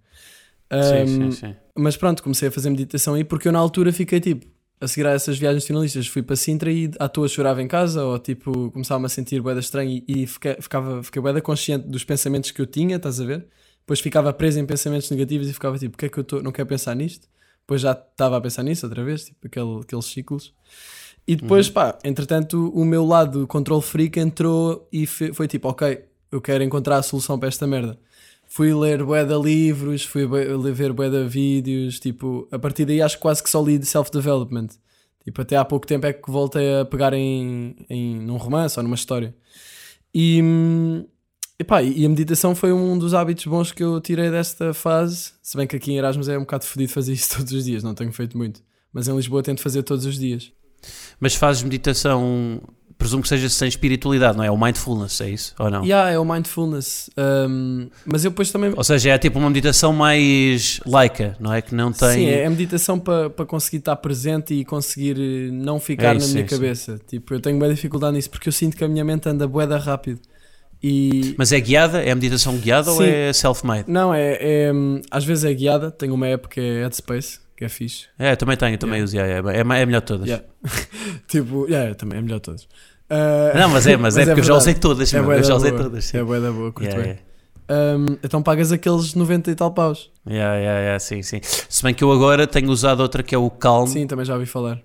sim, 0.79 1.05
Ahm, 1.05 1.05
sim, 1.05 1.31
sim. 1.31 1.55
Mas 1.77 1.97
pronto, 1.97 2.21
comecei 2.23 2.49
a 2.49 2.51
fazer 2.51 2.69
meditação 2.69 3.13
aí 3.15 3.23
porque 3.23 3.47
eu 3.47 3.51
na 3.51 3.59
altura 3.59 3.91
fiquei 3.93 4.19
tipo, 4.19 4.45
a 4.81 4.87
seguir 4.87 5.07
a 5.07 5.11
essas 5.11 5.37
viagens 5.37 5.65
finalistas, 5.65 6.07
fui 6.07 6.21
para 6.23 6.35
Sintra 6.35 6.71
e 6.71 6.89
à 6.99 7.09
toa 7.09 7.27
chorava 7.27 7.61
em 7.61 7.67
casa, 7.67 8.03
ou 8.03 8.17
tipo, 8.19 8.71
começava-me 8.71 9.05
a 9.07 9.09
sentir 9.09 9.41
boeda 9.41 9.59
estranho 9.59 10.03
e, 10.07 10.23
e 10.23 10.27
fiquei, 10.27 10.55
ficava, 10.61 11.03
fiquei 11.03 11.21
boeda 11.21 11.41
consciente 11.41 11.87
dos 11.87 12.03
pensamentos 12.03 12.51
que 12.51 12.61
eu 12.61 12.65
tinha, 12.65 12.95
estás 12.95 13.19
a 13.19 13.25
ver? 13.25 13.47
Depois 13.81 13.99
ficava 13.99 14.31
preso 14.33 14.59
em 14.59 14.65
pensamentos 14.65 15.09
negativos 15.11 15.49
e 15.49 15.53
ficava 15.53 15.77
tipo, 15.77 15.95
o 15.95 15.97
que 15.97 16.05
é 16.05 16.09
que 16.09 16.17
eu 16.17 16.23
tô, 16.23 16.41
não 16.41 16.51
quero 16.51 16.67
pensar 16.67 16.95
nisto? 16.95 17.27
Depois 17.61 17.81
já 17.81 17.91
estava 17.91 18.37
a 18.37 18.41
pensar 18.41 18.63
nisso 18.63 18.85
outra 18.85 19.03
vez, 19.03 19.25
tipo 19.25 19.47
aquele, 19.47 19.81
aqueles 19.81 20.05
ciclos. 20.05 20.53
E 21.27 21.35
depois, 21.35 21.69
pá, 21.69 21.97
entretanto, 22.03 22.71
o 22.73 22.83
meu 22.85 23.05
lado 23.05 23.45
control 23.47 23.81
freak 23.81 24.19
entrou 24.19 24.87
e 24.91 25.05
fe- 25.05 25.33
foi 25.33 25.47
tipo, 25.47 25.67
ok, 25.69 26.03
eu 26.31 26.41
quero 26.41 26.63
encontrar 26.63 26.97
a 26.97 27.03
solução 27.03 27.37
para 27.37 27.47
esta 27.49 27.67
merda. 27.67 27.99
Fui 28.51 28.73
ler 28.73 29.03
bué 29.03 29.23
de 29.23 29.39
livros, 29.39 30.03
fui 30.03 30.25
ver 30.25 30.91
bué 30.91 31.07
de 31.07 31.27
vídeos, 31.27 31.99
tipo, 31.99 32.47
a 32.51 32.57
partir 32.57 32.83
daí 32.83 32.99
acho 32.99 33.15
que 33.15 33.21
quase 33.21 33.43
que 33.43 33.49
só 33.49 33.63
li 33.63 33.77
de 33.77 33.85
self-development. 33.85 34.69
Tipo, 35.23 35.43
até 35.43 35.55
há 35.55 35.63
pouco 35.63 35.85
tempo 35.85 36.07
é 36.07 36.13
que 36.13 36.31
voltei 36.31 36.79
a 36.79 36.83
pegar 36.83 37.13
em, 37.13 37.75
em 37.87 38.15
num 38.19 38.37
romance 38.37 38.79
ou 38.79 38.83
numa 38.83 38.95
história. 38.95 39.35
E, 40.11 40.41
epá, 41.59 41.83
e 41.83 42.03
a 42.03 42.09
meditação 42.09 42.55
foi 42.55 42.73
um 42.73 42.97
dos 42.97 43.13
hábitos 43.13 43.45
bons 43.45 43.71
que 43.71 43.83
eu 43.83 44.01
tirei 44.01 44.31
desta 44.31 44.73
fase. 44.73 45.33
Se 45.43 45.55
bem 45.55 45.67
que 45.67 45.75
aqui 45.75 45.91
em 45.91 45.97
Erasmus 45.97 46.27
é 46.27 46.35
um 46.35 46.41
bocado 46.41 46.65
fodido 46.65 46.91
fazer 46.91 47.13
isso 47.13 47.37
todos 47.37 47.53
os 47.53 47.65
dias, 47.65 47.83
não 47.83 47.93
tenho 47.93 48.11
feito 48.11 48.35
muito. 48.35 48.63
Mas 48.91 49.07
em 49.07 49.15
Lisboa 49.15 49.43
tento 49.43 49.61
fazer 49.61 49.83
todos 49.83 50.07
os 50.07 50.17
dias. 50.17 50.51
Mas 51.19 51.35
fazes 51.35 51.61
meditação, 51.61 52.59
presumo 52.99 53.23
que 53.23 53.29
seja 53.29 53.47
sem 53.49 53.69
espiritualidade, 53.69 54.37
não 54.37 54.43
é? 54.43 54.51
O 54.51 54.57
mindfulness, 54.57 55.21
é 55.21 55.29
isso? 55.29 55.55
Ou 55.57 55.71
não? 55.71 55.83
Yeah, 55.83 56.11
é 56.11 56.19
o 56.19 56.25
mindfulness. 56.25 57.09
Um, 57.17 57.87
mas 58.05 58.25
eu 58.25 58.31
depois 58.31 58.51
também. 58.51 58.73
Ou 58.75 58.83
seja, 58.83 59.11
é 59.11 59.17
tipo 59.17 59.39
uma 59.39 59.49
meditação 59.49 59.93
mais 59.93 60.81
laica, 60.85 61.35
não 61.39 61.53
é? 61.53 61.61
Que 61.61 61.73
não 61.73 61.93
tem. 61.93 62.09
Sim, 62.09 62.25
é 62.25 62.45
a 62.45 62.49
meditação 62.49 62.99
para 62.99 63.29
para 63.29 63.45
conseguir 63.45 63.77
estar 63.77 63.95
presente 63.95 64.53
e 64.53 64.65
conseguir 64.65 65.15
eh, 65.17 65.49
não 65.51 65.79
ficar 65.79 66.13
É 66.13 66.17
isso, 66.17 66.27
na 66.27 66.33
minha 66.33 66.47
sim. 66.47 66.55
cabeça. 66.55 66.99
Tipo, 67.07 67.33
eu 67.33 67.39
tenho 67.39 67.57
boa 67.57 67.73
dificuldade 67.73 68.17
nisso 68.17 68.29
porque 68.29 68.49
eu 68.49 68.53
sinto 68.53 68.75
que 68.75 68.83
a 68.83 68.87
minha 68.87 69.05
mente 69.05 69.29
anda 69.29 69.47
boeda 69.47 69.77
rápido. 69.77 70.19
E 70.83 71.35
Mas 71.37 71.51
é 71.51 71.59
guiada? 71.59 72.01
É 72.01 72.13
meditação 72.13 72.57
guiada 72.57 72.91
ou 72.91 72.97
Sim. 72.97 73.07
é 73.09 73.33
self-made? 73.33 73.85
não, 73.91 74.13
é, 74.13 74.37
é, 74.39 74.73
hum, 74.73 75.01
às 75.11 75.23
vezes 75.25 75.43
é 75.43 75.53
guiada. 75.53 75.89
Tenho 75.91 76.13
uma 76.13 76.27
app 76.27 76.47
que 76.47 76.59
é 76.59 76.83
Headspace, 76.83 77.39
que 77.59 77.65
é 77.65 77.69
fixe. 77.69 78.05
É, 78.17 78.37
também 78.37 78.55
tenho, 78.55 78.77
também 78.77 79.01
Yeah. 79.01 79.03
uso. 79.03 79.15
yeah, 79.17 79.49
yeah, 79.51 79.77
é, 79.77 79.81
é 79.81 79.85
melhor 79.85 79.99
de 79.99 80.05
todas. 80.05 80.27
Yeah. 80.27 80.45
tipo, 81.27 81.65
yeah, 81.67 81.93
também 81.93 82.19
é 82.19 82.21
melhor 82.21 82.37
de 82.37 82.43
todos. 82.43 82.63
Uh, 82.63 83.57
Não, 83.57 83.67
mas 83.67 83.85
é, 83.87 83.97
mas, 83.97 84.15
é 84.17 84.23
porque 84.25 84.39
eu 84.39 84.43
já 84.45 84.53
verdade. 84.53 84.61
usei 84.63 84.73
todas. 84.75 85.13
É 85.13 85.19
eu 85.19 85.43
já 85.43 85.55
usei 85.55 85.71
boa. 85.71 85.83
todas. 85.83 86.05
Sim. 86.05 86.17
É 86.19 86.23
boa 86.23 86.39
da 86.39 86.51
boa, 86.53 86.71
curto 86.71 86.87
Yeah, 86.89 87.03
bem. 87.03 87.19
yeah. 87.69 87.97
Um, 87.99 88.17
então 88.23 88.41
pagas 88.41 88.71
aqueles 88.71 89.13
90 89.13 89.51
e 89.51 89.55
tal 89.55 89.71
paus. 89.71 90.09
Yeah, 90.25 90.55
yeah, 90.55 90.79
yeah, 90.79 90.99
sim, 90.99 91.21
sim. 91.21 91.41
Se 91.43 91.83
bem 91.83 91.93
que 91.93 92.01
eu 92.01 92.11
agora 92.13 92.47
tenho 92.47 92.69
usado 92.71 93.01
outra 93.01 93.21
que 93.21 93.35
é 93.35 93.37
o 93.37 93.49
Calm. 93.49 93.87
Sim, 93.87 94.07
também 94.07 94.23
já 94.25 94.35
ouvi 94.35 94.45
falar. 94.45 94.79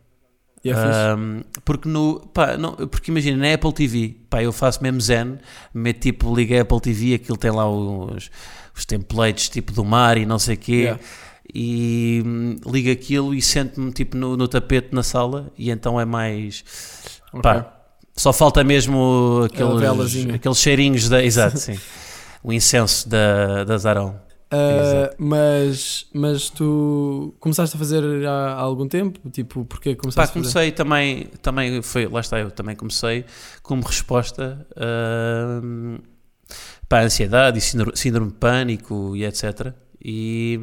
E 0.65 0.71
é. 0.71 0.75
Um, 1.15 1.43
porque 1.65 1.89
no 1.89 2.19
pá, 2.35 2.57
não, 2.57 2.73
porque 2.75 3.11
imagina 3.13 3.37
na 3.37 3.55
Apple 3.55 3.73
TV 3.73 4.17
pá, 4.29 4.43
eu 4.43 4.53
faço 4.53 4.83
mesmo 4.83 5.01
zen 5.01 5.39
meto 5.73 6.01
tipo 6.01 6.35
liga 6.35 6.59
a 6.59 6.63
Apple 6.63 6.81
TV 6.81 7.15
aquilo 7.15 7.37
tem 7.37 7.51
lá 7.53 7.71
os, 7.71 8.31
os 8.75 8.85
templates 8.87 9.49
tipo 9.51 9.73
do 9.73 9.85
mar 9.85 10.17
e 10.19 10.25
não 10.27 10.39
sei 10.39 10.55
o 10.57 10.59
quê 10.59 10.73
Yeah. 10.73 11.01
E 11.55 12.23
hum, 12.27 12.57
liga 12.67 12.91
aquilo 12.93 13.35
e 13.35 13.41
sento-me 13.41 13.93
tipo 13.93 14.17
no, 14.17 14.37
no 14.37 14.49
tapete 14.49 14.89
na 14.93 15.03
sala 15.03 15.53
e 15.57 15.71
então 15.71 16.01
é 16.01 16.05
mais 16.05 16.65
Ok. 17.33 17.43
pá, 17.43 17.81
só 18.17 18.33
falta 18.33 18.65
mesmo 18.65 19.43
aqueles, 19.47 19.81
velazinha. 19.81 20.35
aqueles 20.35 20.59
cheirinhos 20.59 21.09
da 21.09 21.23
exato 21.25 21.59
sim 21.59 21.79
o 22.43 22.53
incenso 22.53 23.09
da, 23.09 23.65
da 23.65 23.79
Zarão 23.79 24.21
Uh, 24.53 25.11
mas, 25.19 26.07
mas 26.15 26.49
tu 26.49 27.35
começaste 27.41 27.75
a 27.75 27.79
fazer 27.79 28.05
há, 28.25 28.53
há 28.53 28.61
algum 28.61 28.87
tempo? 28.87 29.29
Tipo, 29.31 29.65
porquê 29.65 29.97
começaste 29.97 30.33
Pá, 30.33 30.39
a 30.39 30.43
fazer? 30.43 30.55
comecei 30.55 30.71
também, 30.71 31.25
também 31.43 31.83
foi, 31.83 32.07
lá 32.07 32.21
está 32.21 32.39
eu, 32.39 32.53
também 32.53 32.77
comecei 32.77 33.25
como 33.65 33.83
resposta 33.83 34.65
uh, 34.77 36.01
para 36.89 37.01
a 37.03 37.05
ansiedade 37.07 37.59
e 37.59 37.61
síndrome, 37.61 37.97
síndrome 37.97 38.31
de 38.31 38.37
pânico 38.37 39.17
e 39.17 39.25
etc. 39.25 39.73
E, 40.01 40.61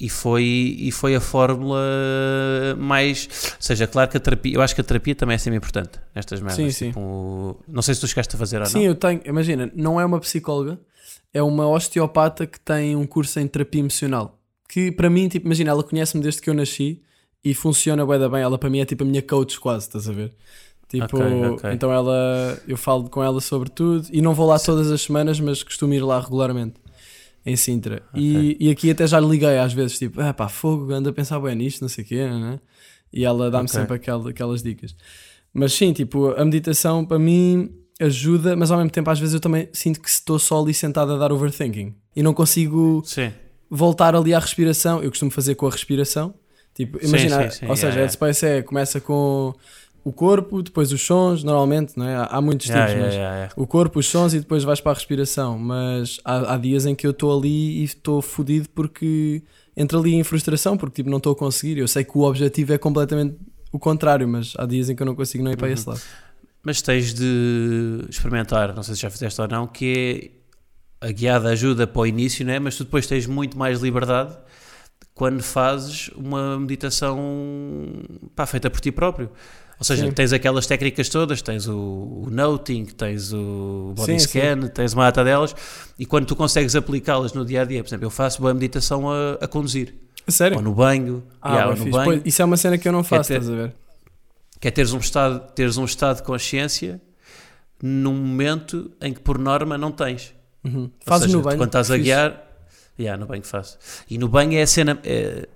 e, 0.00 0.08
foi, 0.08 0.76
e 0.78 0.90
foi 0.90 1.14
a 1.14 1.20
fórmula 1.20 1.78
mais. 2.78 3.28
Ou 3.56 3.62
seja, 3.62 3.86
claro 3.86 4.10
que 4.10 4.16
a 4.16 4.20
terapia, 4.20 4.54
eu 4.54 4.62
acho 4.62 4.74
que 4.74 4.80
a 4.80 4.84
terapia 4.84 5.14
também 5.14 5.34
é 5.34 5.38
sempre 5.38 5.58
importante 5.58 6.00
nestas 6.14 6.40
merdas. 6.40 6.56
Sim, 6.56 6.70
sim. 6.70 6.86
Tipo, 6.88 7.60
não 7.68 7.82
sei 7.82 7.94
se 7.94 8.00
tu 8.00 8.08
chegaste 8.08 8.34
a 8.34 8.38
fazer 8.38 8.60
ou 8.60 8.66
Sim, 8.66 8.78
não. 8.78 8.86
eu 8.86 8.94
tenho. 8.94 9.20
Imagina, 9.24 9.70
não 9.74 10.00
é 10.00 10.04
uma 10.04 10.18
psicóloga, 10.18 10.80
é 11.34 11.42
uma 11.42 11.68
osteopata 11.68 12.46
que 12.46 12.58
tem 12.58 12.96
um 12.96 13.06
curso 13.06 13.38
em 13.38 13.46
terapia 13.46 13.80
emocional. 13.80 14.38
Que 14.68 14.90
para 14.90 15.10
mim, 15.10 15.28
tipo, 15.28 15.46
imagina, 15.46 15.70
ela 15.70 15.82
conhece-me 15.82 16.22
desde 16.22 16.40
que 16.40 16.48
eu 16.48 16.54
nasci 16.54 17.02
e 17.44 17.54
funciona 17.54 18.06
da 18.06 18.28
bem. 18.28 18.40
Ela 18.40 18.56
para 18.56 18.70
mim 18.70 18.80
é 18.80 18.84
tipo 18.86 19.04
a 19.04 19.06
minha 19.06 19.22
coach 19.22 19.60
quase, 19.60 19.86
estás 19.86 20.08
a 20.08 20.12
ver? 20.12 20.32
Tipo, 20.88 21.04
Ok, 21.04 21.44
ok. 21.52 21.70
então 21.72 21.92
ela, 21.92 22.58
eu 22.66 22.76
falo 22.76 23.08
com 23.08 23.22
ela 23.22 23.40
sobre 23.40 23.68
tudo 23.70 24.08
e 24.10 24.20
não 24.20 24.34
vou 24.34 24.48
lá 24.48 24.58
todas 24.58 24.90
as 24.90 25.02
semanas, 25.02 25.38
mas 25.38 25.62
costumo 25.62 25.94
ir 25.94 26.00
lá 26.00 26.18
regularmente 26.20 26.74
em 27.44 27.56
Sintra. 27.56 28.02
E, 28.14 28.56
e 28.60 28.70
aqui 28.70 28.90
até 28.90 29.06
já 29.06 29.18
liguei 29.20 29.58
às 29.58 29.72
vezes, 29.72 29.98
tipo, 29.98 30.20
ah 30.20 30.32
pá, 30.34 30.48
fogo, 30.48 30.92
ando 30.92 31.08
a 31.08 31.12
pensar 31.12 31.40
bem 31.40 31.54
nisto, 31.54 31.80
não 31.80 31.88
sei 31.88 32.04
o 32.04 32.06
quê, 32.06 32.26
né? 32.26 32.60
E 33.12 33.24
ela 33.24 33.50
dá-me 33.50 33.64
Ok. 33.64 33.74
sempre 33.80 33.96
aquela, 33.96 34.30
aquelas 34.30 34.62
dicas. 34.62 34.94
Mas 35.52 35.72
sim, 35.72 35.92
tipo, 35.92 36.28
a 36.32 36.44
meditação 36.44 37.04
para 37.04 37.18
mim 37.18 37.70
ajuda, 38.00 38.54
mas 38.56 38.70
ao 38.70 38.78
mesmo 38.78 38.90
tempo 38.90 39.10
às 39.10 39.18
vezes 39.18 39.34
eu 39.34 39.40
também 39.40 39.68
sinto 39.72 40.00
que 40.00 40.08
estou 40.08 40.38
só 40.38 40.62
ali 40.62 40.72
sentado 40.72 41.12
a 41.12 41.18
dar 41.18 41.32
overthinking 41.32 41.94
e 42.14 42.22
não 42.22 42.32
consigo 42.32 43.02
Sim. 43.04 43.32
voltar 43.68 44.14
ali 44.14 44.32
à 44.32 44.38
respiração. 44.38 45.02
Eu 45.02 45.10
costumo 45.10 45.30
fazer 45.30 45.54
com 45.54 45.66
a 45.66 45.70
respiração. 45.70 46.34
Tipo, 46.72 47.04
imagina, 47.04 47.50
sim, 47.50 47.58
sim, 47.60 47.66
ou 47.66 47.74
seja, 47.74 47.88
yeah, 47.88 48.00
a 48.00 48.04
Headspace 48.04 48.46
é, 48.46 48.62
começa 48.62 49.00
com 49.00 49.52
o 50.02 50.12
corpo, 50.12 50.62
depois 50.62 50.92
os 50.92 51.00
sons, 51.02 51.44
normalmente, 51.44 51.98
não 51.98 52.06
é? 52.06 52.16
Há, 52.16 52.24
há 52.24 52.40
muitos 52.40 52.66
tipos, 52.66 52.80
yeah, 52.80 53.02
mas 53.04 53.14
yeah, 53.14 53.34
yeah. 53.36 53.54
o 53.56 53.66
corpo, 53.66 53.98
os 53.98 54.06
sons 54.06 54.32
e 54.34 54.40
depois 54.40 54.64
vais 54.64 54.80
para 54.80 54.92
a 54.92 54.94
respiração. 54.94 55.58
Mas 55.58 56.18
há, 56.24 56.54
há 56.54 56.56
dias 56.56 56.86
em 56.86 56.94
que 56.94 57.06
eu 57.06 57.10
estou 57.10 57.36
ali 57.38 57.80
e 57.80 57.84
estou 57.84 58.22
fodido 58.22 58.68
porque 58.70 59.42
entro 59.76 59.98
ali 59.98 60.14
em 60.14 60.24
frustração, 60.24 60.76
porque 60.76 60.96
tipo, 60.96 61.10
não 61.10 61.18
estou 61.18 61.32
a 61.32 61.36
conseguir. 61.36 61.78
Eu 61.78 61.88
sei 61.88 62.02
que 62.04 62.16
o 62.16 62.22
objetivo 62.22 62.72
é 62.72 62.78
completamente 62.78 63.36
o 63.72 63.78
contrário, 63.78 64.26
mas 64.26 64.54
há 64.58 64.66
dias 64.66 64.88
em 64.88 64.96
que 64.96 65.02
eu 65.02 65.06
não 65.06 65.14
consigo 65.14 65.44
não 65.44 65.52
ir 65.52 65.56
para 65.56 65.68
Uhum. 65.68 65.74
esse 65.74 65.88
lado. 65.88 66.00
Mas 66.62 66.82
tens 66.82 67.14
de 67.14 68.04
experimentar, 68.08 68.74
não 68.74 68.82
sei 68.82 68.94
se 68.94 69.02
já 69.02 69.10
fizeste 69.10 69.40
ou 69.40 69.48
não, 69.48 69.66
que 69.66 70.32
é 71.00 71.06
a 71.08 71.12
guiada 71.12 71.48
ajuda 71.50 71.86
para 71.86 72.02
o 72.02 72.06
início, 72.06 72.44
não 72.44 72.52
é? 72.52 72.58
mas 72.58 72.76
tu 72.76 72.84
depois 72.84 73.06
tens 73.06 73.26
muito 73.26 73.56
mais 73.56 73.80
liberdade 73.80 74.36
quando 75.14 75.42
fazes 75.42 76.08
uma 76.14 76.58
meditação 76.58 77.18
pá, 78.34 78.44
feita 78.46 78.68
por 78.70 78.80
ti 78.80 78.90
próprio. 78.92 79.30
Ou 79.80 79.84
seja, 79.84 80.04
Sim. 80.04 80.12
tens 80.12 80.30
aquelas 80.32 80.66
técnicas 80.66 81.08
todas, 81.08 81.40
tens 81.40 81.66
o, 81.66 81.74
o 81.74 82.28
noting, 82.30 82.84
tens 82.84 83.32
o 83.32 83.94
body 83.96 84.12
Sim, 84.20 84.26
scan, 84.26 84.68
tens 84.68 84.92
uma 84.92 85.04
data 85.04 85.24
delas, 85.24 85.56
e 85.98 86.04
quando 86.04 86.26
tu 86.26 86.36
consegues 86.36 86.76
aplicá-las 86.76 87.32
no 87.32 87.44
dia 87.46 87.62
a 87.62 87.64
dia, 87.64 87.82
por 87.82 87.88
exemplo, 87.88 88.04
eu 88.04 88.10
faço 88.10 88.42
boa 88.42 88.52
meditação 88.52 89.10
a, 89.10 89.38
a 89.40 89.48
conduzir, 89.48 89.94
sério? 90.28 90.58
ou 90.58 90.62
no 90.62 90.74
banho, 90.74 91.24
Ah, 91.40 91.54
yeah, 91.54 91.74
no 91.74 91.90
banho, 91.90 92.04
Pois, 92.04 92.22
isso 92.26 92.42
é 92.42 92.44
uma 92.44 92.58
cena 92.58 92.76
que 92.76 92.86
eu 92.86 92.92
não 92.92 93.02
faço, 93.02 93.28
ter- 93.28 93.40
estás 93.40 93.50
a 93.50 93.56
ver? 93.56 93.74
que 94.60 94.68
é 94.68 94.70
teres 94.70 94.92
um 94.92 94.98
estado, 94.98 95.50
teres 95.54 95.78
um 95.78 95.86
estado 95.86 96.18
de 96.18 96.24
consciência 96.24 97.00
num 97.82 98.12
momento 98.14 98.90
em 99.00 99.14
que 99.14 99.20
por 99.20 99.38
norma 99.38 99.78
não 99.78 99.90
tens. 99.90 100.34
Uhum. 100.62 100.90
Fazes 101.06 101.24
seja, 101.24 101.36
no 101.38 101.42
banho? 101.42 101.56
Quando 101.56 101.68
estás 101.70 101.90
a 101.90 101.96
guiar, 101.96 102.46
yeah, 102.98 103.18
no 103.18 103.26
banho 103.26 103.42
faço. 103.42 103.78
E 104.10 104.18
no 104.18 104.28
banho 104.28 104.52
é 104.58 104.60
a 104.60 104.66
cena. 104.66 104.98
é- 105.02 105.48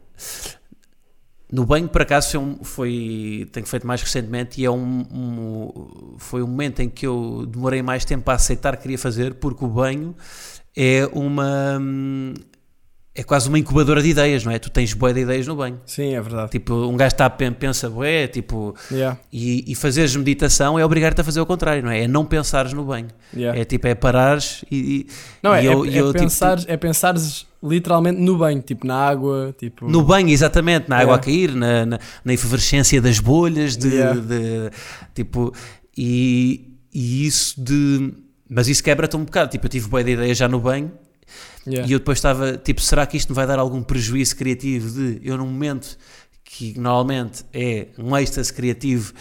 no 1.54 1.64
banho, 1.64 1.88
por 1.88 2.02
acaso, 2.02 2.30
foi, 2.32 2.40
um- 2.40 2.58
foi- 2.64 3.48
tenho 3.52 3.66
feito 3.66 3.86
mais 3.86 4.02
recentemente 4.02 4.60
e 4.60 4.64
é 4.64 4.70
um, 4.70 5.06
um- 5.12 6.14
foi 6.18 6.42
um 6.42 6.46
momento 6.46 6.80
em 6.80 6.88
que 6.88 7.06
eu 7.06 7.46
demorei 7.46 7.82
mais 7.82 8.04
tempo 8.04 8.30
a 8.30 8.34
aceitar 8.34 8.76
que 8.76 8.82
queria 8.82 8.98
fazer, 8.98 9.34
porque 9.34 9.64
o 9.64 9.68
banho 9.68 10.14
é 10.76 11.08
uma. 11.12 11.80
É 13.16 13.22
quase 13.22 13.48
uma 13.48 13.56
incubadora 13.56 14.02
de 14.02 14.08
ideias, 14.08 14.44
não 14.44 14.50
é? 14.50 14.58
Tu 14.58 14.68
tens 14.68 14.92
boé 14.92 15.12
de 15.12 15.20
ideias 15.20 15.46
no 15.46 15.54
banho. 15.54 15.80
Sim, 15.86 16.14
é 16.16 16.20
verdade. 16.20 16.50
Tipo, 16.50 16.74
um 16.74 16.96
gajo 16.96 17.14
está 17.14 17.26
a 17.26 17.30
pen- 17.30 17.52
pensa 17.52 17.88
bué, 17.88 18.26
tipo, 18.26 18.74
Yeah, 18.90 19.16
e, 19.32 19.70
e 19.70 19.74
fazeres 19.76 20.16
meditação 20.16 20.76
é 20.76 20.84
obrigar-te 20.84 21.20
a 21.20 21.24
fazer 21.24 21.40
o 21.40 21.46
contrário, 21.46 21.80
não 21.84 21.92
é? 21.92 22.02
É 22.02 22.08
não 22.08 22.24
pensares 22.24 22.72
no 22.72 22.84
banho. 22.84 23.06
yeah. 23.32 23.56
É 23.56 23.64
tipo, 23.64 23.86
é 23.86 23.94
parares 23.94 24.64
e. 24.68 24.76
e- 24.76 25.06
Não, 25.40 25.54
é, 25.54 25.62
e 25.62 25.66
eu- 25.66 25.84
é, 25.84 25.88
eu, 25.90 25.90
é, 25.90 25.92
tipo, 26.08 26.12
pensares, 26.14 26.64
é 26.66 26.76
pensares 26.76 27.46
literalmente 27.66 28.20
no 28.20 28.36
banho, 28.36 28.60
tipo 28.62 28.86
na 28.86 28.94
água, 28.96 29.54
tipo... 29.58 29.88
No 29.88 30.02
banho, 30.02 30.28
exatamente, 30.28 30.88
na 30.88 30.96
água 30.98 31.14
Yeah. 31.14 31.22
a 31.22 31.24
cair, 31.24 31.54
na, 31.54 31.86
na, 31.86 31.98
na 32.24 32.32
efervescência 32.32 33.00
das 33.00 33.18
bolhas, 33.18 33.76
de, 33.76 33.88
Yeah. 33.88 34.20
de- 34.20 34.70
tipo, 35.14 35.52
e, 35.96 36.70
e 36.92 37.26
isso 37.26 37.60
de. 37.62 38.12
Mas 38.48 38.68
isso 38.68 38.82
quebra-te 38.84 39.16
um 39.16 39.24
bocado. 39.24 39.50
Tipo, 39.50 39.66
eu 39.66 39.70
tive 39.70 39.88
boa 39.88 40.04
de 40.04 40.12
ideia 40.12 40.34
já 40.34 40.46
no 40.48 40.60
banho 40.60 40.92
Yeah. 41.66 41.88
e 41.88 41.92
eu 41.92 41.98
depois 41.98 42.18
estava, 42.18 42.56
tipo, 42.58 42.80
será 42.82 43.06
que 43.06 43.16
isto 43.16 43.30
me 43.30 43.34
vai 43.34 43.46
dar 43.46 43.58
algum 43.58 43.82
prejuízo 43.82 44.36
criativo 44.36 44.90
de 44.90 45.20
eu 45.26 45.38
num 45.38 45.46
momento 45.46 45.96
que 46.44 46.78
normalmente 46.78 47.42
é 47.54 47.88
um 47.98 48.14
êxtase 48.16 48.52
criativo, 48.52 49.12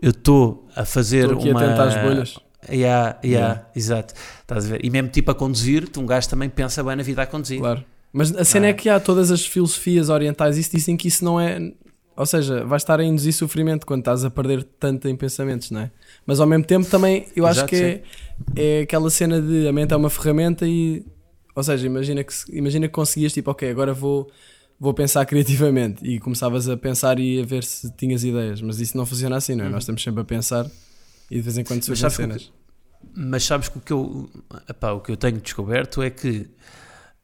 eu 0.00 0.10
estou 0.10 0.66
a 0.74 0.84
fazer 0.86 1.30
aqui 1.30 1.50
uma. 1.50 1.62
atento 1.62 1.82
às 1.82 1.94
bolhas. 2.02 2.38
Yeah, 2.68 3.18
yeah, 3.24 3.24
Yeah. 3.24 3.66
exato. 3.74 4.14
Estás 4.42 4.66
a 4.66 4.68
ver? 4.68 4.84
E 4.84 4.90
mesmo 4.90 5.08
tipo 5.08 5.30
a 5.30 5.34
conduzir, 5.34 5.88
tu, 5.88 6.00
um 6.00 6.06
gajo 6.06 6.28
também 6.28 6.48
pensa 6.48 6.82
bem 6.84 6.96
na 6.96 7.02
vida 7.02 7.22
a 7.22 7.26
conduzir. 7.26 7.58
Claro. 7.58 7.84
Mas 8.12 8.34
a 8.36 8.44
cena 8.44 8.66
Ah. 8.66 8.70
é 8.70 8.72
que 8.72 8.88
há 8.88 8.98
todas 9.00 9.30
as 9.30 9.44
filosofias 9.46 10.08
orientais 10.08 10.58
isso 10.58 10.70
dizem 10.72 10.96
que 10.96 11.08
isso 11.08 11.24
não 11.24 11.40
é. 11.40 11.72
Ou 12.16 12.26
seja, 12.26 12.64
vais 12.66 12.82
estar 12.82 13.00
a 13.00 13.04
induzir 13.04 13.32
sofrimento 13.32 13.86
quando 13.86 14.00
estás 14.00 14.24
a 14.24 14.30
perder 14.30 14.62
tanto 14.78 15.08
em 15.08 15.16
pensamentos, 15.16 15.70
não 15.70 15.80
é? 15.80 15.90
Mas 16.26 16.38
ao 16.38 16.46
mesmo 16.46 16.64
tempo 16.64 16.86
também 16.90 17.26
eu 17.34 17.46
acho 17.46 17.60
Exato, 17.60 17.70
que 17.70 17.76
é, 17.76 18.02
é 18.56 18.82
aquela 18.82 19.08
cena 19.08 19.40
de 19.40 19.66
a 19.66 19.72
mente 19.72 19.94
é 19.94 19.96
uma 19.96 20.10
ferramenta 20.10 20.66
e. 20.66 21.02
Ou 21.54 21.62
seja, 21.62 21.86
imagina 21.86 22.22
que, 22.22 22.32
imagina 22.52 22.86
que 22.88 22.92
conseguias 22.92 23.32
tipo, 23.32 23.50
ok, 23.50 23.70
agora 23.70 23.94
vou, 23.94 24.30
vou 24.78 24.92
pensar 24.92 25.24
criativamente 25.26 26.04
e 26.06 26.18
começavas 26.20 26.68
a 26.68 26.76
pensar 26.76 27.18
e 27.18 27.40
a 27.40 27.44
ver 27.44 27.64
se 27.64 27.90
tinhas 27.96 28.22
ideias, 28.22 28.60
mas 28.60 28.80
isso 28.80 28.96
não 28.98 29.06
funciona 29.06 29.36
assim, 29.36 29.54
não 29.54 29.64
é? 29.64 29.68
Nós 29.70 29.82
estamos 29.84 30.02
sempre 30.02 30.20
a 30.20 30.24
pensar 30.24 30.66
e 31.30 31.36
de 31.36 31.40
vez 31.42 31.58
em 31.58 31.64
quando 31.64 31.84
surgem 31.84 32.10
sabes 32.10 32.16
que 32.16 32.22
o 32.22 32.26
cenas. 32.26 32.52
Mas 33.14 33.44
sabes 33.44 33.68
que 33.68 33.78
o 33.78 33.80
que 33.80 33.92
eu, 33.92 34.30
epá, 34.68 34.92
o 34.92 35.00
que 35.00 35.10
eu 35.12 35.16
tenho 35.16 35.40
descoberto 35.40 36.02
é 36.02 36.10
que 36.10 36.50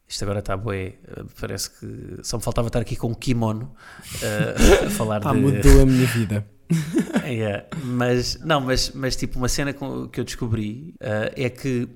isto 0.07 0.23
agora 0.23 0.39
está 0.39 0.55
bué, 0.55 0.95
eh, 1.05 1.23
parece 1.39 1.69
que 1.69 2.19
só 2.23 2.37
me 2.37 2.43
faltava 2.43 2.67
estar 2.67 2.79
aqui 2.79 2.95
com 2.95 3.09
um 3.09 3.13
kimono 3.13 3.75
eh, 4.21 4.85
a 4.87 4.89
falar 4.89 5.19
Pá, 5.19 5.33
de. 5.33 5.39
mudou 5.39 5.81
a 5.81 5.85
minha 5.85 6.07
vida. 6.07 6.45
Yeah, 7.23 7.65
mas 7.83 8.39
não, 8.41 8.59
mas, 8.61 8.91
mas 8.93 9.15
tipo 9.15 9.37
uma 9.37 9.47
cena 9.47 9.73
que 9.73 10.19
eu 10.19 10.23
descobri 10.23 10.93
eh, 10.99 11.33
é 11.35 11.49
que 11.49 11.87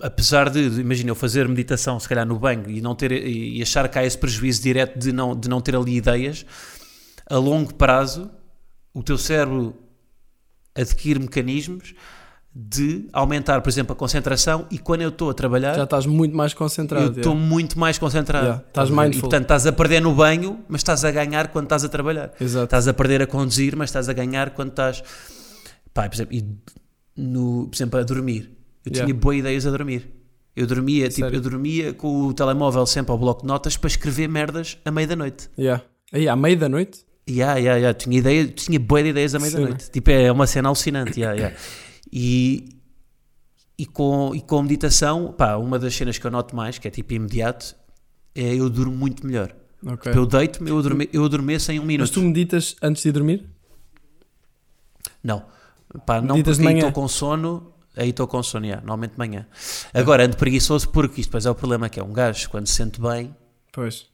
apesar 0.00 0.48
de, 0.50 0.60
imagina 0.80 1.10
eu 1.10 1.14
fazer 1.14 1.46
meditação 1.48 2.00
se 2.00 2.08
calhar 2.08 2.26
no 2.26 2.38
banho 2.38 2.70
e 2.70 2.80
não 2.80 2.94
ter 2.94 3.12
e 3.12 3.60
achar 3.62 3.88
que 3.88 3.98
há 3.98 4.04
esse 4.04 4.16
prejuízo 4.16 4.62
direto 4.62 4.98
de 4.98 5.12
não, 5.12 5.38
de 5.38 5.48
não 5.48 5.60
ter 5.60 5.76
ali 5.76 5.96
ideias, 5.96 6.44
a 7.28 7.36
longo 7.36 7.74
prazo 7.74 8.30
o 8.94 9.02
teu 9.02 9.18
cérebro 9.18 9.76
adquire 10.74 11.18
mecanismos 11.18 11.94
de 12.52 13.08
aumentar, 13.12 13.60
por 13.60 13.68
exemplo, 13.68 13.92
a 13.92 13.96
concentração 13.96 14.66
e 14.72 14.78
quando 14.78 15.02
eu 15.02 15.10
estou 15.10 15.30
a 15.30 15.34
trabalhar 15.34 15.74
Já 15.74 15.84
estás 15.84 16.04
muito 16.04 16.36
mais 16.36 16.52
concentrado. 16.52 17.06
eu 17.06 17.10
estou 17.12 17.32
yeah. 17.32 17.48
muito 17.48 17.78
mais 17.78 17.96
concentrado. 17.96 18.44
Yeah, 18.46 18.64
estás 18.66 18.90
mindful. 18.90 19.18
E 19.18 19.20
portanto 19.20 19.42
estás 19.42 19.66
a 19.66 19.72
perder 19.72 20.00
no 20.00 20.12
banho, 20.14 20.58
mas 20.68 20.80
estás 20.80 21.04
a 21.04 21.10
ganhar 21.12 21.48
quando 21.48 21.66
estás 21.66 21.84
a 21.84 21.88
trabalhar. 21.88 22.32
Exato. 22.40 22.64
Estás 22.64 22.88
a 22.88 22.92
perder 22.92 23.22
a 23.22 23.26
conduzir, 23.26 23.76
mas 23.76 23.90
estás 23.90 24.08
a 24.08 24.12
ganhar 24.12 24.50
quando 24.50 24.70
estás. 24.70 25.02
Pá, 25.94 26.08
por 26.08 26.14
exemplo, 26.16 26.36
no, 27.16 27.68
por 27.68 27.76
exemplo, 27.76 28.00
a 28.00 28.02
dormir. 28.02 28.50
Eu 28.84 28.92
Yeah. 28.92 29.06
tinha 29.06 29.14
boas 29.14 29.36
ideias 29.36 29.66
a 29.66 29.70
dormir. 29.70 30.10
Eu 30.56 30.66
dormia, 30.66 31.08
tipo, 31.08 31.20
Sério? 31.20 31.36
eu 31.36 31.40
dormia 31.40 31.94
com 31.94 32.26
o 32.26 32.34
telemóvel 32.34 32.84
sempre 32.84 33.12
ao 33.12 33.18
bloco 33.18 33.42
de 33.42 33.46
notas 33.46 33.76
para 33.76 33.88
escrever 33.88 34.28
merdas 34.28 34.76
à 34.84 34.90
meia 34.90 35.06
da 35.06 35.14
noite. 35.14 35.48
Yeah. 35.56 35.84
Aí, 36.12 36.28
à 36.28 36.34
meia 36.34 36.56
da 36.56 36.68
noite? 36.68 37.04
Yeah, 37.30 37.58
yeah, 37.58 37.78
yeah. 37.78 37.98
Tinha, 37.98 38.18
ideia, 38.18 38.46
tinha 38.48 38.78
boas 38.80 39.06
ideias 39.06 39.34
à 39.34 39.38
meia 39.38 39.50
da 39.50 39.58
Sim. 39.58 39.64
noite. 39.64 39.90
Tipo, 39.90 40.10
é 40.10 40.32
uma 40.32 40.46
cena 40.46 40.68
alucinante. 40.68 41.20
Yeah, 41.20 41.38
yeah. 41.38 41.56
E, 42.12 42.76
e, 43.78 43.86
com, 43.86 44.32
e 44.34 44.40
com 44.40 44.58
a 44.58 44.62
meditação, 44.62 45.32
pá, 45.32 45.56
uma 45.56 45.78
das 45.78 45.94
cenas 45.94 46.18
que 46.18 46.26
eu 46.26 46.30
noto 46.30 46.56
mais, 46.56 46.78
que 46.78 46.88
é 46.88 46.90
tipo 46.90 47.12
imediato, 47.14 47.76
é 48.34 48.54
eu 48.54 48.68
durmo 48.68 48.96
muito 48.96 49.26
melhor. 49.26 49.54
Ok. 49.86 50.12
Eu 50.14 50.26
deito-me, 50.26 50.70
eu, 50.70 50.78
adorme, 50.78 51.08
eu 51.12 51.24
adormeço 51.24 51.72
em 51.72 51.78
um 51.78 51.84
minuto. 51.84 52.08
Mas 52.08 52.10
tu 52.10 52.20
meditas 52.20 52.76
antes 52.82 53.02
de 53.02 53.12
dormir? 53.12 53.46
Não. 55.22 55.44
Pá, 56.04 56.20
não 56.20 56.36
Meditas 56.36 56.58
porque 56.58 56.74
estou 56.74 56.92
com 56.92 57.08
sono, 57.08 57.72
aí 57.96 58.10
estou 58.10 58.26
com 58.26 58.42
sono, 58.42 58.66
yeah, 58.66 58.82
normalmente 58.82 59.12
de 59.12 59.18
manhã. 59.18 59.46
Agora, 59.94 60.24
ando 60.24 60.36
preguiçoso 60.36 60.88
porque 60.90 61.20
isto 61.20 61.30
depois 61.30 61.46
é 61.46 61.50
o 61.50 61.54
problema 61.54 61.88
que 61.88 61.98
é 61.98 62.02
um 62.02 62.12
gajo, 62.12 62.48
quando 62.50 62.66
se 62.66 62.74
sente 62.74 63.00
bem, 63.00 63.34
Pois. 63.72 64.09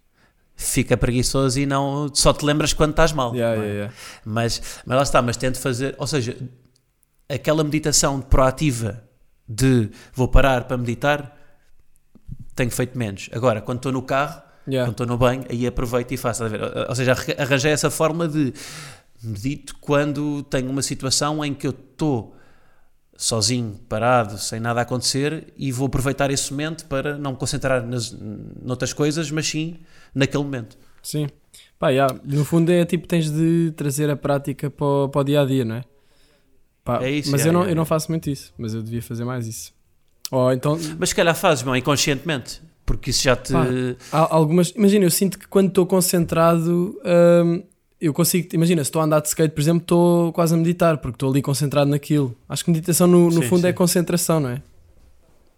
Fica 0.56 0.96
preguiçoso 0.96 1.60
e 1.60 1.66
não 1.66 2.08
só 2.14 2.32
te 2.32 2.44
lembras 2.44 2.72
quando 2.72 2.90
estás 2.90 3.12
mal. 3.12 3.34
Yeah, 3.34 3.62
é? 3.62 3.66
yeah. 3.68 3.94
Mas, 4.24 4.60
mas 4.86 4.96
lá 4.96 5.02
está, 5.02 5.20
mas 5.22 5.36
tento 5.36 5.58
fazer, 5.60 5.94
ou 5.98 6.06
seja, 6.06 6.36
aquela 7.28 7.62
meditação 7.62 8.20
proativa 8.20 9.04
de 9.46 9.90
vou 10.14 10.26
parar 10.26 10.64
para 10.64 10.76
meditar, 10.76 11.36
tenho 12.54 12.70
feito 12.70 12.96
menos. 12.96 13.28
Agora, 13.32 13.60
quando 13.60 13.78
estou 13.78 13.92
no 13.92 14.02
carro, 14.02 14.42
quando 14.86 14.92
estou 14.92 15.06
no 15.06 15.16
banho, 15.18 15.44
aí 15.50 15.66
aproveito 15.66 16.12
e 16.12 16.16
faço. 16.16 16.42
Ou 16.88 16.94
seja, 16.94 17.12
arra- 17.12 17.34
arranjei 17.38 17.70
essa 17.70 17.90
forma 17.90 18.26
de 18.26 18.52
medito 19.22 19.76
quando 19.80 20.42
tenho 20.44 20.70
uma 20.70 20.82
situação 20.82 21.44
em 21.44 21.52
que 21.54 21.66
eu 21.66 21.70
estou 21.70 22.34
sozinho, 23.16 23.78
parado, 23.88 24.38
sem 24.38 24.60
nada 24.60 24.80
a 24.80 24.82
acontecer 24.82 25.52
e 25.56 25.72
vou 25.72 25.86
aproveitar 25.86 26.30
esse 26.30 26.50
momento 26.50 26.84
para 26.86 27.16
não 27.16 27.32
me 27.32 27.36
concentrar 27.38 27.82
nas, 27.86 28.12
noutras 28.62 28.92
coisas, 28.92 29.30
mas 29.30 29.46
sim 29.48 29.78
naquele 30.16 30.42
momento. 30.42 30.78
Sim. 31.02 31.28
Pá, 31.78 31.90
yeah. 31.90 32.18
No 32.24 32.44
fundo 32.44 32.72
é 32.72 32.84
tipo, 32.84 33.06
tens 33.06 33.30
de 33.30 33.72
trazer 33.76 34.08
a 34.10 34.16
prática 34.16 34.70
para 34.70 34.86
o, 34.86 35.08
para 35.08 35.20
o 35.20 35.24
dia 35.24 35.42
a 35.42 35.44
dia, 35.44 35.64
não 35.64 35.76
é? 35.76 35.84
Pá, 36.82 37.02
É 37.02 37.10
isso, 37.10 37.30
mas 37.30 37.42
yeah, 37.42 37.48
eu, 37.48 37.52
não, 37.52 37.60
yeah, 37.60 37.72
eu 37.72 37.76
não 37.76 37.82
yeah. 37.82 37.88
faço 37.88 38.10
muito 38.10 38.30
isso, 38.30 38.52
mas 38.56 38.74
eu 38.74 38.82
devia 38.82 39.02
fazer 39.02 39.24
mais 39.24 39.46
isso. 39.46 39.74
Ou 40.30 40.52
então, 40.52 40.78
Mas 40.98 41.10
se 41.10 41.14
calhar 41.14 41.34
fazes, 41.36 41.62
meu, 41.62 41.76
inconscientemente, 41.76 42.60
porque 42.84 43.10
isso 43.10 43.22
já 43.22 43.36
te. 43.36 43.52
Pá. 43.52 43.66
há 44.10 44.34
algumas. 44.34 44.70
Imagina, 44.70 45.04
eu 45.04 45.10
sinto 45.10 45.38
que 45.38 45.46
quando 45.46 45.68
estou 45.68 45.86
concentrado, 45.86 46.98
hum, 47.44 47.62
eu 48.00 48.12
consigo. 48.12 48.48
Imagina, 48.52 48.82
se 48.82 48.88
estou 48.88 49.02
a 49.02 49.04
andar 49.04 49.20
de 49.20 49.28
skate, 49.28 49.54
por 49.54 49.60
exemplo, 49.60 49.82
estou 49.82 50.32
quase 50.32 50.54
a 50.54 50.56
meditar, 50.56 50.98
porque 50.98 51.16
estou 51.16 51.30
ali 51.30 51.42
concentrado 51.42 51.90
naquilo. 51.90 52.34
Acho 52.48 52.64
que 52.64 52.70
meditação, 52.70 53.06
no, 53.06 53.26
no 53.26 53.42
Sim, 53.42 53.48
fundo, 53.48 53.66
é 53.66 53.70
sim. 53.70 53.76
concentração, 53.76 54.40
não 54.40 54.50
é? 54.50 54.62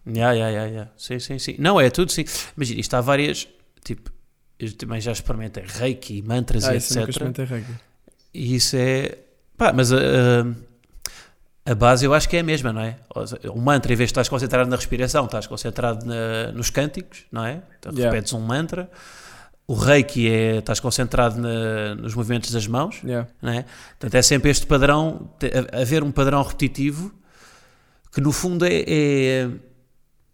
Ya, 0.06 0.32
ya, 0.32 0.48
ya, 0.50 0.66
ya. 0.66 0.88
Sim, 0.96 1.18
sim, 1.18 1.38
sim. 1.38 1.56
Não, 1.58 1.80
é 1.80 1.90
tudo 1.90 2.10
sim. 2.12 2.24
Imagina, 2.56 2.80
isto 2.80 2.94
há 2.94 3.00
várias. 3.00 3.48
Tipo, 3.84 4.10
eu 4.58 4.72
também 4.72 5.00
já 5.00 5.12
experimentei 5.12 5.64
reiki, 5.66 6.22
mantras 6.22 6.64
Ah, 6.64 6.74
e 6.74 6.78
nunca 6.78 6.84
etc. 6.86 7.08
experimentei 7.08 7.44
reiki. 7.44 7.72
E 8.34 8.54
isso 8.56 8.76
é. 8.76 9.18
Pá, 9.56 9.72
mas 9.72 9.92
a, 9.92 9.96
a, 9.96 11.72
a 11.72 11.74
base 11.74 12.04
eu 12.04 12.14
acho 12.14 12.28
que 12.28 12.36
é 12.36 12.40
a 12.40 12.44
mesma, 12.44 12.72
não 12.72 12.80
é? 12.80 12.96
O 13.52 13.60
mantra, 13.60 13.92
em 13.92 13.96
vez 13.96 14.08
de 14.08 14.12
estás 14.12 14.28
concentrado 14.28 14.68
na 14.70 14.76
respiração, 14.76 15.24
estás 15.26 15.46
concentrado 15.46 16.04
na- 16.06 16.52
nos 16.52 16.70
cânticos, 16.70 17.24
não 17.30 17.44
é? 17.44 17.62
Então, 17.78 17.92
Yeah. 17.92 18.10
repetes 18.10 18.32
um 18.32 18.40
mantra. 18.40 18.90
O 19.66 19.74
reiki 19.74 20.28
é. 20.30 20.56
estás 20.58 20.80
concentrado 20.80 21.38
na- 21.40 21.94
nos 21.96 22.14
movimentos 22.14 22.50
das 22.50 22.66
mãos, 22.66 23.00
Yeah. 23.04 23.28
não 23.42 23.52
é? 23.52 23.64
Portanto, 23.98 24.14
é 24.14 24.22
sempre 24.22 24.50
este 24.50 24.66
padrão, 24.66 25.30
haver 25.72 26.02
um 26.02 26.10
padrão 26.10 26.42
repetitivo 26.42 27.12
que 28.12 28.20
no 28.20 28.32
fundo 28.32 28.64
é. 28.64 28.84
é 28.86 29.44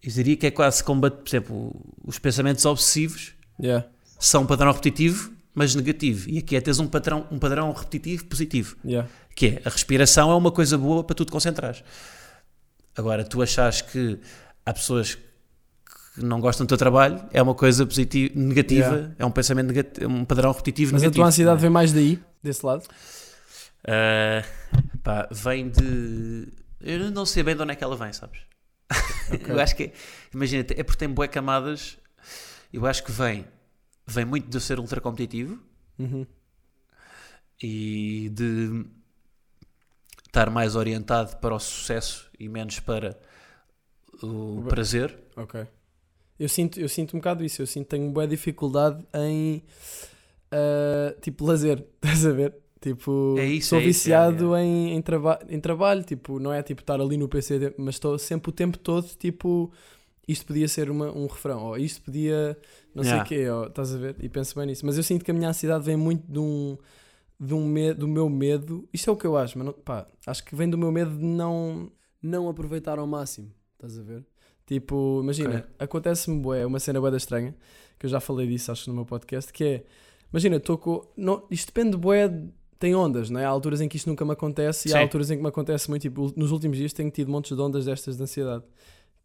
eu 0.07 0.13
diria 0.13 0.37
que 0.37 0.47
é 0.47 0.51
quase 0.51 0.85
combate, 0.85 1.15
por 1.15 1.29
exemplo, 1.29 1.75
os 2.05 2.19
pensamentos 2.19 2.65
obsessivos 2.67 3.33
Yeah. 3.61 3.87
São 4.27 4.43
um 4.43 4.47
padrão 4.47 4.73
repetitivo, 4.73 5.33
mas 5.55 5.75
negativo. 5.75 6.29
E 6.29 6.39
aqui 6.39 6.57
é 6.57 6.61
teres 6.61 6.79
um 6.81 6.87
padrão, 6.87 7.27
um 7.31 7.39
padrão 7.39 7.73
repetitivo 7.73 8.25
positivo. 8.27 8.77
Yeah. 8.85 9.09
Que 9.37 9.47
é, 9.47 9.63
a 9.65 9.69
respiração 9.71 10.31
é 10.31 10.35
uma 10.35 10.51
coisa 10.51 10.77
boa 10.79 11.05
para 11.05 11.15
tu 11.15 11.25
te 11.25 11.33
concentrares. 11.33 11.83
Agora, 12.97 13.25
tu 13.25 13.43
achas 13.43 13.81
que 13.83 14.19
há 14.65 14.73
pessoas 14.73 15.15
que 16.15 16.23
não 16.25 16.41
gostam 16.41 16.65
do 16.65 16.69
teu 16.69 16.79
trabalho, 16.79 17.25
é 17.33 17.43
uma 17.43 17.55
coisa 17.55 17.85
positiva, 17.85 18.33
negativa, 18.37 18.87
Yeah. 18.95 19.15
é 19.19 19.27
um 19.27 19.31
pensamento 19.31 19.67
negativo, 19.69 20.07
é 20.07 20.09
um 20.09 20.25
padrão 20.25 20.51
repetitivo 20.53 20.93
Mas 20.93 21.03
a 21.03 21.05
negativo. 21.07 21.21
tua 21.23 21.29
ansiedade 21.29 21.61
vem 21.61 21.71
mais 21.71 21.93
daí, 21.93 22.21
desse 22.43 22.65
lado? 22.65 22.85
Ah, 23.87 24.45
pá, 25.03 25.29
vem 25.31 25.69
de... 25.69 26.49
Eu 26.81 27.11
não 27.11 27.27
sei 27.27 27.43
bem 27.43 27.57
de 27.57 27.63
onde 27.63 27.73
é 27.73 27.75
que 27.75 27.83
ela 27.85 27.97
vem, 27.97 28.13
sabes? 28.13 28.41
eu 29.49 29.59
acho 29.61 29.75
que, 29.75 29.85
é- 29.85 29.93
imagina, 30.33 30.65
é 30.71 30.83
porque 30.83 30.99
tem 30.99 31.09
boé 31.09 31.27
camadas, 31.27 31.99
eu 32.73 32.87
acho 32.87 33.03
que 33.03 33.11
vem, 33.13 33.45
vem 34.07 34.25
muito 34.25 34.49
de 34.49 34.61
ser 34.61 34.79
ultra 34.79 35.01
competitivo, 35.01 35.59
Uhum. 35.99 36.27
e 37.63 38.31
de 38.33 38.85
estar 40.27 40.51
mais 40.51 40.75
orientado 40.77 41.37
para 41.37 41.55
o 41.55 41.59
sucesso 41.61 42.29
e 42.39 42.49
menos 42.49 42.81
para 42.81 43.19
o 44.23 44.61
Bem- 44.61 44.69
prazer. 44.69 45.17
Ok. 45.37 45.67
Eu 46.39 46.49
sinto, 46.49 46.81
eu 46.81 46.89
sinto 46.89 47.17
um 47.17 47.21
bocado 47.21 47.45
isso. 47.45 47.63
Eu 47.63 47.67
sinto 47.67 47.85
que 47.85 47.91
tenho 47.91 48.11
boa 48.11 48.27
dificuldade 48.27 49.05
em 49.15 49.63
ah, 50.51 51.15
tipo 51.21 51.45
lazer, 51.45 51.85
estás 52.03 52.27
a 52.27 52.33
ver? 52.33 52.55
Tipo, 52.81 53.37
É 53.39 53.47
isso, 53.47 53.71
sou 53.71 53.79
é 53.79 53.83
isso, 53.85 54.01
viciado 54.01 54.55
Em, 54.57 54.95
em, 54.95 55.01
traba 55.01 55.39
em 55.49 55.59
trabalho, 55.59 56.05
tipo, 56.05 56.39
não 56.39 56.53
é 56.53 56.63
tipo 56.63 56.83
estar 56.83 57.01
ali 57.01 57.17
no 57.17 57.29
PC, 57.29 57.75
mas 57.79 57.95
estou 57.95 58.19
sempre 58.19 58.51
o 58.51 58.53
tempo 58.53 58.79
todo, 58.79 59.07
tipo, 59.17 59.73
isto 60.27 60.47
podia 60.47 60.67
ser 60.69 60.91
uma, 60.91 61.11
um 61.13 61.27
refrão, 61.27 61.65
ou 61.65 61.77
isto 61.77 62.03
podia 62.03 62.57
não 62.95 63.03
sei 63.03 63.13
o 63.13 63.15
Yeah. 63.17 63.29
quê, 63.29 63.49
ou, 63.51 63.67
estás 63.67 63.95
a 63.95 63.99
ver? 63.99 64.17
E 64.21 64.29
penso 64.29 64.55
bem 64.55 64.67
nisso. 64.67 64.85
Mas 64.87 64.97
eu 64.97 65.03
sinto 65.03 65.25
que 65.25 65.31
a 65.31 65.35
minha 65.35 65.49
ansiedade 65.49 65.85
vem 65.85 65.97
muito 65.97 66.25
de 66.31 66.39
um, 66.39 66.77
de 67.41 67.53
um 67.55 67.67
medo, 67.67 68.01
do 68.01 68.09
meu 68.09 68.29
medo, 68.29 68.89
isto 68.93 69.11
é 69.11 69.13
o 69.13 69.17
que 69.17 69.27
eu 69.27 69.37
acho, 69.37 69.59
mas 69.59 69.67
não, 69.67 69.73
pá, 69.73 70.07
acho 70.27 70.45
que 70.45 70.55
vem 70.55 70.69
do 70.71 70.79
meu 70.79 70.91
medo 70.93 71.11
de 71.17 71.25
não, 71.25 71.91
não 72.23 72.49
aproveitar 72.49 72.99
ao 72.99 73.07
máximo, 73.07 73.51
estás 73.75 73.99
a 73.99 74.03
ver? 74.03 74.25
Tipo, 74.67 75.21
imagina, 75.23 75.57
Ok. 75.59 75.65
acontece-me 75.81 76.41
bué, 76.41 76.65
uma 76.65 76.79
cena 76.81 77.01
bué 77.01 77.11
da 77.11 77.17
estranha, 77.19 77.55
que 77.99 78.07
eu 78.07 78.11
já 78.11 78.21
falei 78.21 78.47
disso, 78.47 78.71
acho, 78.73 78.89
no 78.89 78.95
meu 78.97 79.05
podcast, 79.05 79.53
que 79.53 79.65
é, 79.65 79.85
imagina, 80.33 80.57
estou 80.57 80.79
com, 80.79 81.07
não, 81.17 81.45
isto 81.51 81.67
depende 81.67 81.97
bué, 81.97 82.29
de- 82.29 82.49
tem 82.79 82.95
ondas, 82.95 83.29
não 83.31 83.41
é? 83.41 83.45
Há 83.45 83.49
alturas 83.49 83.81
em 83.81 83.89
que 83.89 83.97
isto 83.97 84.09
nunca 84.09 84.25
me 84.25 84.33
acontece 84.33 84.89
e 84.89 84.91
Sim. 84.93 84.97
há 84.97 85.01
alturas 85.01 85.31
em 85.31 85.37
que 85.37 85.43
me 85.43 85.49
acontece 85.49 85.89
muito, 85.91 86.03
tipo, 86.03 86.33
nos 86.37 86.51
últimos 86.51 86.77
dias 86.79 86.93
tenho 86.93 87.11
tido 87.11 87.31
montes 87.31 87.55
de 87.57 87.63
ondas 87.63 87.85
destas 87.87 88.17
de 88.17 88.23
ansiedade. 88.23 88.65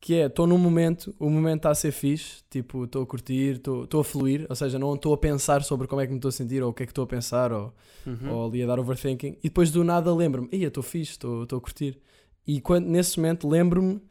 Que 0.02 0.16
é, 0.16 0.26
estou 0.28 0.47
num 0.47 0.58
momento, 0.58 1.14
o 1.20 1.30
momento 1.30 1.58
está 1.58 1.72
a 1.72 1.76
ser 1.76 1.91
fixe, 1.91 2.41
tipo, 2.50 2.86
estou 2.86 3.04
a 3.04 3.06
curtir, 3.06 3.56
estou 3.58 4.00
a 4.00 4.04
fluir, 4.04 4.45
ou 4.50 4.56
seja, 4.56 4.80
não 4.80 4.95
estou 4.95 5.14
a 5.14 5.18
pensar 5.18 5.62
sobre 5.62 5.88
como 5.88 6.00
é 6.02 6.06
que 6.06 6.12
me 6.14 6.18
estou 6.20 6.30
a 6.30 6.32
sentir 6.32 6.64
ou 6.64 6.70
o 6.70 6.74
que 6.74 6.84
é 6.84 6.86
que 6.86 6.91
estou 6.91 7.04
a 7.04 7.08
pensar 7.08 7.52
ou, 7.52 7.74
Uhum. 8.06 8.32
ou 8.34 8.47
ali 8.47 8.64
a 8.64 8.66
dar 8.66 8.80
overthinking 8.80 9.38
e 9.43 9.50
depois 9.50 9.72
do 9.72 9.84
nada 9.84 10.14
lembro-me, 10.16 10.47
ia, 10.54 10.70
estou 10.70 10.82
fixe, 10.82 11.12
estou 11.14 11.43
a 11.43 11.60
curtir. 11.62 12.00
E 12.47 12.62
quando, 12.62 12.86
nesse 12.88 13.20
momento 13.20 13.47
lembro-me 13.47 14.02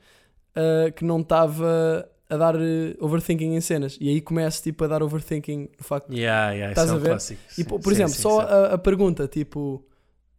ah, 0.54 0.90
que 0.90 1.04
não 1.04 1.20
estava 1.20 2.08
a 2.28 2.36
dar 2.36 2.54
eh, 2.56 2.94
overthinking 3.00 3.54
em 3.54 3.60
cenas 3.62 3.96
e 4.00 4.08
aí 4.10 4.20
começo 4.20 4.62
tipo 4.62 4.84
a 4.84 4.86
dar 4.88 5.02
overthinking 5.02 5.70
no 5.78 5.84
facto 5.84 6.12
Yeah, 6.12 6.52
yeah, 6.52 6.72
Estás 6.72 6.90
é 6.90 6.94
a 6.94 6.98
ver? 6.98 7.08
clássico. 7.08 7.40
e, 7.56 7.64
Sim, 7.64 7.64
por 7.64 7.80
sim, 7.82 7.90
exemplo, 7.92 8.14
sim, 8.14 8.22
só 8.22 8.40
a, 8.40 8.74
a 8.74 8.78
pergunta, 8.78 9.26
tipo, 9.26 9.82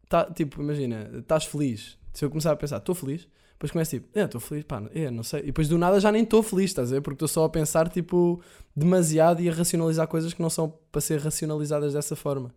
tá, 0.07 0.25
tipo, 0.25 0.61
imagina, 0.61 1.09
estás 1.17 1.45
feliz? 1.45 1.97
Se 2.13 2.23
eu 2.25 2.29
começar 2.29 2.51
a 2.51 2.55
pensar, 2.55 2.77
estou 2.77 2.93
feliz, 2.93 3.27
depois 3.59 3.71
começo 3.73 3.91
tipo, 3.91 4.17
é, 4.17 4.23
estou 4.23 4.39
feliz, 4.39 4.63
pá, 4.63 4.81
é, 4.93 5.11
não 5.11 5.21
sei. 5.21 5.41
E 5.41 5.45
depois 5.47 5.67
do 5.67 5.77
nada 5.77 5.99
já 5.99 6.13
nem 6.13 6.23
estou 6.23 6.41
feliz, 6.41 6.71
estás 6.71 6.91
a 6.91 6.95
ver? 6.95 7.01
Porque 7.01 7.15
estou 7.15 7.27
só 7.27 7.43
a 7.43 7.49
pensar, 7.49 7.89
tipo, 7.89 8.41
demasiado 8.73 9.41
e 9.41 9.49
a 9.49 9.53
racionalizar 9.53 10.07
coisas 10.07 10.33
que 10.33 10.41
não 10.41 10.49
são 10.49 10.73
para 10.89 11.01
ser 11.01 11.19
racionalizadas 11.19 11.93
dessa 11.93 12.15
forma. 12.15 12.55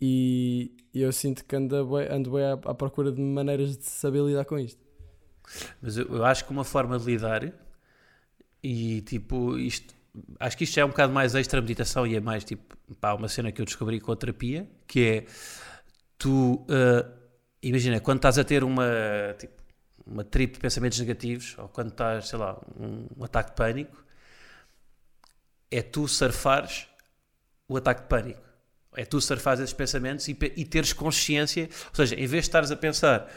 E, 0.00 0.72
eu 0.94 1.12
sinto 1.12 1.44
que 1.44 1.54
ando, 1.54 1.84
bué- 1.86 2.10
ando 2.10 2.30
bué 2.30 2.46
à, 2.46 2.52
à 2.54 2.74
procura 2.74 3.12
de 3.12 3.20
maneiras 3.20 3.76
de 3.76 3.84
saber 3.84 4.22
lidar 4.24 4.46
com 4.46 4.58
isto. 4.58 4.80
Mas 5.82 5.98
eu, 5.98 6.06
eu 6.06 6.24
acho 6.24 6.46
que 6.46 6.50
uma 6.50 6.64
forma 6.64 6.98
de 6.98 7.04
lidar 7.04 7.52
e 8.62 9.00
tipo 9.02 9.58
isto 9.58 9.94
acho 10.38 10.56
que 10.56 10.64
isto 10.64 10.74
já 10.74 10.82
é 10.82 10.84
um 10.84 10.88
bocado 10.88 11.12
mais 11.12 11.34
extra 11.34 11.60
meditação 11.60 12.06
e 12.06 12.14
é 12.14 12.20
mais 12.20 12.44
tipo 12.44 12.76
pá, 13.00 13.12
uma 13.14 13.28
cena 13.28 13.50
que 13.50 13.60
eu 13.60 13.64
descobri 13.66 14.00
com 14.00 14.12
a 14.12 14.16
terapia 14.16 14.68
que 14.86 15.00
é 15.00 15.24
tu 16.18 16.64
ah, 16.68 17.08
imagina 17.62 18.00
quando 18.00 18.18
estás 18.18 18.38
a 18.38 18.44
ter 18.44 18.62
uma 18.64 18.86
tipo, 19.38 19.61
uma 20.06 20.24
trip 20.24 20.54
de 20.54 20.60
pensamentos 20.60 20.98
negativos 20.98 21.56
ou 21.58 21.68
quando 21.68 21.88
estás 21.88 22.28
sei 22.28 22.38
lá 22.38 22.60
um, 22.78 23.06
um 23.16 23.24
ataque 23.24 23.50
de 23.50 23.56
pânico 23.56 24.04
é 25.70 25.82
tu 25.82 26.06
surfares 26.08 26.86
o 27.68 27.76
ataque 27.76 28.02
de 28.02 28.08
pânico 28.08 28.42
é 28.94 29.04
tu 29.04 29.20
surfares 29.20 29.60
esses 29.60 29.74
pensamentos 29.74 30.28
e, 30.28 30.36
e 30.56 30.64
teres 30.64 30.92
consciência 30.92 31.68
ou 31.88 31.94
seja 31.94 32.14
em 32.14 32.26
vez 32.26 32.44
de 32.44 32.48
estares 32.48 32.70
a 32.70 32.76
pensar 32.76 33.30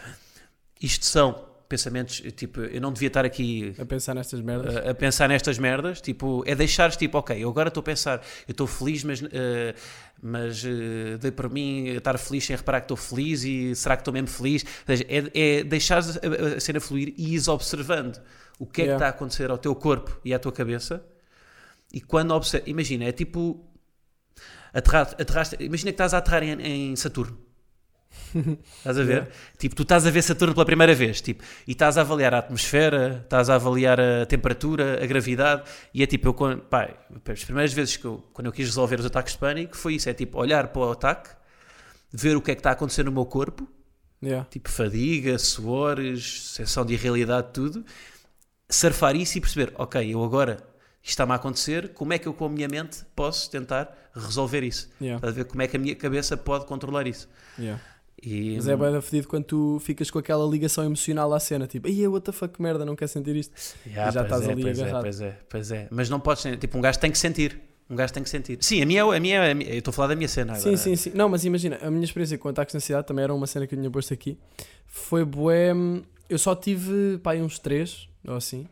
isto 0.82 1.05
são 1.05 1.55
pensamentos, 1.68 2.22
tipo, 2.36 2.61
eu 2.61 2.80
não 2.80 2.91
devia 2.91 3.07
estar 3.07 3.26
aqui 3.26 3.74
A 3.80 3.86
pensar 3.86 4.13
nestas 4.13 4.41
merdas. 4.41 4.76
a, 4.76 4.91
a 4.91 4.93
pensar 4.93 5.28
nestas 5.28 5.57
merdas, 5.57 5.99
tipo, 6.01 6.43
é 6.45 6.55
deixares, 6.55 6.95
tipo, 6.95 7.18
ok, 7.18 7.43
eu 7.43 7.49
agora 7.49 7.70
estou 7.70 7.82
a 7.82 7.84
pensar, 7.84 8.22
eu 8.47 8.51
estou 8.51 8.68
feliz, 8.68 9.03
mas, 9.03 9.22
eh, 9.24 9.74
mas 10.26 10.64
eh, 10.66 11.18
dei 11.20 11.32
para 11.32 11.48
mim 11.50 11.88
estar 11.90 12.18
feliz 12.18 12.46
sem 12.46 12.56
reparar 12.56 12.82
que 12.82 12.86
estou 12.86 12.98
feliz 12.98 13.44
e 13.44 13.76
será 13.76 13.96
que 13.96 14.02
estou 14.02 14.14
mesmo 14.14 14.28
feliz? 14.28 14.64
Ou 14.64 14.96
seja, 14.96 15.06
é, 15.08 15.60
é 15.60 15.64
deixares 15.64 16.18
a, 16.18 16.58
a 16.58 16.60
cena 16.60 16.80
fluir 16.80 17.14
e 17.18 17.34
ires 17.34 17.48
observando 17.48 18.20
o 18.60 18.66
que 18.66 18.82
é 18.82 18.86
que 18.86 18.90
Yeah. 18.90 18.96
está 18.96 19.06
a 19.08 19.10
acontecer 19.10 19.52
ao 19.52 19.58
teu 19.58 19.76
corpo 19.76 20.20
e 20.26 20.34
à 20.34 20.40
tua 20.40 20.52
cabeça 20.52 21.04
e 21.94 22.02
quando 22.02 22.32
observa, 22.32 22.70
imagina, 22.70 23.06
é 23.06 23.12
tipo 23.12 23.64
aterrar, 24.74 25.08
aterraste, 25.20 25.56
imagina 25.60 25.92
que 25.92 25.96
estás 25.96 26.14
a 26.14 26.18
aterrar 26.18 26.44
em, 26.44 26.62
em 26.92 26.96
Saturno. 26.96 27.38
Estás 28.78 28.99
a 28.99 29.03
ver? 29.03 29.13
Yeah. 29.13 29.32
Tipo, 29.57 29.76
tu 29.76 29.84
estás 29.84 30.05
a 30.05 30.11
ver 30.11 30.22
Saturno 30.22 30.53
pela 30.53 30.66
primeira 30.66 30.93
vez 30.93 31.22
tipo, 31.22 31.43
e 31.68 31.72
estás 31.72 31.97
a 31.97 32.01
avaliar 32.01 32.34
a 32.34 32.39
atmosfera, 32.39 33.22
estás 33.24 33.49
a 33.49 33.55
avaliar 33.55 33.99
a 33.99 34.26
temperatura, 34.26 35.01
a 35.01 35.05
gravidade, 35.05 35.63
e 35.93 36.03
é 36.03 36.05
tipo, 36.05 36.28
eu, 36.28 36.57
pá, 36.59 36.89
as 37.30 37.43
primeiras 37.43 37.72
vezes 37.74 37.97
que 37.97 38.05
eu, 38.05 38.24
quando 38.34 38.47
eu 38.47 38.51
quis 38.51 38.66
resolver 38.66 38.99
os 38.99 39.05
ataques 39.05 39.34
de 39.34 39.39
pânico 39.39 39.78
foi 39.78 39.95
isso: 39.95 40.09
é 40.09 40.13
tipo, 40.13 40.38
olhar 40.38 40.68
para 40.68 40.82
o 40.82 40.91
ataque, 40.91 41.30
ver 42.11 42.36
o 42.36 42.41
que 42.41 42.51
é 42.51 42.55
que 42.55 42.59
está 42.59 42.72
a 42.72 42.74
acontecer 42.74 43.03
no 43.03 43.11
meu 43.11 43.26
corpo, 43.26 43.68
Yeah. 44.24 44.47
tipo 44.49 44.70
fadiga, 44.70 45.38
suores, 45.38 46.51
sensação 46.53 46.86
de 46.86 46.93
irrealidade, 46.93 47.49
tudo, 47.53 47.86
surfar 48.68 49.16
isso 49.16 49.38
e 49.38 49.41
perceber, 49.41 49.72
ok, 49.76 50.13
eu 50.13 50.24
agora 50.24 50.57
isto 51.03 51.11
está-me 51.11 51.34
a 51.34 51.36
acontecer, 51.36 51.89
como 51.93 52.13
é 52.13 52.18
que 52.18 52.28
eu 52.28 52.34
com 52.34 52.45
a 52.45 52.49
minha 52.49 52.68
mente 52.68 53.05
posso 53.16 53.51
tentar 53.51 54.09
resolver 54.16 54.63
isso? 54.63 54.89
Yeah. 54.99 55.18
Estás 55.18 55.34
a 55.34 55.36
ver 55.36 55.45
como 55.45 55.61
é 55.61 55.68
que 55.68 55.78
a 55.78 55.80
minha 55.80 55.95
cabeça 55.95 56.36
pode 56.36 56.66
controlar 56.66 57.05
isso? 57.05 57.30
Yeah. 57.59 57.80
E, 58.24 58.55
Mas 58.55 58.68
é 58.68 58.76
bem 58.76 59.01
fedido 59.01 59.28
quando 59.28 59.43
tu 59.43 59.78
ficas 59.82 60.09
com 60.09 60.18
aquela 60.18 60.45
ligação 60.49 60.84
emocional 60.84 61.32
à 61.34 61.39
cena, 61.39 61.68
tipo, 61.68 61.88
ai, 61.88 62.07
what 62.07 62.26
the 62.26 62.32
fuck, 62.32 62.59
merda, 62.61 62.84
não 62.86 62.95
quero 62.95 63.09
sentir 63.11 63.36
isto. 63.36 63.53
Yeah, 63.86 64.09
e 64.09 64.13
já 64.13 64.22
estás 64.24 64.47
é, 64.47 64.51
ali 64.51 64.61
pois 64.63 64.80
é, 64.80 64.82
agarrado. 64.84 65.01
pois 65.03 65.22
é, 65.22 65.38
pois 65.49 65.72
é. 65.72 65.88
Mas 65.91 66.09
não 66.09 66.20
podes, 66.20 66.41
sentir- 66.43 66.57
tipo, 66.57 66.78
um 66.78 66.82
gajo 66.82 66.99
tem 66.99 67.11
que 67.11 67.18
sentir. 67.18 67.59
Um 67.89 67.95
gajo 67.95 68.13
tem 68.13 68.24
que 68.24 68.30
sentir. 68.30 68.57
Sim, 68.61 68.82
a 68.82 68.86
minha, 68.86 69.01
é- 69.01 69.18
a 69.18 69.20
minha, 69.20 69.36
é- 69.43 69.51
a 69.51 69.53
minha- 69.53 69.70
eu 69.70 69.78
estou 69.78 69.91
a 69.91 69.93
falar 69.93 70.07
da 70.07 70.16
minha 70.16 70.28
cena 70.28 70.53
agora. 70.53 70.76
Sim, 70.76 70.76
sim, 70.78 70.95
sim. 70.95 71.11
Não, 71.13 71.30
mas 71.30 71.45
imagina, 71.45 71.78
a 71.82 71.91
minha 71.91 72.03
experiência 72.03 72.36
com 72.38 72.47
ataques 72.49 72.72
de 72.72 72.78
ansiedade 72.78 73.05
também 73.05 73.24
era 73.24 73.34
uma 73.34 73.45
cena 73.45 73.68
que 73.68 73.76
eu 73.76 73.80
tinha 73.80 73.91
posto 73.91 74.13
aqui. 74.13 74.39
Foi 74.88 75.24
bué. 75.24 75.72
Eu 76.28 76.39
só 76.39 76.55
tive, 76.55 77.20
pá, 77.22 77.36
uns 77.36 77.59
três, 77.59 78.09
ou 78.28 78.36
assim. 78.36 78.66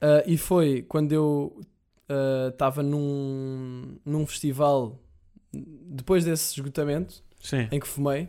Ah, 0.00 0.22
e 0.26 0.36
foi 0.36 0.82
quando 0.82 1.10
eu 1.12 1.58
estava 2.52 2.82
num, 2.82 3.96
num 4.04 4.24
festival, 4.26 5.00
depois 5.52 6.24
desse 6.24 6.54
esgotamento, 6.54 7.22
Sim. 7.40 7.66
em 7.72 7.80
que 7.80 7.88
fumei. 7.88 8.28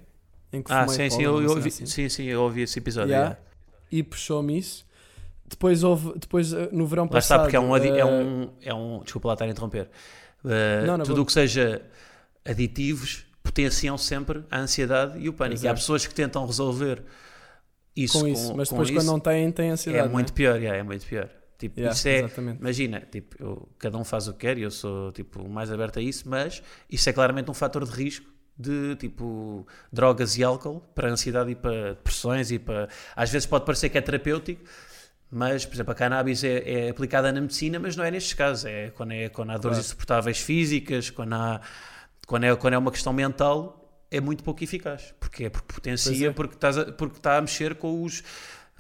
Em 0.56 0.62
que 0.64 0.72
Ah, 0.72 0.88
sim, 0.88 1.10
sim, 1.10 1.22
eu, 1.24 1.42
eu 1.42 1.50
ouvi, 1.52 1.68
assim. 1.70 1.86
sim, 1.86 2.08
sim, 2.10 2.24
eu 2.26 2.42
ouvi 2.42 2.62
esse 2.62 2.80
episódio. 2.80 3.10
Yeah. 3.12 3.36
yeah. 3.36 3.50
E 3.92 4.02
puxou-me 4.04 4.58
isso. 4.58 4.86
Depois 5.48 5.84
houve, 5.84 6.18
depois 6.18 6.54
ah, 6.54 6.70
no 6.72 6.88
verão 6.88 7.04
Lá 7.04 7.10
passado. 7.12 7.38
está, 7.40 7.44
porque 7.44 7.56
é 7.56 7.60
um, 7.60 7.74
adi- 7.76 7.90
é 7.90 8.02
ah, 8.02 8.06
um, 8.08 8.50
é 8.62 8.74
um. 8.74 9.04
Desculpa 9.04 9.28
lá 9.30 9.34
estar 9.34 9.46
a 9.46 9.50
interromper. 9.50 9.90
Uh, 10.44 10.86
Não, 10.86 10.98
não, 10.98 11.06
tudo 11.06 11.22
o 11.22 11.26
que 11.26 11.32
seja 11.32 11.82
aditivos 12.44 13.26
potenciam 13.44 13.98
sempre 13.98 14.44
a 14.50 14.60
ansiedade 14.60 15.20
e 15.20 15.30
o 15.30 15.34
pânico. 15.34 15.58
E 15.62 15.68
há 15.68 15.72
Exato. 15.72 15.80
pessoas 15.82 16.08
que 16.08 16.14
tentam 16.14 16.46
resolver 16.46 17.04
isso 17.96 18.20
com 18.20 18.28
isso, 18.28 18.56
mas 18.56 18.70
com 18.70 18.76
depois 18.76 18.90
quando 18.90 18.98
isso, 19.02 19.12
não 19.12 19.20
têm, 19.20 19.52
têm 19.52 19.70
ansiedade. 19.72 20.08
é 20.08 20.12
muito 20.12 20.34
pior, 20.34 20.56
yeah, 20.60 20.78
é 20.80 20.84
muito 20.84 21.06
pior. 21.06 21.30
Tipo, 21.58 21.80
é? 21.80 21.84
Yeah, 21.84 21.96
isso 21.98 22.08
é, 22.08 22.18
Exatamente. 22.20 22.60
imagina, 22.60 23.00
tipo, 23.10 23.36
eu- 23.42 23.70
cada 23.80 23.98
um 23.98 24.04
faz 24.04 24.28
o 24.28 24.34
que 24.34 24.40
quer 24.40 24.58
e 24.58 24.64
eu 24.64 24.72
sou 24.72 25.12
tipo 25.14 25.48
mais 25.48 25.72
aberto 25.72 26.00
a 26.00 26.02
isso, 26.02 26.28
mas 26.28 26.62
isso 26.90 27.10
é 27.10 27.14
claramente 27.14 27.50
um 27.50 27.54
fator 27.54 27.86
de 27.86 27.92
risco 27.92 28.26
de 28.58 28.96
tipo 28.96 29.68
drogas 29.92 30.38
e 30.38 30.44
álcool 30.44 30.82
para 30.96 31.10
ansiedade 31.10 31.52
e 31.52 31.56
para 31.56 31.90
depressões 31.94 32.52
e 32.52 32.58
para 32.60 32.88
às 33.16 33.30
vezes 33.30 33.46
pode 33.46 33.66
parecer 33.66 33.90
que 33.90 33.98
é 33.98 34.02
terapêutico, 34.02 34.64
mas 35.30 35.66
por 35.66 35.76
exemplo 35.76 35.92
a 35.92 35.96
cannabis 35.96 36.44
é, 36.44 36.86
é 36.86 36.90
aplicada 36.90 37.32
na 37.34 37.42
medicina, 37.42 37.80
mas 37.80 37.96
não 37.96 38.04
é 38.06 38.12
nestes 38.12 38.34
casos, 38.34 38.66
é 38.66 38.92
quando, 38.92 39.12
é 39.12 39.28
quando 39.30 39.50
há 39.52 39.58
dores 39.58 39.78
Claro. 39.78 39.86
insuportáveis 39.88 40.40
físicas, 40.40 41.10
quando 41.10 41.34
há 41.34 41.60
quando 42.28 42.46
é, 42.46 42.56
quando 42.56 42.74
é 42.74 42.78
uma 42.78 42.92
questão 42.92 43.12
mental 43.14 43.82
é 44.10 44.22
muito 44.22 44.44
pouco 44.44 44.64
eficaz. 44.64 45.14
Porquê? 45.20 45.50
Porque 45.50 45.74
potencia, 45.74 46.30
é. 46.30 46.32
porque, 46.32 46.56
estás 46.56 46.78
a, 46.78 46.86
porque 46.92 47.18
está 47.18 47.38
a 47.38 47.42
mexer 47.42 47.76
com 47.76 48.04
os 48.04 48.24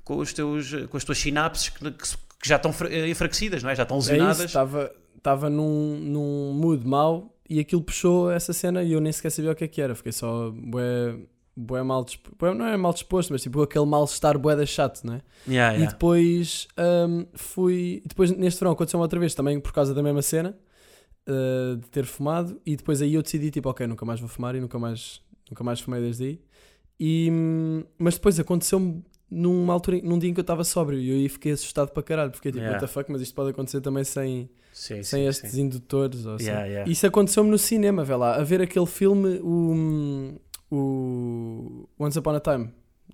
com 0.06 0.18
os 0.18 0.32
teus 0.32 0.72
com 0.90 0.96
as 0.98 1.04
tuas 1.04 1.18
sinapses 1.18 1.70
que, 1.70 1.92
que 1.92 2.08
que 2.42 2.48
já 2.50 2.58
estão 2.58 2.72
fra- 2.72 2.94
enfraquecidas, 3.08 3.64
não 3.64 3.70
é? 3.72 3.76
Já 3.76 3.84
estão 3.84 3.98
É 3.98 4.00
isso, 4.00 4.12
lesionadas. 4.12 4.46
estava 4.46 4.92
estava 5.18 5.50
num, 5.50 5.98
num 6.00 6.54
mood 6.54 6.86
mau 6.88 7.35
e 7.50 7.60
aquilo 7.60 7.82
puxou 7.82 8.32
essa 8.32 8.54
cena 8.54 8.84
e 8.84 8.94
eu 8.94 9.00
nem 9.02 9.12
sequer 9.12 9.30
sabia 9.32 9.52
o 9.52 9.56
que 9.56 9.64
é 9.64 9.68
que 9.68 9.82
era. 9.82 9.94
Fiquei 9.96 10.12
só 10.12 10.52
bué, 10.52 11.18
bué 11.56 11.84
mal 11.84 12.04
disposto. 12.04 12.54
Não 12.56 12.66
é 12.66 12.76
mal 12.78 12.94
disposto, 12.94 13.32
mas 13.32 13.42
tipo 13.42 13.62
aquele 13.62 13.86
mal-estar 13.86 14.38
bué 14.38 14.56
da 14.56 14.66
chato, 14.66 15.04
não 15.04 15.16
é? 15.16 15.22
Yeah, 15.48 15.74
E 15.76 15.78
yeah. 15.80 15.92
depois 15.92 16.68
hum, 17.08 17.26
fui. 17.34 18.02
e 18.04 18.08
Depois 18.08 18.32
neste 18.32 18.60
verão 18.60 18.72
aconteceu 18.74 19.00
outra 19.00 19.20
vez 19.20 19.34
também 19.36 19.60
por 19.60 19.72
causa 19.74 19.94
da 19.94 20.02
mesma 20.02 20.22
cena 20.22 20.58
uh, 21.28 21.76
de 21.78 21.88
ter 21.90 22.06
fumado. 22.06 22.60
E 22.66 22.76
depois 22.76 23.02
aí 23.02 23.14
eu 23.14 23.22
decidi, 23.22 23.52
tipo, 23.52 23.70
ok, 23.70 23.86
nunca 23.88 24.06
mais 24.06 24.20
vou 24.20 24.30
fumar 24.30 24.56
e 24.56 24.60
nunca 24.60 24.80
mais, 24.80 25.22
nunca 25.50 25.64
mais 25.64 25.80
fumei 25.80 26.02
desde 26.02 26.24
aí. 26.26 26.42
E, 27.00 27.30
hum, 27.32 27.84
mas 27.98 28.16
depois 28.16 28.40
aconteceu-me 28.40 29.04
numa 29.30 29.74
altura, 29.74 30.00
num 30.04 30.20
dia 30.20 30.30
em 30.30 30.34
que 30.34 30.40
eu 30.40 30.44
estava 30.44 30.64
sóbrio 30.64 31.00
e 31.00 31.10
eu 31.10 31.16
aí 31.16 31.30
fiquei 31.30 31.52
assustado 31.54 31.90
para 31.92 32.04
caralho. 32.04 32.32
Fiquei 32.34 32.52
tipo, 32.52 32.62
Yeah. 32.62 32.78
what 32.80 32.88
the 32.88 32.94
fuck, 32.94 33.12
mas 33.12 33.22
isto 33.22 33.34
pode 33.36 33.50
acontecer 33.50 33.82
também 33.82 34.04
sem, 34.04 34.50
Sim, 34.72 35.02
sem 35.04 35.24
sim, 35.24 35.28
estes 35.28 35.52
sim. 35.52 35.62
indutores. 35.62 36.26
Ou 36.26 36.36
assim. 36.36 36.46
Yeah, 36.46 36.66
yeah. 36.68 36.92
Isso 36.92 37.06
aconteceu-me 37.08 37.50
no 37.50 37.58
cinema, 37.58 38.04
vê 38.04 38.16
lá, 38.16 38.36
a 38.36 38.44
ver 38.44 38.62
aquele 38.62 38.86
filme, 38.86 39.40
o, 39.44 40.36
o 40.72 41.90
Once 42.00 42.18
Upon 42.20 42.36
a 42.36 42.40
Time, 42.40 42.70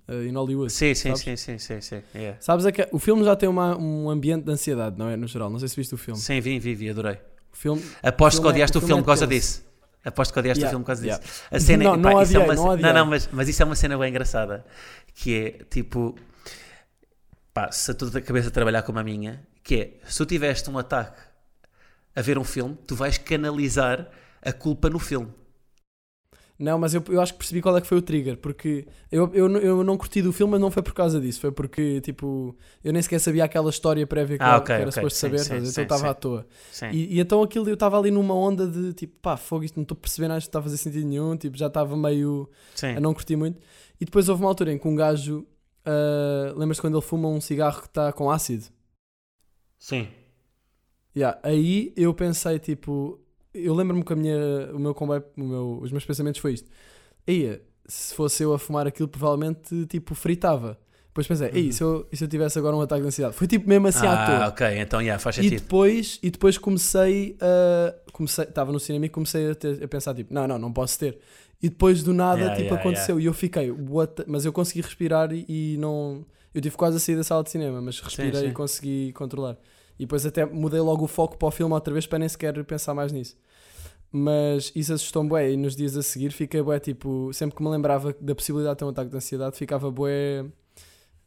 uh, 0.08 0.22
in 0.28 0.34
Hollywood. 0.34 0.72
Sim, 0.72 0.94
sim, 0.94 1.14
sim, 1.16 1.36
sim, 1.36 1.58
sim, 1.58 1.80
sim. 1.80 2.02
Yeah. 2.14 2.36
Sabes, 2.40 2.66
é 2.66 2.72
que 2.72 2.86
o 2.92 2.98
filme 2.98 3.24
já 3.24 3.34
tem 3.36 3.48
uma- 3.48 3.76
um 3.78 4.10
ambiente 4.10 4.44
de 4.44 4.50
ansiedade, 4.52 4.98
não 4.98 5.08
é? 5.08 5.16
No 5.16 5.26
geral, 5.26 5.50
não 5.50 5.58
sei 5.58 5.68
se 5.68 5.76
viste 5.76 5.94
o 5.94 5.98
filme. 5.98 6.20
Sim, 6.20 6.40
vi, 6.40 6.58
vi, 6.58 6.74
vi, 6.74 6.90
adorei. 6.90 7.18
O 7.52 7.56
filme 7.56 7.82
Aposto 8.02 8.36
que 8.38 8.42
filme 8.42 8.48
é- 8.48 8.52
odiaste 8.52 8.76
o 8.76 8.78
o 8.78 8.80
filme 8.80 8.88
filme 8.88 9.00
é 9.00 9.02
por 9.02 9.06
causa 9.06 9.26
disso. 9.26 9.64
Aposto 10.04 10.32
que 10.32 10.38
odiaste 10.40 10.60
Yeah, 10.60 10.68
o 10.68 10.70
filme 10.72 10.84
por 10.84 10.86
causa 10.88 11.04
yeah. 11.06 11.24
disso. 11.24 11.42
A 11.50 11.60
cena, 11.60 11.84
Não, 11.84 11.92
pá, 11.92 11.98
não 11.98 12.10
é 12.20 12.38
uma 12.38 12.54
não 12.54 12.66
odiei. 12.68 12.92
não, 12.92 13.06
mas, 13.06 13.28
mas 13.32 13.48
isso 13.48 13.62
é 13.62 13.64
uma 13.66 13.76
cena 13.76 13.96
bem 13.96 14.10
engraçada. 14.10 14.64
Que 15.14 15.36
é 15.36 15.64
tipo, 15.64 16.16
pá, 17.54 17.70
se 17.70 17.90
a 17.90 17.94
tua 17.94 18.20
cabeça 18.20 18.50
trabalhar 18.50 18.82
como 18.82 18.98
a 18.98 19.04
minha, 19.04 19.46
que 19.62 19.74
é 19.76 20.10
se 20.10 20.18
tu 20.18 20.26
tiveste 20.26 20.68
um 20.70 20.78
ataque 20.78 21.20
a 22.16 22.20
ver 22.20 22.36
um 22.38 22.44
filme, 22.44 22.76
tu 22.86 22.94
vais 22.96 23.16
canalizar 23.18 24.08
a 24.42 24.52
culpa 24.52 24.90
no 24.90 24.98
filme. 24.98 25.32
Não, 26.62 26.78
mas 26.78 26.94
eu, 26.94 27.02
eu 27.08 27.20
acho 27.20 27.32
que 27.32 27.38
percebi 27.38 27.60
qual 27.60 27.76
é 27.76 27.80
que 27.80 27.86
foi 27.88 27.98
o 27.98 28.02
trigger, 28.02 28.36
porque 28.38 28.86
eu, 29.10 29.28
eu, 29.34 29.48
não- 29.48 29.58
eu 29.60 29.82
não 29.82 29.96
curti 29.98 30.22
do 30.22 30.32
filme, 30.32 30.52
mas 30.52 30.60
não 30.60 30.70
foi 30.70 30.80
por 30.82 30.94
causa 30.94 31.20
disso, 31.20 31.40
foi 31.40 31.50
porque, 31.50 32.00
tipo, 32.02 32.56
eu 32.84 32.92
nem 32.92 33.02
sequer 33.02 33.18
sabia 33.18 33.44
aquela 33.44 33.68
história 33.68 34.06
prévia 34.06 34.38
que, 34.38 34.44
Ah, 34.44 34.54
eu- 34.54 34.58
ok, 34.58 34.66
que 34.66 34.72
era 34.80 34.88
ok, 34.90 34.92
suposto 34.92 35.18
sim, 35.18 35.26
saber, 35.26 35.38
sim, 35.40 35.54
então 35.56 35.82
eu 35.82 35.82
estava 35.82 36.10
à 36.10 36.14
toa. 36.14 36.46
E, 36.94 37.16
e 37.16 37.20
então 37.20 37.42
aquilo 37.42 37.68
eu 37.68 37.74
estava 37.74 37.98
ali 37.98 38.12
numa 38.12 38.34
onda 38.34 38.68
de, 38.68 38.92
tipo, 38.92 39.18
pá, 39.20 39.36
fogo, 39.36 39.64
isto 39.64 39.76
não 39.76 39.82
estou 39.82 39.96
a 39.96 40.00
perceber 40.00 40.28
nada, 40.28 40.38
isto 40.38 40.46
não 40.46 40.50
está 40.50 40.58
a 40.60 40.62
fazer 40.62 40.76
sentido 40.76 41.04
nenhum, 41.08 41.36
tipo, 41.36 41.56
já 41.58 41.66
estava 41.66 41.96
meio 41.96 42.48
a 42.96 43.00
não 43.00 43.12
curtir 43.12 43.34
muito. 43.34 43.58
E 44.00 44.04
depois 44.04 44.28
houve 44.28 44.42
uma 44.42 44.48
altura 44.48 44.72
em 44.72 44.78
que 44.78 44.86
um 44.86 44.94
gajo, 44.94 45.44
ah, 45.84 46.52
lembras-te 46.56 46.80
quando 46.80 46.94
ele 46.96 47.04
fuma 47.04 47.26
um 47.28 47.40
cigarro 47.40 47.80
que 47.80 47.88
está 47.88 48.12
com 48.12 48.30
ácido? 48.30 48.66
Sim. 49.78 50.08
Yeah, 51.16 51.38
aí 51.42 51.92
eu 51.96 52.14
pensei, 52.14 52.58
tipo, 52.58 53.20
eu 53.54 53.74
lembro-me 53.74 54.02
que 54.04 54.12
a 54.12 54.16
minha, 54.16 54.70
o 54.72 54.78
meu 54.78 54.94
comboio, 54.94 55.24
o 55.36 55.42
meu, 55.44 55.78
os 55.82 55.90
meus 55.90 56.04
pensamentos 56.04 56.40
foi 56.40 56.54
isto. 56.54 56.70
Aí, 57.26 57.60
se 57.86 58.14
fosse 58.14 58.42
eu 58.42 58.52
a 58.54 58.58
fumar 58.58 58.86
aquilo, 58.86 59.08
provavelmente, 59.08 59.86
tipo, 59.86 60.14
fritava. 60.14 60.78
Depois 61.08 61.26
pensei, 61.26 61.48
Uhum. 61.50 61.56
ei, 61.56 61.72
se 61.72 61.82
eu, 61.82 62.08
e 62.10 62.16
se 62.16 62.24
eu 62.24 62.28
tivesse 62.28 62.58
agora 62.58 62.74
um 62.74 62.80
ataque 62.80 63.02
de 63.02 63.08
ansiedade? 63.08 63.36
Foi 63.36 63.46
tipo 63.46 63.68
mesmo 63.68 63.86
assim 63.86 64.06
à 64.06 64.12
ah, 64.24 64.26
toa. 64.26 64.48
ok, 64.48 64.78
então 64.80 65.00
yeah, 65.02 65.22
faz 65.22 65.36
E 65.36 65.42
sentido. 65.42 65.60
depois, 65.60 66.18
e 66.22 66.30
depois 66.30 66.56
comecei 66.56 67.36
a. 67.38 67.94
Comecei, 68.12 68.44
estava 68.44 68.72
no 68.72 68.80
cinema 68.80 69.04
e 69.04 69.08
comecei 69.10 69.50
a, 69.50 69.54
ter- 69.54 69.84
a 69.84 69.88
pensar, 69.88 70.14
tipo, 70.14 70.32
não, 70.32 70.46
não, 70.48 70.58
não 70.58 70.72
posso 70.72 70.98
ter. 70.98 71.18
E 71.62 71.68
depois 71.68 72.02
do 72.02 72.14
nada, 72.14 72.40
Yeah, 72.40 72.56
tipo, 72.56 72.68
yeah, 72.68 72.80
aconteceu. 72.80 73.20
E 73.20 73.26
eu 73.26 73.34
fiquei, 73.34 73.70
what 73.70 74.24
mas 74.26 74.46
eu 74.46 74.52
consegui 74.54 74.80
respirar 74.80 75.30
e, 75.34 75.44
e 75.48 75.76
não. 75.78 76.24
Eu 76.54 76.60
tive 76.62 76.76
quase 76.76 76.96
a 76.96 77.00
sair 77.00 77.16
da 77.16 77.24
sala 77.24 77.44
de 77.44 77.50
cinema, 77.50 77.80
mas 77.82 78.00
respirei 78.00 78.32
sim. 78.40 78.48
e 78.48 78.52
consegui 78.52 79.12
controlar. 79.12 79.58
E 79.98 80.04
depois 80.04 80.24
até 80.26 80.44
mudei 80.44 80.80
logo 80.80 81.04
o 81.04 81.08
foco 81.08 81.36
para 81.36 81.48
o 81.48 81.50
filme 81.50 81.74
outra 81.74 81.92
vez 81.92 82.06
para 82.06 82.18
nem 82.18 82.28
sequer 82.28 82.62
pensar 82.64 82.94
mais 82.94 83.12
nisso. 83.12 83.36
Mas 84.10 84.72
isso 84.74 84.92
assustou-me 84.92 85.28
bué 85.28 85.52
e 85.52 85.56
nos 85.56 85.74
dias 85.74 85.96
a 85.96 86.02
seguir 86.02 86.32
fiquei 86.32 86.60
bué, 86.62 86.78
tipo, 86.78 87.30
sempre 87.32 87.56
que 87.56 87.62
me 87.62 87.70
lembrava 87.70 88.14
da 88.20 88.34
possibilidade 88.34 88.74
de 88.74 88.78
ter 88.80 88.84
um 88.84 88.88
ataque 88.88 89.10
de 89.10 89.16
ansiedade, 89.16 89.56
ficava 89.56 89.90
bué 89.90 90.44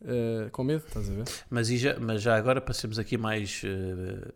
eh, 0.06 0.50
com 0.52 0.64
medo, 0.64 0.84
estás 0.88 1.10
a 1.10 1.14
ver? 1.14 1.24
Mas, 1.50 1.68
já, 1.68 1.98
mas 2.00 2.22
já 2.22 2.36
agora 2.36 2.62
passemos 2.62 3.00
aqui 3.00 3.18
mais 3.18 3.62
eh, 3.66 4.32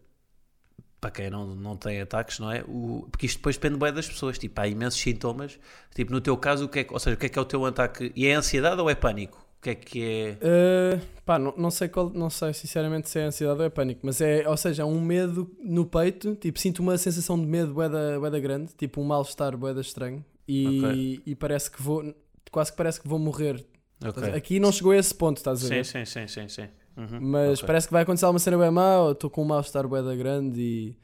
para 1.00 1.12
quem 1.12 1.30
não, 1.30 1.56
não 1.56 1.78
tem 1.78 2.02
ataques, 2.02 2.40
não 2.40 2.52
é? 2.52 2.64
O, 2.68 3.08
porque 3.12 3.26
isto 3.26 3.38
depois 3.38 3.56
depende 3.56 3.78
bem 3.78 3.94
das 3.94 4.08
pessoas. 4.08 4.38
Tipo, 4.38 4.60
há 4.62 4.68
imensos 4.68 5.00
sintomas. 5.00 5.60
Tipo, 5.96 6.12
no 6.12 6.22
teu 6.22 6.36
caso, 6.38 6.66
o 6.66 6.70
que 6.70 6.80
é, 6.80 6.88
ou 6.90 7.00
seja, 7.00 7.16
o 7.16 7.20
que 7.20 7.26
é 7.28 7.30
que 7.30 7.40
é 7.40 7.42
o 7.42 7.46
teu 7.46 7.66
ataque? 7.66 8.12
E 8.16 8.26
é 8.28 8.34
ansiedade 8.34 8.82
ou 8.82 8.90
é 8.90 8.96
pânico? 8.96 9.46
O 9.60 9.62
que 9.62 9.70
é 9.72 9.76
que 9.76 10.02
é? 10.04 10.38
Uh, 10.42 11.02
pá, 11.26 11.38
não, 11.38 11.54
não 11.58 11.70
sei 11.70 11.90
qual, 11.90 12.10
não 12.12 12.30
sei 12.30 12.54
sinceramente 12.54 13.10
se 13.10 13.20
é 13.20 13.24
ansiedade 13.24 13.60
ou 13.60 13.66
é 13.66 13.70
pânico, 13.70 14.00
mas 14.06 14.22
é, 14.22 14.48
ou 14.48 14.56
seja, 14.56 14.86
um 14.86 15.02
medo 15.02 15.52
no 15.62 15.86
peito, 15.86 16.34
tipo, 16.36 16.58
sinto 16.58 16.80
uma 16.80 16.98
sensação 16.98 17.38
de 17.38 17.46
medo 17.46 17.74
bué 17.74 17.90
da 17.90 18.40
grande, 18.40 18.72
tipo 18.78 19.02
um 19.02 19.04
mal-estar 19.04 19.58
bué 19.58 19.74
da 19.74 19.82
estranho 19.82 20.24
e, 20.48 21.18
Ok. 21.18 21.24
e 21.26 21.36
parece 21.36 21.70
que 21.70 21.82
vou, 21.82 22.16
quase 22.50 22.72
que 22.72 22.78
parece 22.78 23.02
que 23.02 23.08
vou 23.08 23.20
morrer. 23.20 23.66
Ok. 24.02 24.24
Aqui 24.32 24.62
não 24.62 24.72
chegou 24.72 24.94
a 24.94 24.98
esse 24.98 25.14
ponto, 25.14 25.38
estás 25.38 25.60
a 25.62 25.68
Sim, 25.68 25.76
ver? 25.76 25.86
sim, 25.86 26.06
sim, 26.06 26.28
sim, 26.28 26.48
sim. 26.48 26.68
Uhum, 26.96 27.20
Mas 27.20 27.60
ok. 27.60 27.68
parece 27.68 27.88
que 27.88 27.94
vai 27.94 28.04
acontecer 28.04 28.26
alguma 28.26 28.40
cena 28.40 28.58
bem 28.58 28.72
má, 28.72 29.00
ou 29.02 29.12
estou 29.12 29.30
com 29.30 29.42
um 29.42 29.46
mal-estar 29.46 29.86
bué 29.90 30.02
da 30.02 30.16
grande 30.16 30.62
e, 30.62 30.98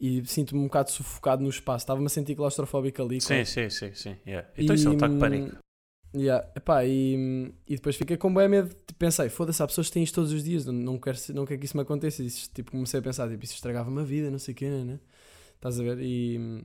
e 0.00 0.24
sinto-me 0.26 0.62
um 0.62 0.64
bocado 0.64 0.90
sufocado 0.90 1.42
no 1.42 1.50
espaço. 1.50 1.82
Estava-me 1.82 2.06
a 2.06 2.08
sentir 2.08 2.34
claustrofóbico 2.34 3.02
ali. 3.02 3.20
Sim, 3.20 3.40
com- 3.40 3.44
sim, 3.44 3.68
sim, 3.68 3.92
sim. 3.92 4.16
yeah. 4.26 4.48
Então 4.56 4.74
isso 4.74 4.88
é 4.88 4.90
um 4.92 4.94
ataque 4.94 5.12
de 5.12 5.20
pânico. 5.20 5.56
Yeah. 6.14 6.46
Epá, 6.56 6.84
e, 6.86 7.52
e 7.66 7.76
depois 7.76 7.96
fiquei 7.96 8.16
com 8.16 8.32
bem 8.32 8.48
medo. 8.48 8.68
Tipo, 8.68 8.94
pensei, 8.98 9.28
foda-se, 9.28 9.62
há 9.62 9.66
pessoas 9.66 9.88
que 9.88 9.92
têm 9.94 10.02
isto 10.02 10.14
todos 10.14 10.32
os 10.32 10.42
dias, 10.42 10.64
não, 10.64 10.72
não, 10.72 10.98
quero, 10.98 11.18
não 11.34 11.44
quero 11.44 11.60
que 11.60 11.66
isso 11.66 11.76
me 11.76 11.82
aconteça. 11.82 12.22
E 12.22 12.30
tipo, 12.30 12.70
comecei 12.70 13.00
a 13.00 13.02
pensar, 13.02 13.28
tipo, 13.28 13.44
isso 13.44 13.54
estragava-me 13.54 14.00
a 14.00 14.04
vida, 14.04 14.30
não 14.30 14.38
sei 14.38 14.52
o 14.52 14.56
quê, 14.56 14.68
né? 14.68 14.98
Estás 15.56 15.78
a 15.78 15.82
ver? 15.82 15.98
E, 16.00 16.64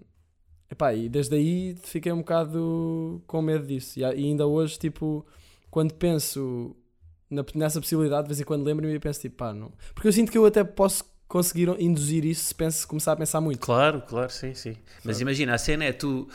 epá, 0.72 0.94
e 0.94 1.10
desde 1.10 1.36
aí 1.36 1.76
fiquei 1.84 2.12
um 2.12 2.20
bocado 2.20 3.22
com 3.28 3.42
medo 3.42 3.66
disso. 3.66 4.00
E, 4.00 4.06
ainda 4.06 4.46
hoje, 4.48 4.78
tipo, 4.80 5.26
quando 5.70 5.94
penso 5.96 6.76
na- 7.30 7.46
nessa 7.56 7.82
possibilidade, 7.82 8.24
de 8.24 8.28
vez 8.30 8.40
em 8.40 8.44
quando 8.44 8.64
lembro-me 8.64 8.94
e 8.94 9.00
penso, 9.00 9.20
tipo, 9.22 9.36
pá, 9.38 9.54
não. 9.54 9.72
Porque 9.94 10.08
eu 10.08 10.14
sinto 10.14 10.32
que 10.32 10.38
eu 10.38 10.46
até 10.46 10.64
posso 10.64 11.04
conseguir 11.28 11.68
induzir 11.82 12.24
isso 12.24 12.46
se, 12.46 12.56
penso, 12.56 12.80
se 12.80 12.88
começar 12.88 13.14
a 13.14 13.16
pensar 13.16 13.42
muito. 13.42 13.60
Claro, 13.60 14.02
claro, 14.04 14.30
sim, 14.30 14.54
sim. 14.54 14.76
Mas 15.04 15.20
imagina, 15.20 15.54
a 15.56 15.58
cena 15.58 15.84
é 15.86 15.92
tu. 15.92 16.28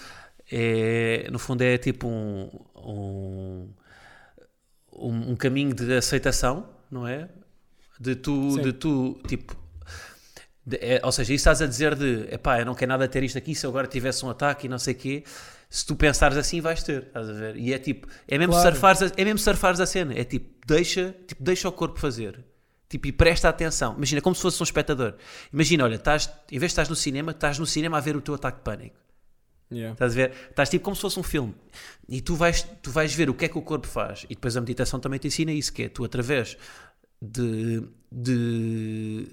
É, 0.51 1.28
no 1.30 1.38
fundo, 1.38 1.62
é 1.62 1.76
tipo 1.78 2.07
um, 2.09 2.49
um, 2.76 3.68
um, 4.92 5.30
um 5.32 5.36
caminho 5.36 5.74
de 5.74 5.92
aceitação, 5.96 6.68
não 6.90 7.07
é? 7.07 7.28
De 8.01 8.14
tu, 8.16 8.53
Sim. 8.53 8.62
de 8.62 8.72
tu 8.72 9.20
tipo. 9.26 9.57
de- 10.64 10.76
é, 10.78 11.01
ou 11.05 11.12
seja, 11.12 11.32
isso 11.34 11.40
estás 11.42 11.61
a 11.62 11.66
dizer 11.66 11.94
de 11.94 12.28
epá, 12.32 12.61
eu 12.61 12.64
não 12.66 12.74
quero 12.74 12.88
nada 12.90 13.07
ter 13.09 13.22
isto 13.22 13.36
aqui, 13.36 13.55
se 13.55 13.66
eu 13.66 13.70
agora 13.70 13.86
tivesse 13.86 14.24
um 14.24 14.30
ataque 14.30 14.66
e 14.66 14.68
não 14.68 14.78
sei 14.78 14.94
o 14.94 14.96
quê. 14.96 15.24
Se 15.70 15.84
tu 15.84 15.94
pensares 15.94 16.36
assim, 16.38 16.62
vais 16.62 16.82
ter, 16.82 17.03
estás 17.09 17.28
a 17.28 17.32
ver? 17.34 17.57
E 17.57 17.74
é 17.74 17.78
tipo, 17.78 18.09
é 18.26 18.38
mesmo, 18.38 18.55
Claro. 18.55 18.70
surfares, 18.72 19.03
a, 19.03 19.07
é 19.18 19.24
mesmo 19.24 19.38
surfares 19.38 19.78
a 19.80 19.84
cena. 19.86 20.14
É 20.18 20.24
tipo, 20.24 20.49
deixa, 20.66 21.14
tipo, 21.26 21.42
deixa 21.42 21.68
o 21.68 21.72
corpo 21.72 22.01
fazer. 22.01 22.42
Tipo, 22.88 23.07
e 23.09 23.12
presta 23.12 23.51
atenção. 23.51 23.94
Imagina, 23.96 24.22
como 24.22 24.34
se 24.34 24.40
fosse 24.40 24.62
um 24.62 24.64
espectador. 24.64 25.14
Imagina, 25.53 25.84
olha, 25.84 25.96
estás, 25.96 26.30
em 26.51 26.59
vez 26.59 26.70
de 26.70 26.72
estás 26.72 26.88
no 26.88 26.96
cinema, 26.96 27.32
estás 27.32 27.59
no 27.59 27.66
cinema 27.66 27.99
a 27.99 28.01
ver 28.01 28.16
o 28.16 28.20
teu 28.22 28.32
ataque 28.34 28.59
de 28.59 28.64
pânico. 28.64 28.96
Yeah. 29.71 29.93
Estás 29.93 30.12
a 30.12 30.16
ver? 30.16 30.33
Estás 30.51 30.69
tipo 30.71 30.85
como 30.85 30.97
se 30.97 31.03
fosse 31.03 31.19
um 31.21 31.23
filme. 31.23 31.55
E 32.09 32.21
tu 32.21 32.35
vais, 32.35 32.62
tu 32.83 32.91
vais 32.91 33.12
ver 33.14 33.29
o 33.29 33.35
que 33.35 33.45
é 33.45 33.49
que 33.49 33.59
o 33.59 33.62
corpo 33.62 33.87
faz. 33.87 34.25
E 34.25 34.35
depois 34.35 34.57
a 34.57 34.61
meditação 34.61 34.99
também 34.99 35.19
te 35.19 35.29
ensina 35.29 35.53
isso, 35.53 35.73
que 35.73 35.85
é 35.85 35.89
tu 35.89 36.05
através 36.05 36.57
de, 37.21 37.83
de, 38.11 39.29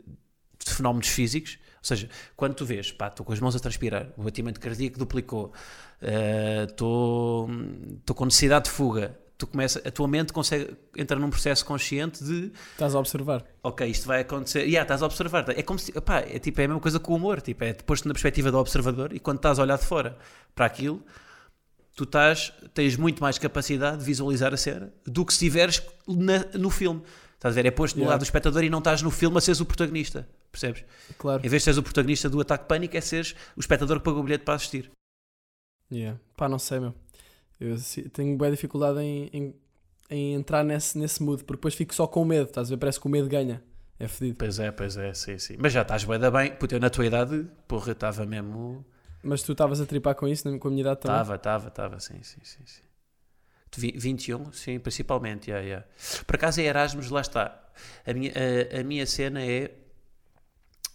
de 0.65 0.73
fenómenos 0.73 1.07
físicos, 1.07 1.57
ou 1.77 1.87
seja, 1.87 2.09
quando 2.35 2.55
tu 2.55 2.65
vês, 2.65 2.91
pá, 2.91 3.07
estou 3.07 3.25
com 3.25 3.31
as 3.31 3.39
mãos 3.39 3.55
a 3.55 3.59
transpirar, 3.59 4.11
o 4.17 4.23
batimento 4.23 4.59
cardíaco 4.59 4.97
duplicou, 4.97 5.53
estou 6.67 7.49
estou 7.99 8.15
com 8.15 8.25
necessidade 8.25 8.65
de 8.65 8.71
fuga, 8.71 9.17
tu 9.37 9.45
começa, 9.47 9.81
a 9.85 9.91
tua 9.91 10.07
mente 10.07 10.31
consegue 10.31 10.75
entrar 10.95 11.19
num 11.19 11.29
processo 11.29 11.65
consciente 11.65 12.23
de 12.23 12.51
Estás 12.71 12.95
a 12.95 12.99
observar. 12.99 13.43
ok, 13.63 13.87
isto 13.87 14.07
vai 14.07 14.21
acontecer. 14.21 14.59
E 14.61 14.69
yeah, 14.69 14.83
estás 14.83 15.01
a 15.01 15.05
observar. 15.05 15.45
É 15.49 15.61
como 15.61 15.77
se, 15.77 15.91
pá, 16.01 16.19
é 16.19 16.39
tipo, 16.39 16.61
é 16.61 16.65
a 16.65 16.67
mesma 16.69 16.81
coisa 16.81 16.99
com 16.99 17.13
o 17.13 17.15
humor. 17.17 17.41
Tipo, 17.41 17.63
é 17.63 17.73
posto 17.73 18.07
na 18.07 18.13
perspectiva 18.13 18.51
do 18.51 18.57
observador 18.57 19.13
e 19.13 19.19
quando 19.19 19.37
estás 19.37 19.59
a 19.59 19.63
olhar 19.63 19.77
de 19.77 19.85
fora 19.85 20.17
para 20.53 20.65
aquilo, 20.65 21.03
tu 21.95 22.03
estás, 22.05 22.53
tens 22.73 22.95
muito 22.97 23.21
mais 23.21 23.37
capacidade 23.37 23.97
de 23.97 24.03
visualizar 24.05 24.53
a 24.53 24.57
cena 24.57 24.93
do 25.05 25.25
que 25.25 25.33
se 25.33 25.45
estiveres 25.45 25.81
no 26.53 26.69
filme. 26.69 27.01
Estás 27.35 27.53
a 27.53 27.61
ver? 27.61 27.65
É 27.67 27.71
posto 27.71 27.95
Yeah. 27.97 28.11
lado 28.11 28.21
do 28.21 28.23
espectador 28.23 28.63
e 28.63 28.69
não 28.69 28.79
estás 28.79 29.01
no 29.01 29.11
filme 29.11 29.37
a 29.37 29.41
seres 29.41 29.59
o 29.59 29.65
protagonista. 29.65 30.27
Percebes? 30.51 30.83
Claro. 31.17 31.45
Em 31.45 31.49
vez 31.49 31.61
de 31.61 31.65
seres 31.65 31.77
o 31.77 31.83
protagonista 31.83 32.29
do 32.29 32.39
ataque 32.39 32.65
pânico, 32.65 32.95
é 32.95 33.01
seres 33.01 33.35
o 33.55 33.59
espectador 33.59 33.97
que 33.99 34.03
pagou 34.05 34.21
o 34.21 34.23
bilhete 34.23 34.45
para 34.45 34.53
assistir. 34.55 34.89
Yeah. 35.91 36.19
Pá, 36.35 36.49
não 36.49 36.57
sei, 36.57 36.79
meu. 36.79 36.95
Eu 37.59 37.77
tenho 38.11 38.37
boa 38.37 38.51
dificuldade 38.51 38.99
em, 38.99 39.29
em, 39.33 39.55
em 40.09 40.33
entrar 40.33 40.63
nesse, 40.63 40.97
nesse 40.97 41.23
mood, 41.23 41.43
porque 41.43 41.57
depois 41.57 41.73
fico 41.75 41.93
só 41.95 42.05
com 42.07 42.25
medo, 42.25 42.47
estás 42.49 42.67
a 42.67 42.71
ver? 42.71 42.77
Parece 42.77 42.99
que 42.99 43.07
o 43.07 43.09
medo 43.09 43.29
ganha. 43.29 43.63
É 43.97 44.07
fedido. 44.09 44.37
Pois 44.37 44.59
é, 44.59 44.71
pois 44.71 44.97
é, 44.97 45.13
sim, 45.13 45.37
sim. 45.39 45.55
Mas 45.57 45.71
já 45.71 45.81
estás 45.81 46.03
bem 46.03 46.19
da 46.19 46.29
bem. 46.29 46.53
Puta, 46.55 46.75
eu 46.75 46.79
na 46.81 46.89
tua 46.89 47.05
idade, 47.05 47.47
porra, 47.67 47.93
estava 47.93 48.25
mesmo. 48.25 48.85
Mas 49.23 49.41
tu 49.41 49.53
estavas 49.53 49.79
a 49.79 49.85
tripar 49.85 50.15
com 50.15 50.27
isso, 50.27 50.49
na- 50.51 50.59
com 50.59 50.67
a 50.67 50.71
minha 50.71 50.81
idade 50.81 50.99
também? 51.01 51.15
Estava, 51.17 51.35
estava, 51.35 51.67
estava, 51.69 51.99
sim, 51.99 52.21
sim, 52.21 52.39
sim. 52.43 52.59
sim. 52.65 52.81
Tu 53.71 53.79
vi- 53.79 53.95
21, 53.97 54.51
sim, 54.51 54.77
principalmente, 54.79 55.49
yeah, 55.49 55.65
yeah. 55.65 55.85
Por 56.27 56.35
acaso 56.35 56.59
é 56.61 56.65
Erasmus, 56.65 57.09
lá 57.09 57.21
está. 57.21 57.63
A 58.05 58.13
minha, 58.13 58.31
a, 58.33 58.81
a 58.81 58.83
minha 58.83 59.05
cena 59.05 59.41
é. 59.41 59.71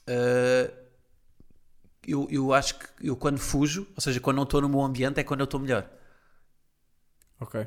ah, 0.07 0.71
eu, 2.07 2.27
eu 2.31 2.53
acho 2.53 2.79
que 2.79 2.87
eu 3.09 3.17
quando 3.17 3.39
fujo, 3.39 3.87
ou 3.95 4.01
seja, 4.01 4.21
quando 4.21 4.37
não 4.37 4.45
estou 4.45 4.61
no 4.61 4.69
meu 4.69 4.81
ambiente, 4.83 5.19
é 5.21 5.25
quando 5.25 5.41
eu 5.41 5.45
estou 5.45 5.61
melhor. 5.61 5.89
Ok. 7.41 7.61
Eu 7.61 7.67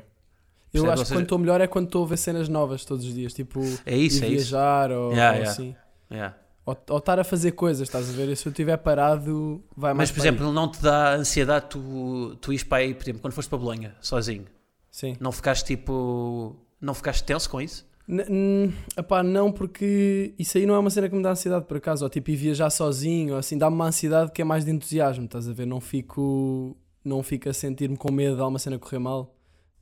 Percebe? 0.82 0.92
acho 0.92 0.98
Ou 1.00 1.02
que 1.04 1.08
seja- 1.08 1.14
quando 1.18 1.22
estou 1.24 1.38
melhor 1.38 1.60
é 1.60 1.66
quando 1.66 1.86
estou 1.86 2.04
a 2.04 2.08
ver 2.08 2.16
cenas 2.16 2.48
novas 2.48 2.84
todos 2.84 3.04
os 3.04 3.14
dias, 3.14 3.32
tipo 3.32 3.60
É 3.86 3.96
isso, 3.96 4.24
é 4.24 4.28
isso. 4.28 4.50
viajar 4.50 4.90
ou, 4.90 5.12
Yeah, 5.12 5.30
ou 5.30 5.34
yeah. 5.36 5.50
assim. 5.50 5.76
Yeah. 6.10 6.36
Ou, 6.66 6.76
ou 6.90 6.98
estar 6.98 7.18
a 7.20 7.24
fazer 7.24 7.52
coisas, 7.52 7.86
estás 7.88 8.08
a 8.08 8.12
ver? 8.12 8.28
E 8.28 8.34
se 8.36 8.46
eu 8.46 8.50
estiver 8.50 8.76
parado, 8.78 9.62
vai 9.76 9.92
mais 9.94 10.08
Mas, 10.08 10.10
por 10.10 10.22
para 10.22 10.30
aí. 10.30 10.34
exemplo, 10.36 10.52
não 10.52 10.68
te 10.70 10.80
dá 10.82 11.14
ansiedade 11.14 11.66
tu, 11.68 12.36
tu 12.40 12.52
ires 12.52 12.64
para 12.64 12.78
aí, 12.78 12.94
por 12.94 13.02
exemplo, 13.04 13.20
quando 13.20 13.34
foste 13.34 13.48
para 13.48 13.58
Bolonha, 13.58 13.94
sozinho? 14.00 14.46
Sim. 14.90 15.16
Não 15.20 15.30
ficaste 15.30 15.66
tipo. 15.66 16.56
Não 16.80 16.94
ficaste 16.94 17.22
tenso 17.24 17.48
com 17.50 17.60
isso? 17.60 17.86
N- 18.08 18.72
epá, 18.96 19.22
não, 19.22 19.50
porque 19.52 20.34
isso 20.38 20.58
aí 20.58 20.66
não 20.66 20.74
é 20.74 20.78
uma 20.78 20.90
cena 20.90 21.08
que 21.08 21.14
me 21.16 21.22
dá 21.22 21.30
ansiedade 21.30 21.64
por 21.66 21.76
acaso, 21.78 22.04
ou 22.04 22.10
tipo 22.10 22.30
ir 22.30 22.36
viajar 22.36 22.68
sozinho, 22.70 23.32
ou 23.34 23.38
assim, 23.38 23.56
dá-me 23.56 23.74
uma 23.76 23.86
ansiedade 23.86 24.30
que 24.32 24.42
é 24.42 24.44
mais 24.44 24.64
de 24.64 24.70
entusiasmo, 24.70 25.24
estás 25.24 25.48
a 25.48 25.52
ver? 25.52 25.66
Não 25.66 25.80
fico, 25.80 26.76
não 27.04 27.22
fico 27.22 27.48
a 27.48 27.52
sentir-me 27.52 27.96
com 27.96 28.10
medo 28.12 28.36
de 28.36 28.40
alguma 28.42 28.58
cena 28.58 28.78
correr 28.78 28.98
mal, 28.98 29.33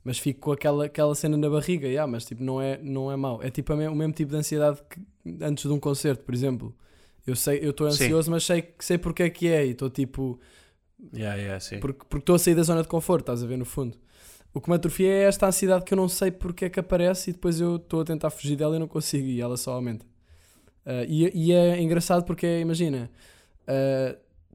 mas 0.03 0.19
fico 0.19 0.39
com 0.41 0.51
aquela, 0.51 0.85
aquela 0.85 1.15
cena 1.15 1.37
na 1.37 1.49
barriga, 1.49 1.87
yeah, 1.87 2.09
mas 2.11 2.25
tipo, 2.25 2.43
não 2.43 2.61
é, 2.61 2.77
não 2.81 3.11
é 3.11 3.15
mau. 3.15 3.41
É 3.43 3.49
tipo 3.49 3.75
me- 3.75 3.87
o 3.87 3.95
mesmo 3.95 4.13
tipo 4.13 4.31
de 4.31 4.37
ansiedade 4.37 4.79
que 4.89 4.99
antes 5.43 5.63
de 5.65 5.69
um 5.71 5.79
concerto, 5.79 6.23
por 6.23 6.33
exemplo. 6.33 6.75
Eu 7.25 7.35
sei, 7.37 7.59
eu 7.63 7.69
estou 7.71 7.89
Sim. 7.89 8.03
ansioso, 8.05 8.29
mas 8.31 8.43
sei, 8.43 8.73
sei 8.79 8.97
porque 8.97 9.23
é 9.23 9.29
que 9.29 9.47
é, 9.47 9.65
e 9.65 9.71
estou 9.71 9.89
tipo, 9.89 10.39
Yeah, 11.13 11.35
yeah, 11.37 11.59
sim. 11.59 11.79
porque 11.79 12.17
estou 12.17 12.35
a 12.35 12.39
sair 12.39 12.55
da 12.55 12.63
zona 12.63 12.81
de 12.81 12.87
conforto, 12.87 13.21
estás 13.23 13.43
a 13.43 13.47
ver, 13.47 13.57
no 13.57 13.65
fundo. 13.65 13.97
O 14.53 14.61
que 14.61 14.69
me 14.69 14.75
atrofia 14.75 15.07
é 15.09 15.23
esta 15.23 15.47
ansiedade 15.47 15.83
que 15.85 15.93
eu 15.93 15.97
não 15.97 16.07
sei 16.09 16.31
porque 16.31 16.65
é 16.65 16.69
que 16.69 16.79
aparece 16.79 17.29
e 17.31 17.33
depois 17.33 17.59
eu 17.59 17.77
estou 17.77 18.01
a 18.01 18.05
tentar 18.05 18.29
fugir 18.29 18.55
dela 18.55 18.75
e 18.75 18.79
não 18.79 18.87
consigo 18.87 19.25
e 19.27 19.41
ela 19.41 19.57
só 19.57 19.73
aumenta. 19.73 20.05
Ah, 20.85 21.03
e, 21.07 21.31
e 21.33 21.51
é 21.53 21.81
engraçado 21.81 22.23
porque, 22.25 22.59
imagina, 22.59 23.09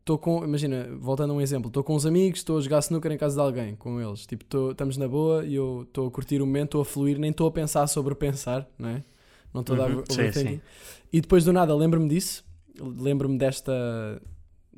estou 0.09 0.19
com, 0.19 0.43
imagina, 0.43 0.89
voltando 0.99 1.33
a 1.33 1.37
um 1.37 1.41
exemplo, 1.41 1.69
estou 1.69 1.85
com 1.85 1.95
uns 1.95 2.07
amigos, 2.07 2.41
estou 2.41 2.57
a 2.59 2.61
jogar 2.61 2.79
snooker 2.81 3.13
em 3.13 3.19
casa 3.19 3.35
de 3.37 3.43
alguém, 3.43 3.77
com 3.77 4.01
eles, 4.01 4.25
tipo, 4.27 4.43
tô- 4.45 4.71
estamos 4.71 4.97
na 4.97 5.07
boa 5.07 5.45
e 5.45 5.55
eu 5.55 5.83
estou 5.83 6.09
a 6.09 6.11
curtir 6.11 6.41
o 6.41 6.47
momento, 6.47 6.67
estou 6.69 6.81
a 6.81 6.85
fluir, 6.85 7.19
nem 7.19 7.31
estou 7.31 7.47
a 7.47 7.53
pensar 7.53 7.87
sobre 7.87 8.15
pensar, 8.15 8.67
não 8.79 8.89
é? 8.89 9.05
Não 9.53 9.61
estou 9.61 9.75
a 9.75 9.79
dar 9.89 9.91
Uhum, 9.91 10.05
sim, 10.09 10.33
sim. 10.33 10.61
E 11.13 11.21
depois 11.21 11.45
do 11.45 11.53
nada 11.53 11.75
lembro-me 11.75 12.09
disso, 12.09 12.45
lembro-me 12.81 13.37
desta 13.39 14.21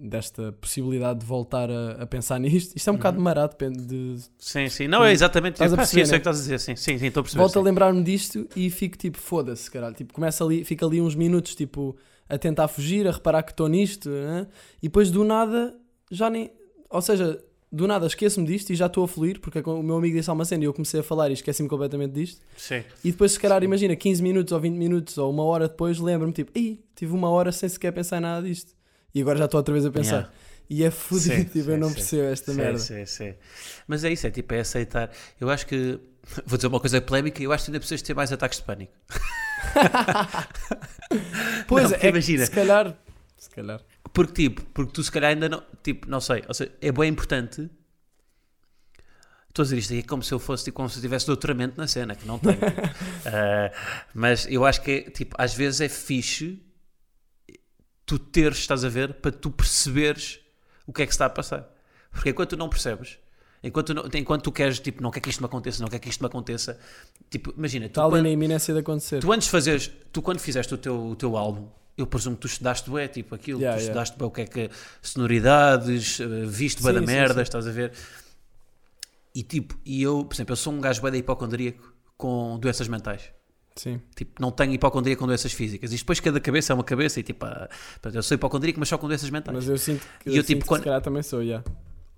desta 0.02 0.50
possibilidade 0.52 1.20
de 1.20 1.26
voltar 1.26 1.70
a, 1.70 2.02
a 2.02 2.06
pensar 2.06 2.38
nisto. 2.40 2.74
Isto 2.74 2.88
é 2.88 2.92
um 2.92 2.96
bocado 2.96 3.18
Uhum. 3.18 3.24
marado, 3.24 3.50
depende 3.52 3.84
de, 3.84 4.16
Sim, 4.38 4.68
sim. 4.68 4.88
Não, 4.88 5.04
é 5.04 5.12
exatamente. 5.12 5.54
Estás 5.54 5.72
a 5.72 5.76
Pá, 5.76 5.84
sim, 5.86 6.00
perceber, 6.00 6.00
eu 6.00 6.06
sei 6.06 6.18
o 6.18 6.20
né? 6.20 6.22
que 6.22 6.28
estás 6.28 6.38
a 6.38 6.40
dizer. 6.42 6.58
Sim, 6.60 6.76
sim, 6.76 6.98
sim, 6.98 7.06
estou 7.06 7.20
a 7.20 7.24
perceber. 7.24 7.38
volto 7.38 7.58
a 7.58 7.62
sim. 7.62 7.62
lembrar-me 7.62 8.02
disto 8.02 8.48
e 8.56 8.70
fico 8.70 8.96
tipo, 8.96 9.18
foda-se, 9.18 9.70
caralho. 9.70 9.94
Tipo, 9.94 10.12
começa 10.14 10.44
ali, 10.44 10.64
fica 10.64 10.84
ali 10.86 11.00
uns 11.00 11.14
minutos, 11.14 11.54
tipo, 11.54 11.96
a 12.30 12.38
tentar 12.38 12.68
fugir, 12.68 13.06
a 13.06 13.10
reparar 13.10 13.42
que 13.42 13.50
estou 13.52 13.68
nisto, 13.68 14.08
né? 14.08 14.46
e 14.82 14.88
depois 14.88 15.10
do 15.10 15.24
nada, 15.24 15.76
já 16.10 16.30
nem. 16.30 16.50
Ou 16.88 17.02
seja, 17.02 17.42
do 17.72 17.86
nada 17.86 18.06
esqueço-me 18.06 18.46
disto 18.46 18.70
e 18.70 18.74
já 18.74 18.86
estou 18.86 19.04
a 19.04 19.08
fluir, 19.08 19.40
porque 19.40 19.60
o 19.60 19.82
meu 19.82 19.96
amigo 19.96 20.16
disse 20.16 20.28
alguma 20.28 20.44
cena 20.44 20.64
e 20.64 20.66
eu 20.66 20.72
comecei 20.72 21.00
a 21.00 21.02
falar 21.02 21.30
e 21.30 21.34
esqueci-me 21.34 21.68
completamente 21.68 22.12
disto. 22.12 22.40
Sim. 22.56 22.82
E 23.04 23.12
depois, 23.12 23.32
se 23.32 23.38
calhar, 23.40 23.62
imagina, 23.62 23.94
15 23.94 24.22
minutos 24.22 24.52
ou 24.52 24.58
20 24.60 24.74
minutos 24.76 25.18
ou 25.18 25.30
uma 25.30 25.44
hora 25.44 25.68
depois, 25.68 25.98
lembro-me, 26.00 26.32
tipo, 26.32 26.50
ih, 26.58 26.82
tive 26.96 27.12
uma 27.14 27.30
hora 27.30 27.52
sem 27.52 27.68
sequer 27.68 27.92
pensar 27.92 28.18
em 28.18 28.20
nada 28.20 28.46
disto. 28.46 28.72
E 29.14 29.20
agora 29.20 29.38
já 29.38 29.44
estou 29.44 29.58
outra 29.58 29.72
vez 29.72 29.84
a 29.86 29.90
pensar. 29.90 30.16
Yeah. 30.16 30.30
E 30.68 30.84
é 30.84 30.90
fodido, 30.90 31.34
Sim, 31.34 31.44
tipo, 31.44 31.58
eu 31.70 31.74
sim, 31.74 31.76
não 31.80 31.88
sim. 31.88 31.94
percebo 31.94 32.22
esta 32.28 32.52
Sim, 32.52 32.58
merda. 32.58 32.78
sim, 32.78 33.04
sim. 33.06 33.34
Mas 33.88 34.04
é 34.04 34.12
isso, 34.12 34.24
é 34.26 34.30
tipo, 34.30 34.54
é 34.54 34.60
aceitar. 34.60 35.10
Eu 35.40 35.50
acho 35.50 35.66
que. 35.66 35.98
Vou 36.46 36.56
dizer 36.56 36.68
uma 36.68 36.78
coisa 36.78 37.00
polémica, 37.00 37.42
eu 37.42 37.50
acho 37.52 37.64
que 37.64 37.70
ainda 37.70 37.80
precisas 37.80 38.02
ter 38.02 38.14
mais 38.14 38.32
ataques 38.32 38.58
de 38.58 38.64
pânico. 38.64 38.92
Pois 41.66 41.90
Não, 41.90 41.98
é, 41.98 42.08
imagina. 42.08 42.44
se 42.44 42.50
calhar. 42.50 42.96
Se 43.36 43.50
calhar. 43.50 43.80
Porque, 44.12 44.32
tipo, 44.32 44.62
porque 44.66 44.92
tu 44.92 45.02
se 45.02 45.10
calhar 45.10 45.30
ainda 45.30 45.48
não. 45.48 45.62
Tipo, 45.82 46.08
não 46.08 46.20
sei. 46.20 46.44
Ou 46.46 46.54
seja, 46.54 46.72
é 46.80 46.92
bem 46.92 47.10
importante. 47.10 47.68
Estou 49.48 49.62
a 49.62 49.64
dizer 49.64 49.78
isto 49.78 49.92
aqui 49.92 50.02
como 50.04 50.22
se 50.22 50.32
eu 50.32 50.38
fosse, 50.38 50.64
tipo, 50.64 50.76
como 50.76 50.88
se 50.88 50.98
eu 50.98 51.02
tivesse 51.02 51.26
doutoramento 51.26 51.76
na 51.76 51.88
cena, 51.88 52.14
que 52.14 52.26
não 52.26 52.38
tenho. 52.38 52.58
Ah, 53.26 53.72
mas 54.14 54.46
eu 54.48 54.64
acho 54.64 54.80
que, 54.82 54.90
é, 54.90 55.00
tipo, 55.10 55.34
às 55.36 55.52
vezes 55.52 55.80
é 55.80 55.88
fixe 55.88 56.62
tu 58.06 58.18
teres, 58.18 58.58
estás 58.58 58.84
a 58.84 58.88
ver, 58.88 59.14
para 59.14 59.30
tu 59.30 59.50
perceberes 59.50 60.40
o 60.86 60.92
que 60.92 61.02
é 61.02 61.06
que 61.06 61.12
se 61.12 61.16
está 61.16 61.26
a 61.26 61.30
passar. 61.30 61.68
Porque 62.10 62.30
enquanto 62.30 62.50
tu 62.50 62.56
não 62.56 62.68
percebes, 62.68 63.18
enquanto 63.62 64.16
enquanto 64.16 64.42
tu 64.44 64.52
queres, 64.52 64.78
tipo, 64.80 65.02
não 65.02 65.10
quer 65.10 65.20
que 65.20 65.28
isto 65.30 65.40
me 65.40 65.46
aconteça, 65.46 65.82
não 65.82 65.88
quer 65.88 65.98
que 65.98 66.08
isto 66.08 66.20
me 66.20 66.26
aconteça, 66.26 66.78
tipo, 67.30 67.52
imagina, 67.56 67.86
tu 67.86 67.90
Está 67.90 68.02
ali 68.02 68.10
quando- 68.12 68.22
na 68.24 68.30
iminência 68.30 68.72
de 68.74 68.80
acontecer. 68.80 69.20
Tu 69.20 69.32
antes 69.32 69.48
fazeres, 69.48 69.90
tu 70.12 70.22
quando 70.22 70.38
fizeste 70.38 70.72
o 70.74 70.78
teu, 70.78 71.06
o 71.08 71.16
teu 71.16 71.36
álbum, 71.36 71.68
eu 71.96 72.06
presumo 72.06 72.36
que 72.36 72.42
tu 72.42 72.46
estudaste 72.46 72.88
bem, 72.90 73.06
tipo 73.08 73.34
aquilo, 73.34 73.60
Yeah, 73.60 73.76
tu 73.76 73.82
yeah. 73.82 74.02
estudaste 74.02 74.18
bem 74.18 74.26
o 74.28 74.30
que 74.30 74.40
é 74.40 74.46
que 74.46 74.70
sonoridades, 75.02 76.20
eh, 76.20 76.26
viste 76.46 76.82
bem 76.82 76.94
da 76.94 77.00
merda, 77.02 77.34
sim. 77.34 77.42
estás 77.42 77.66
a 77.66 77.70
ver? 77.70 77.92
E 79.34 79.42
tipo, 79.42 79.78
e 79.84 80.02
eu, 80.02 80.24
por 80.24 80.34
exemplo, 80.34 80.52
eu 80.52 80.56
sou 80.56 80.72
um 80.72 80.80
gajo 80.80 81.00
bem 81.02 81.14
hipocondríaco 81.20 81.92
com 82.16 82.58
doenças 82.58 82.88
mentais. 82.88 83.30
Sim. 83.76 84.00
Tipo, 84.16 84.42
não 84.42 84.50
tenho 84.50 84.72
hipocondria 84.72 85.16
com 85.16 85.26
doenças 85.26 85.52
físicas. 85.52 85.92
E 85.92 85.96
depois 85.96 86.18
cada 86.20 86.40
cabeça 86.40 86.72
é 86.72 86.74
uma 86.74 86.82
cabeça 86.84 87.20
e 87.20 87.22
tipo, 87.22 87.46
ah, 87.46 87.68
eu 88.12 88.22
sou 88.22 88.34
hipocondríaco, 88.34 88.80
mas 88.80 88.88
só 88.88 88.98
com 88.98 89.06
doenças 89.06 89.30
mentais. 89.30 89.54
Mas 89.56 89.68
eu 89.68 89.78
sinto 89.78 90.04
que, 90.18 90.30
E 90.30 90.32
eu 90.32 90.38
eu, 90.38 90.42
tipo, 90.44 90.66
quando- 90.66 90.80
se 90.80 90.84
calhar 90.86 91.00
também 91.00 91.22
sou, 91.22 91.44
já. 91.44 91.62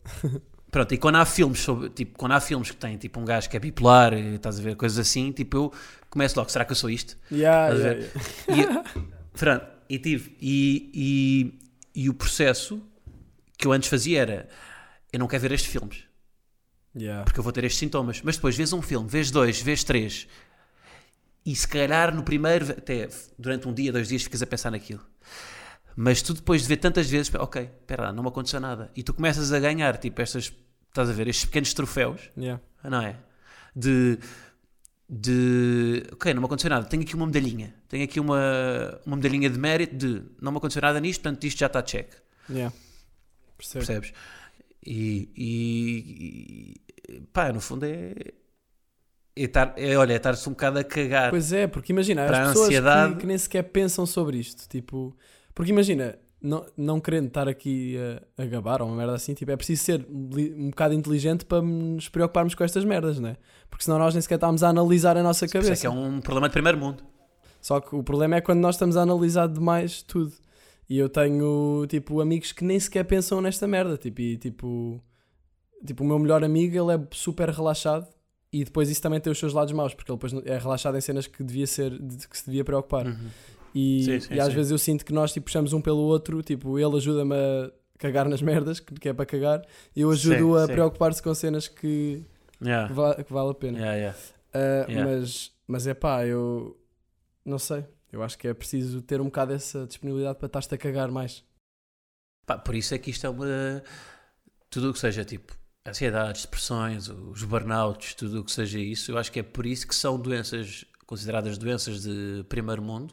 Pronto, 0.73 0.95
e 0.95 0.97
quando 0.97 1.17
há 1.17 1.27
filmes 1.27 1.61
sobre, 1.61 1.91
tipo, 1.91 2.17
quando 2.17 2.33
há 2.33 2.41
filmes 2.41 2.71
que 2.71 2.77
têm 2.79 2.97
tipo 2.97 3.21
um 3.21 3.27
gajo 3.27 3.49
que 3.51 3.55
é 3.59 3.61
bipolar, 3.61 4.15
e 4.15 4.37
estás 4.37 4.59
a 4.59 4.63
ver, 4.63 4.75
coisas 4.75 4.99
assim, 4.99 5.31
tipo, 5.31 5.55
eu 5.55 5.73
começo 6.09 6.35
logo, 6.39 6.49
será 6.51 6.65
que 6.65 6.73
eu 6.73 6.77
sou 6.77 6.89
isto? 6.89 7.15
Yeah, 7.31 7.75
yeah, 7.75 8.07
yeah. 8.49 8.85
E, 8.97 9.39
pronto, 9.39 9.67
e 9.87 9.99
tive. 9.99 10.35
E, 10.41 10.91
e, 11.95 12.03
e 12.05 12.09
o 12.09 12.15
processo 12.15 12.83
que 13.59 13.67
eu 13.67 13.73
antes 13.73 13.91
fazia 13.91 14.23
era: 14.23 14.49
eu 15.13 15.19
não 15.19 15.29
quero 15.29 15.43
ver 15.43 15.53
estes 15.53 15.71
filmes, 15.71 16.05
Yeah. 16.97 17.23
porque 17.25 17.39
eu 17.39 17.43
vou 17.45 17.53
ter 17.53 17.65
estes 17.65 17.79
sintomas. 17.79 18.23
Mas 18.23 18.37
depois 18.37 18.57
vês 18.57 18.73
um 18.73 18.81
filme, 18.81 19.07
vês 19.07 19.31
dois, 19.31 19.61
vês 19.61 19.85
três, 19.85 20.27
e 21.45 21.55
se 21.55 21.69
calhar 21.69 22.15
no 22.15 22.23
primeiro, 22.23 22.71
até 22.71 23.11
durante 23.39 23.69
um 23.69 23.75
dia, 23.75 23.93
dois 23.93 24.09
dias, 24.09 24.23
ficas 24.23 24.41
a 24.41 24.47
pensar 24.47 24.71
naquilo. 24.71 25.05
Mas 25.95 26.23
tu 26.23 26.33
depois 26.33 26.63
de 26.63 26.69
ver 26.69 26.79
tantas 26.79 27.09
vezes, 27.11 27.31
ok, 27.35 27.63
espera 27.63 28.13
não 28.13 28.23
me 28.23 28.29
aconteceu 28.31 28.59
nada. 28.61 28.91
E 28.97 29.03
tu 29.03 29.13
começas 29.13 29.53
a 29.53 29.61
ganhar, 29.61 29.99
tipo, 29.99 30.23
estas, 30.23 30.51
estás 30.93 31.09
a 31.11 31.13
ver, 31.13 31.27
estes 31.29 31.47
pequenos 31.47 31.73
troféus 31.75 32.31
Yeah. 32.37 32.61
não 32.85 33.01
é? 33.03 33.17
De, 33.75 34.19
de 35.09 36.05
ok, 36.13 36.33
não 36.35 36.41
me 36.43 36.47
aconteceu 36.47 36.71
nada, 36.71 36.87
tenho 36.87 37.03
aqui 37.03 37.15
uma 37.15 37.27
medalhinha, 37.27 37.75
tenho 37.89 38.05
aqui 38.05 38.21
uma, 38.21 39.01
uma 39.05 39.17
medalhinha 39.17 39.51
de 39.51 39.59
mérito 39.59 39.97
de 39.97 40.23
não 40.41 40.53
me 40.53 40.59
aconteceu 40.59 40.81
nada 40.83 41.01
nisto, 41.01 41.23
portanto 41.23 41.45
isto 41.45 41.59
já 41.59 41.67
está 41.67 41.83
check, 41.83 42.11
Yeah. 42.51 42.75
Percebo. 43.57 43.87
percebes? 43.87 44.13
E, 44.85 45.29
e- 45.37 46.75
e, 47.09 47.21
pá, 47.33 47.53
no 47.53 47.61
fundo 47.61 47.85
é. 47.87 48.13
É, 49.35 49.49
é 49.93 49.97
olha, 49.97 50.13
é 50.13 50.17
estar-se 50.17 50.47
um 50.49 50.53
bocado 50.53 50.79
a 50.81 50.85
cagar. 50.85 51.31
Pois 51.31 51.53
é, 51.53 51.67
porque 51.69 51.93
imagina, 51.93 52.25
as 52.25 52.49
pessoas 52.49 52.67
ansiedade- 52.67 53.15
que, 53.15 53.21
que 53.21 53.27
nem 53.27 53.39
sequer 53.39 53.63
pensam 53.63 54.05
sobre 54.05 54.39
isto, 54.39 54.69
tipo, 54.69 55.17
porque 55.55 55.71
imagina, 55.71 56.19
não, 56.43 56.67
não 56.77 57.01
querendo 57.01 57.29
estar 57.29 57.49
aqui 57.49 57.97
a, 58.37 58.43
a 58.43 58.47
gabar 58.47 58.83
ou 58.83 58.89
uma 58.89 58.97
merda 58.97 59.15
assim, 59.15 59.33
tipo, 59.35 59.51
é 59.51 59.57
preciso 59.57 59.83
ser 59.85 60.07
um 60.11 60.71
bocado 60.71 60.93
inteligente 60.95 61.45
para 61.45 61.63
nos 61.63 62.09
preocuparmos 62.09 62.55
com 62.55 62.65
estas 62.65 62.85
merdas, 62.85 63.21
né? 63.21 63.37
Porque 63.71 63.85
senão 63.85 63.99
nós 63.99 64.15
nem 64.15 64.21
sequer 64.21 64.35
estamos 64.35 64.63
a 64.63 64.69
analisar 64.69 65.17
a 65.17 65.23
nossa 65.23 65.47
Por 65.47 65.59
isso 65.59 65.59
é 65.59 65.63
cabeça. 65.63 65.87
é 65.87 65.91
um 65.91 66.21
problema 66.21 66.49
de 66.49 66.53
primeiro 66.53 66.79
mundo. 66.79 67.03
Só 67.61 67.81
que 67.81 67.95
o 67.95 68.03
problema 68.03 68.37
é 68.37 68.41
quando 68.41 68.59
nós 68.59 68.75
estamos 68.75 68.97
a 68.97 69.03
analisar 69.03 69.47
demais 69.47 70.03
tudo. 70.03 70.33
E 70.89 70.99
eu 70.99 71.09
tenho, 71.09 71.87
tipo, 71.89 72.21
amigos 72.21 72.51
que 72.53 72.65
nem 72.65 72.79
sequer 72.79 73.05
pensam 73.05 73.41
nesta 73.41 73.69
merda. 73.69 73.97
Tipo, 73.97 74.21
e, 74.21 74.37
tipo, 74.37 75.01
tipo, 75.87 76.03
o 76.03 76.07
meu 76.07 76.19
melhor 76.19 76.43
amigo, 76.43 76.77
ele 76.77 77.01
é 77.01 77.07
super 77.13 77.49
relaxado. 77.49 78.07
E 78.53 78.65
depois 78.65 78.91
isso 78.91 79.01
também 79.01 79.19
tem 79.19 79.33
os 79.33 79.39
seus 79.39 79.55
lados 79.55 79.73
maus, 79.73 79.95
porque 79.95 80.13
ele 80.13 80.19
depois 80.19 80.35
é 80.45 80.59
relaxado 80.59 80.99
em 80.99 81.01
cenas 81.01 81.27
que 81.27 81.43
devia 81.43 81.67
ser, 81.67 81.99
de 81.99 82.29
que 82.29 82.37
se 82.37 82.45
devia 82.45 82.63
preocupar. 82.65 83.07
E, 83.75 84.05
Sim, 84.05 84.21
sim, 84.21 84.35
e 84.35 84.41
às 84.41 84.49
sim. 84.49 84.55
vezes 84.55 84.71
eu 84.73 84.79
sinto 84.79 85.05
que 85.05 85.13
nós, 85.13 85.33
tipo, 85.33 85.45
puxamos 85.47 85.73
um 85.73 85.81
pelo 85.81 85.99
outro. 86.01 86.43
Tipo, 86.43 86.79
ele 86.79 86.97
ajuda-me 86.97 87.35
a 87.35 87.71
cagar 87.99 88.29
nas 88.29 88.43
merdas, 88.43 88.81
que, 88.81 89.09
é 89.09 89.13
para 89.13 89.25
cagar. 89.27 89.65
E 89.97 90.01
eu 90.03 90.11
ajudo 90.11 90.59
a 90.59 90.67
preocupar-se 90.67 91.23
com 91.23 91.35
cenas 91.35 91.69
que, 91.69 92.25
Yeah. 92.61 92.87
que, 92.89 92.95
va- 92.95 93.15
que 93.17 93.33
vale 93.33 93.51
a 93.51 93.55
pena. 93.55 93.79
Yeah, 93.79 93.97
yeah. 93.97 94.19
Uh. 94.55 95.05
Mas, 95.21 95.53
mas 95.67 95.87
é 95.87 95.95
pá, 95.95 96.25
eu 96.27 96.79
não 97.45 97.59
sei. 97.59 97.85
Eu 98.13 98.23
acho 98.23 98.39
que 98.39 98.47
é 98.47 98.55
preciso 98.55 99.01
ter 99.03 99.21
um 99.21 99.25
bocado 99.25 99.53
essa 99.53 99.87
disponibilidade 99.87 100.39
para 100.39 100.47
estar-te 100.47 100.75
a 100.75 100.79
cagar 100.79 101.11
mais. 101.11 101.43
Pá, 102.47 102.59
por 102.59 102.75
isso 102.75 102.95
é 102.95 102.99
que 102.99 103.11
isto 103.11 103.27
é 103.27 103.31
uma. 103.31 103.83
Tudo 104.71 104.91
o 104.91 104.93
que 104.93 104.99
seja 104.99 105.25
tipo 105.25 105.57
ansiedades, 105.87 106.43
depressões, 106.43 107.09
os 107.09 107.43
burnouts, 107.43 108.15
tudo 108.15 108.41
o 108.41 108.45
que 108.45 108.53
seja 108.53 108.79
isso, 108.79 109.11
eu 109.11 109.19
acho 109.19 109.33
que 109.33 109.41
é 109.41 109.43
por 109.43 109.67
isso 109.67 109.87
que 109.89 109.95
são 109.95 110.19
doenças 110.19 110.85
consideradas 111.07 111.59
doenças 111.59 112.03
de 112.03 112.45
primeiro 112.49 112.81
mundo, 112.81 113.13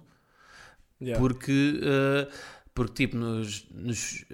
Yeah. 1.02 1.20
porque, 1.20 1.80
eh, 1.84 2.28
porque 2.74 3.06
tipo, 3.08 3.16
nos, 3.18 3.66
nos- 3.72 4.26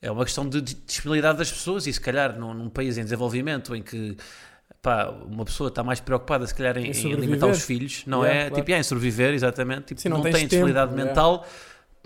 é 0.00 0.10
uma 0.10 0.24
questão 0.24 0.48
de 0.48 0.60
disponibilidade 0.60 1.38
das 1.38 1.50
pessoas 1.50 1.86
e 1.86 1.92
se 1.92 2.00
calhar 2.00 2.38
num, 2.38 2.54
num 2.54 2.68
país 2.68 2.96
em 2.98 3.02
desenvolvimento 3.02 3.74
em 3.74 3.82
que 3.82 4.16
pá, 4.80 5.08
uma 5.08 5.44
pessoa 5.44 5.68
está 5.68 5.82
mais 5.82 5.98
preocupada 6.00 6.46
se 6.46 6.54
calhar 6.54 6.76
em, 6.78 6.90
Em 6.90 7.12
alimentar 7.14 7.46
os 7.48 7.62
filhos, 7.62 8.04
não 8.06 8.22
Yeah, 8.22 8.40
é? 8.40 8.48
claro. 8.50 8.62
Tipo, 8.62 8.72
é 8.76 8.78
em 8.78 8.82
sobreviver, 8.82 9.34
exatamente. 9.34 9.86
Tipo, 9.86 10.00
Sim, 10.00 10.08
não 10.10 10.18
não, 10.18 10.24
tem 10.24 10.32
tempo, 10.32 10.44
disponibilidade 10.48 10.92
yeah. 10.92 11.06
mental. 11.08 11.46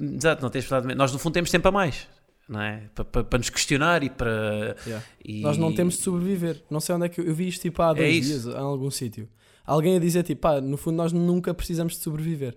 Exato, 0.01 0.43
não 0.43 0.51
tens 0.51 0.61
disponibilidade 0.63 0.87
mental. 0.87 1.05
Nós 1.05 1.13
no 1.13 1.19
fundo 1.19 1.35
temos 1.35 1.51
tempo 1.51 1.69
a 1.69 1.73
mais. 1.73 2.09
Não 2.49 2.61
é? 2.61 2.83
Para, 2.95 3.25
para, 3.25 3.39
nos 3.39 3.51
questionar 3.51 4.03
e 4.03 4.11
para. 4.11 4.77
Yeah. 4.87 5.05
e- 5.25 5.41
Nós 5.43 5.57
não 5.59 5.75
temos 5.75 5.95
de 5.97 6.03
sobreviver. 6.03 6.63
Não 6.71 6.81
sei 6.81 6.95
onde 6.95 7.07
é 7.07 7.09
que 7.09 7.21
eu, 7.21 7.25
eu 7.25 7.35
vi 7.35 7.49
isto 7.49 7.63
tipo 7.63 7.81
há 7.83 7.93
dois 7.93 8.09
É 8.09 8.21
dias, 8.21 8.47
em 8.47 8.57
algum 8.57 8.91
sítio. 8.91 9.29
Alguém 9.65 9.97
a 9.97 10.01
dizer 10.01 10.23
tipo, 10.25 10.41
pá, 10.41 10.61
no 10.61 10.77
fundo 10.77 10.97
nós 10.97 11.13
nunca 11.13 11.53
precisamos 11.55 11.95
de 11.95 12.01
sobreviver. 12.01 12.57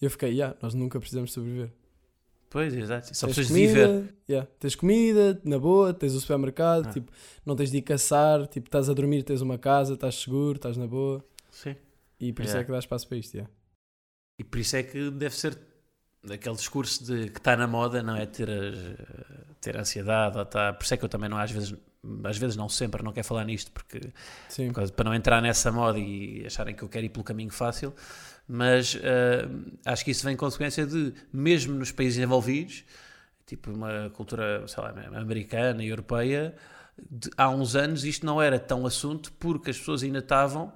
Eu 0.00 0.10
fiquei, 0.10 0.30
yeah, 0.32 0.56
nós 0.60 0.74
nunca 0.74 0.98
precisamos 0.98 1.32
sobreviver. 1.32 1.70
Pois, 2.50 2.72
exato. 2.74 3.14
Só 3.16 3.26
Tens 3.26 3.36
precisas 3.36 3.56
de 3.60 3.66
viver. 3.66 3.86
comida, 3.88 4.14
yeah, 4.28 4.48
tens 4.58 4.74
comida, 4.74 5.40
na 5.44 5.58
boa, 5.58 5.92
tens 5.92 6.14
o 6.14 6.20
supermercado, 6.20 6.86
Ah. 6.86 6.92
tipo, 6.92 7.10
não 7.44 7.56
tens 7.56 7.70
de 7.70 7.78
ir 7.78 7.82
caçar, 7.82 8.46
tipo, 8.46 8.68
estás 8.68 8.88
a 8.88 8.94
dormir, 8.94 9.22
tens 9.24 9.40
uma 9.40 9.58
casa, 9.58 9.94
estás 9.94 10.14
seguro, 10.14 10.56
estás 10.56 10.76
na 10.76 10.86
boa. 10.86 11.24
Sim. 11.50 11.74
E 12.20 12.32
por 12.32 12.42
isso 12.42 12.50
Yeah. 12.52 12.60
é 12.60 12.64
que 12.64 12.72
dá 12.72 12.78
espaço 12.78 13.08
para 13.08 13.16
isto, 13.18 13.34
yeah. 13.34 13.50
E 14.38 14.44
por 14.44 14.58
isso 14.58 14.76
é 14.76 14.82
que 14.82 15.10
deve 15.10 15.34
ser 15.34 15.58
aquele 16.30 16.54
discurso 16.56 17.04
de 17.04 17.30
que 17.30 17.38
está 17.38 17.56
na 17.56 17.66
moda, 17.66 18.02
não 18.02 18.14
é? 18.16 18.26
Ter, 18.26 18.48
as- 18.50 19.58
ter 19.60 19.76
ansiedade, 19.76 20.38
ou 20.38 20.44
tá, 20.44 20.72
por 20.72 20.84
isso 20.84 20.94
é 20.94 20.96
que 20.96 21.04
eu 21.04 21.08
também 21.08 21.28
não, 21.28 21.38
às 21.38 21.50
vezes, 21.50 21.74
às 22.24 22.38
vezes 22.38 22.54
não 22.56 22.68
sempre, 22.68 23.02
não 23.02 23.12
quero 23.12 23.26
falar 23.26 23.44
nisto, 23.44 23.72
porque 23.72 24.00
Sim. 24.48 24.68
por 24.68 24.74
causa- 24.76 24.92
para 24.92 25.04
não 25.04 25.14
entrar 25.14 25.42
nessa 25.42 25.72
moda 25.72 25.98
e 25.98 26.44
acharem 26.46 26.74
que 26.74 26.82
eu 26.82 26.88
quero 26.88 27.04
ir 27.06 27.08
pelo 27.10 27.24
caminho 27.24 27.50
fácil, 27.50 27.92
mas 28.48 28.96
ah, 29.02 29.90
acho 29.92 30.04
que 30.04 30.10
isso 30.10 30.24
vem 30.24 30.34
em 30.34 30.36
consequência 30.36 30.86
de, 30.86 31.12
mesmo 31.32 31.74
nos 31.74 31.90
países 31.92 32.18
envolvidos, 32.22 32.84
tipo 33.46 33.70
uma 33.70 34.10
cultura, 34.10 34.66
sei 34.68 34.82
lá, 34.82 34.90
americana 35.18 35.82
e 35.84 35.88
europeia, 35.88 36.54
de- 37.10 37.30
há 37.36 37.48
uns 37.50 37.76
anos 37.76 38.04
isto 38.04 38.24
não 38.26 38.40
era 38.40 38.58
tão 38.58 38.86
assunto 38.86 39.32
porque 39.38 39.70
as 39.70 39.78
pessoas 39.78 40.02
ainda 40.02 40.18
estavam. 40.20 40.72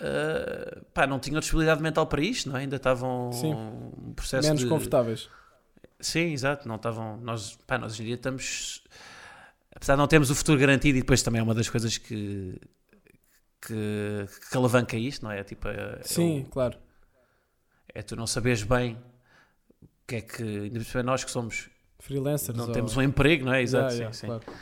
ah, 0.00 0.82
pá, 0.92 1.06
não 1.06 1.18
tinham 1.18 1.40
disponibilidade 1.40 1.82
mental 1.82 2.06
para 2.06 2.20
isto, 2.22 2.48
não 2.48 2.56
é? 2.56 2.60
Ainda 2.60 2.76
estavam 2.76 3.32
Sim. 3.32 3.54
um 3.54 4.12
processo 4.14 4.46
Menos 4.48 4.62
de... 4.62 4.68
confortáveis. 4.68 5.28
Sim, 6.00 6.32
exato, 6.32 6.68
não 6.68 6.76
estavam. 6.76 7.16
Nós, 7.18 7.56
pá, 7.66 7.78
nós 7.78 7.92
hoje 7.92 8.02
em 8.02 8.06
dia 8.06 8.14
estamos. 8.16 8.82
Apesar 9.74 9.94
de 9.94 9.98
não 9.98 10.06
termos 10.06 10.30
o 10.30 10.34
futuro 10.34 10.58
garantido, 10.58 10.98
e 10.98 11.00
depois 11.00 11.22
também 11.22 11.40
é 11.40 11.42
uma 11.42 11.54
das 11.54 11.68
coisas 11.68 11.96
que. 11.98 12.60
Que, 13.66 14.26
que 14.50 14.56
alavanca 14.56 14.96
isto, 14.96 15.22
não 15.24 15.30
é? 15.32 15.42
Tipo, 15.44 15.68
é, 15.68 16.00
Sim, 16.02 16.40
é, 16.40 16.42
o- 16.42 16.50
claro. 16.50 16.78
é 17.94 18.02
tu 18.02 18.16
não 18.16 18.26
saberes 18.26 18.62
bem 18.62 18.96
o 19.82 19.86
que 20.06 20.16
é 20.16 20.20
que. 20.20 21.02
Nós 21.04 21.24
que 21.24 21.30
somos. 21.30 21.68
Freelancers. 21.98 22.56
Não 22.56 22.66
ou- 22.66 22.72
temos 22.72 22.96
um 22.96 23.02
emprego, 23.02 23.44
não 23.46 23.52
é? 23.54 23.62
Exato, 23.62 23.94
Yeah, 23.94 24.12
sim, 24.12 24.26
yeah, 24.26 24.40
sim. 24.42 24.50
claro. 24.50 24.58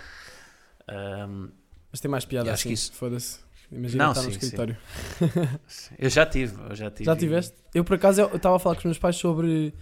Ahm, 0.88 1.48
Mas 1.90 2.00
tem 2.00 2.10
mais 2.10 2.24
piada 2.24 2.50
acho 2.52 2.60
assim. 2.60 2.68
que 2.68 2.74
isso- 2.74 2.92
Foda-se. 2.92 3.38
Imagina 3.70 4.04
Não, 4.04 4.12
estar 4.12 4.22
no 4.22 4.30
sim, 4.32 4.38
sim. 4.38 4.44
escritório. 4.46 4.76
eu 5.98 6.10
já 6.10 6.26
tive, 6.26 6.54
eu 6.68 6.74
já 6.76 6.90
tive. 6.90 7.04
Já 7.04 7.16
tiveste? 7.16 7.54
Eu 7.74 7.82
por 7.84 7.94
acaso 7.94 8.20
eu 8.20 8.36
estava 8.36 8.56
a 8.56 8.58
falar 8.58 8.74
com 8.74 8.80
os 8.80 8.84
meus 8.84 8.98
pais 8.98 9.16
sobre 9.16 9.72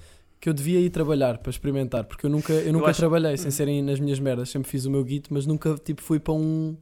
que 0.41 0.49
eu 0.49 0.55
devia 0.55 0.79
ir 0.81 0.91
trabalhar 0.91 1.39
para 1.39 1.51
experimentar, 1.51 2.05
porque 2.05 2.25
eu 2.27 2.31
nunca, 2.31 2.53
eu 2.53 2.73
nunca 2.73 2.91
acho- 2.91 3.01
trabalhei 3.01 3.37
sem 3.37 3.51
serem 3.51 3.83
nas 3.83 3.99
minhas 3.99 4.19
merdas, 4.21 4.49
sempre 4.49 4.71
fiz 4.71 4.85
o 4.87 4.91
meu 4.91 5.03
guito, 5.05 5.35
mas 5.35 5.45
nunca 5.45 5.75
tipo 5.75 6.03
fui 6.03 6.19
para 6.21 6.33
um 6.33 6.77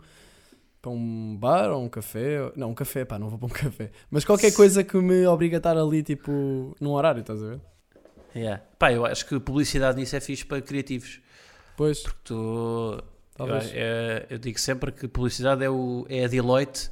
para 0.80 0.90
um 0.90 1.36
bar 1.36 1.70
ou 1.70 1.82
um 1.84 1.88
café, 1.88 2.52
não, 2.56 2.70
um 2.70 2.74
café, 2.74 3.04
pá, 3.04 3.18
não 3.18 3.28
vou 3.28 3.38
para 3.38 3.46
um 3.46 3.50
café, 3.70 3.90
mas 4.10 4.24
qualquer 4.24 4.52
coisa 4.52 4.82
que 4.84 4.96
me 4.96 5.26
obriga 5.26 5.56
a 5.56 5.58
estar 5.58 5.76
ali 5.76 6.02
tipo 6.02 6.74
num 6.80 6.90
horário, 6.92 7.20
estás 7.20 7.42
a 7.42 7.46
ver? 7.48 7.60
Yeah. 8.36 8.62
Pá, 8.78 8.92
eu 8.92 9.04
acho 9.04 9.26
que 9.26 9.40
publicidade 9.40 9.98
nisso 9.98 10.14
é 10.14 10.20
fixe 10.20 10.44
para 10.44 10.60
criativos. 10.62 11.20
Pois, 11.76 12.02
Tu, 12.24 12.34
eu, 12.34 13.02
talvez. 13.36 13.70
é- 13.74 14.26
eu 14.30 14.38
digo 14.38 14.58
sempre 14.60 14.92
que 14.92 15.08
publicidade 15.08 15.64
é, 15.64 15.70
o, 15.70 16.06
é 16.08 16.24
a 16.24 16.28
Deloitte 16.28 16.90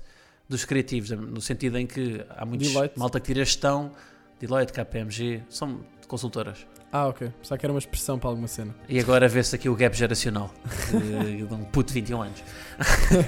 dos 0.49 0.65
criativos, 0.65 1.11
no 1.11 1.41
sentido 1.41 1.77
em 1.79 1.87
que 1.87 2.25
há 2.31 2.45
muitos 2.47 2.69
Deloitte? 2.69 2.99
malta 2.99 3.21
que 3.21 3.27
tira 3.27 3.45
gestão, 3.45 3.93
Deloitte, 4.41 4.73
KPMG, 4.73 5.43
são 5.49 5.81
consultoras. 6.09 6.67
Ah, 6.93 7.09
ok. 7.09 7.31
Só 7.43 7.57
que 7.57 7.67
era 7.67 7.73
uma 7.73 7.79
expressão 7.79 8.19
para 8.19 8.31
alguma 8.31 8.49
cena. 8.49 8.75
E 8.89 8.99
agora 8.99 9.29
vê-se 9.29 9.55
aqui 9.55 9.69
o 9.69 9.75
gap 9.75 9.95
geracional 9.97 10.51
de, 10.91 11.45
de 11.47 11.55
um 11.55 11.65
puto 11.65 11.89
de 11.93 12.01
21 12.01 12.23
anos. 12.23 12.43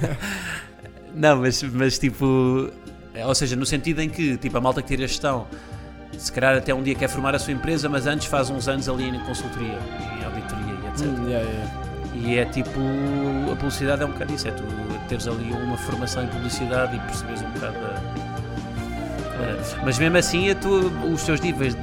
Não, 1.14 1.36
mas, 1.40 1.62
mas 1.62 1.98
tipo, 1.98 2.70
é, 3.14 3.26
ou 3.26 3.34
seja, 3.34 3.56
no 3.56 3.66
sentido 3.66 4.00
em 4.00 4.08
que 4.08 4.36
tipo, 4.36 4.56
a 4.56 4.60
malta 4.60 4.80
que 4.82 4.88
tira 4.88 5.06
gestão, 5.06 5.46
se 6.16 6.30
calhar 6.32 6.56
até 6.56 6.72
um 6.72 6.82
dia 6.82 6.94
quer 6.94 7.08
formar 7.08 7.34
a 7.34 7.38
sua 7.38 7.52
empresa, 7.52 7.88
mas 7.88 8.06
antes 8.06 8.26
faz 8.26 8.50
uns 8.50 8.68
anos 8.68 8.88
ali 8.88 9.08
em 9.08 9.20
consultoria, 9.20 9.78
em 10.18 10.24
auditoria 10.24 10.74
e 10.84 10.86
etc. 10.88 11.06
Hum, 11.06 11.28
yeah, 11.28 11.48
yeah. 11.50 11.88
E 12.14 12.36
é 12.38 12.44
tipo, 12.46 12.70
a 13.52 13.56
publicidade 13.56 14.02
é 14.02 14.06
um 14.06 14.10
bocado 14.12 14.32
isso, 14.34 14.48
é 14.48 14.50
tu 14.50 14.64
teres 15.08 15.26
ali 15.28 15.50
uma 15.52 15.76
formação 15.76 16.24
em 16.24 16.28
publicidade 16.28 16.96
e 16.96 17.00
perceberes 17.00 17.42
um 17.42 17.50
bocado 17.50 17.74
da. 17.74 17.88
da- 17.88 19.84
mas 19.84 19.98
mesmo 19.98 20.16
assim, 20.16 20.50
a 20.50 20.54
tu, 20.54 20.90
os 21.12 21.22
teus 21.22 21.40
níveis, 21.40 21.76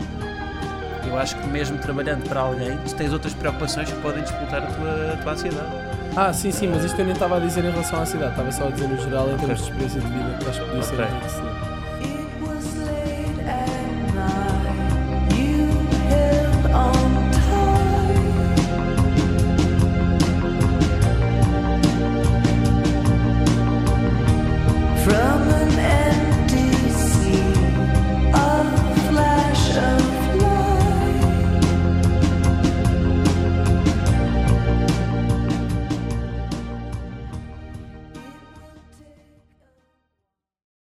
eu 1.08 1.18
acho 1.18 1.36
que 1.38 1.48
mesmo 1.48 1.78
trabalhando 1.78 2.28
para 2.28 2.40
alguém, 2.42 2.78
tu 2.78 2.96
tens 2.96 3.12
outras 3.14 3.34
preocupações 3.34 3.92
que 3.92 4.00
podem 4.02 4.24
disputar 4.24 4.64
a 4.64 4.68
tua, 4.68 5.14
a 5.14 5.18
tua 5.18 5.32
ansiedade. 5.34 5.68
Ah, 6.16 6.32
sim, 6.32 6.52
sim, 6.52 6.68
mas 6.68 6.84
isto 6.84 6.98
eu 7.00 7.06
nem 7.06 7.14
estava 7.14 7.38
a 7.38 7.40
dizer 7.40 7.64
em 7.66 7.72
relação 7.72 8.02
à 8.02 8.06
cidade, 8.06 8.32
estava 8.32 8.52
só 8.52 8.68
a 8.68 8.72
dizer 8.72 8.88
no 8.88 8.98
geral 8.98 9.30
em 9.30 9.38
termos 9.38 9.58
de 9.58 9.64
experiência 9.66 10.00
de 10.02 10.08
vida, 10.08 10.38
que 10.40 10.50
acho 10.50 10.60
que 10.62 10.66
podia 10.68 10.84
ser 10.84 10.94
Ok. 10.96 11.06
enriquecedor. 11.06 11.46
It 11.46 11.46
was 11.46 11.46
late 11.46 11.55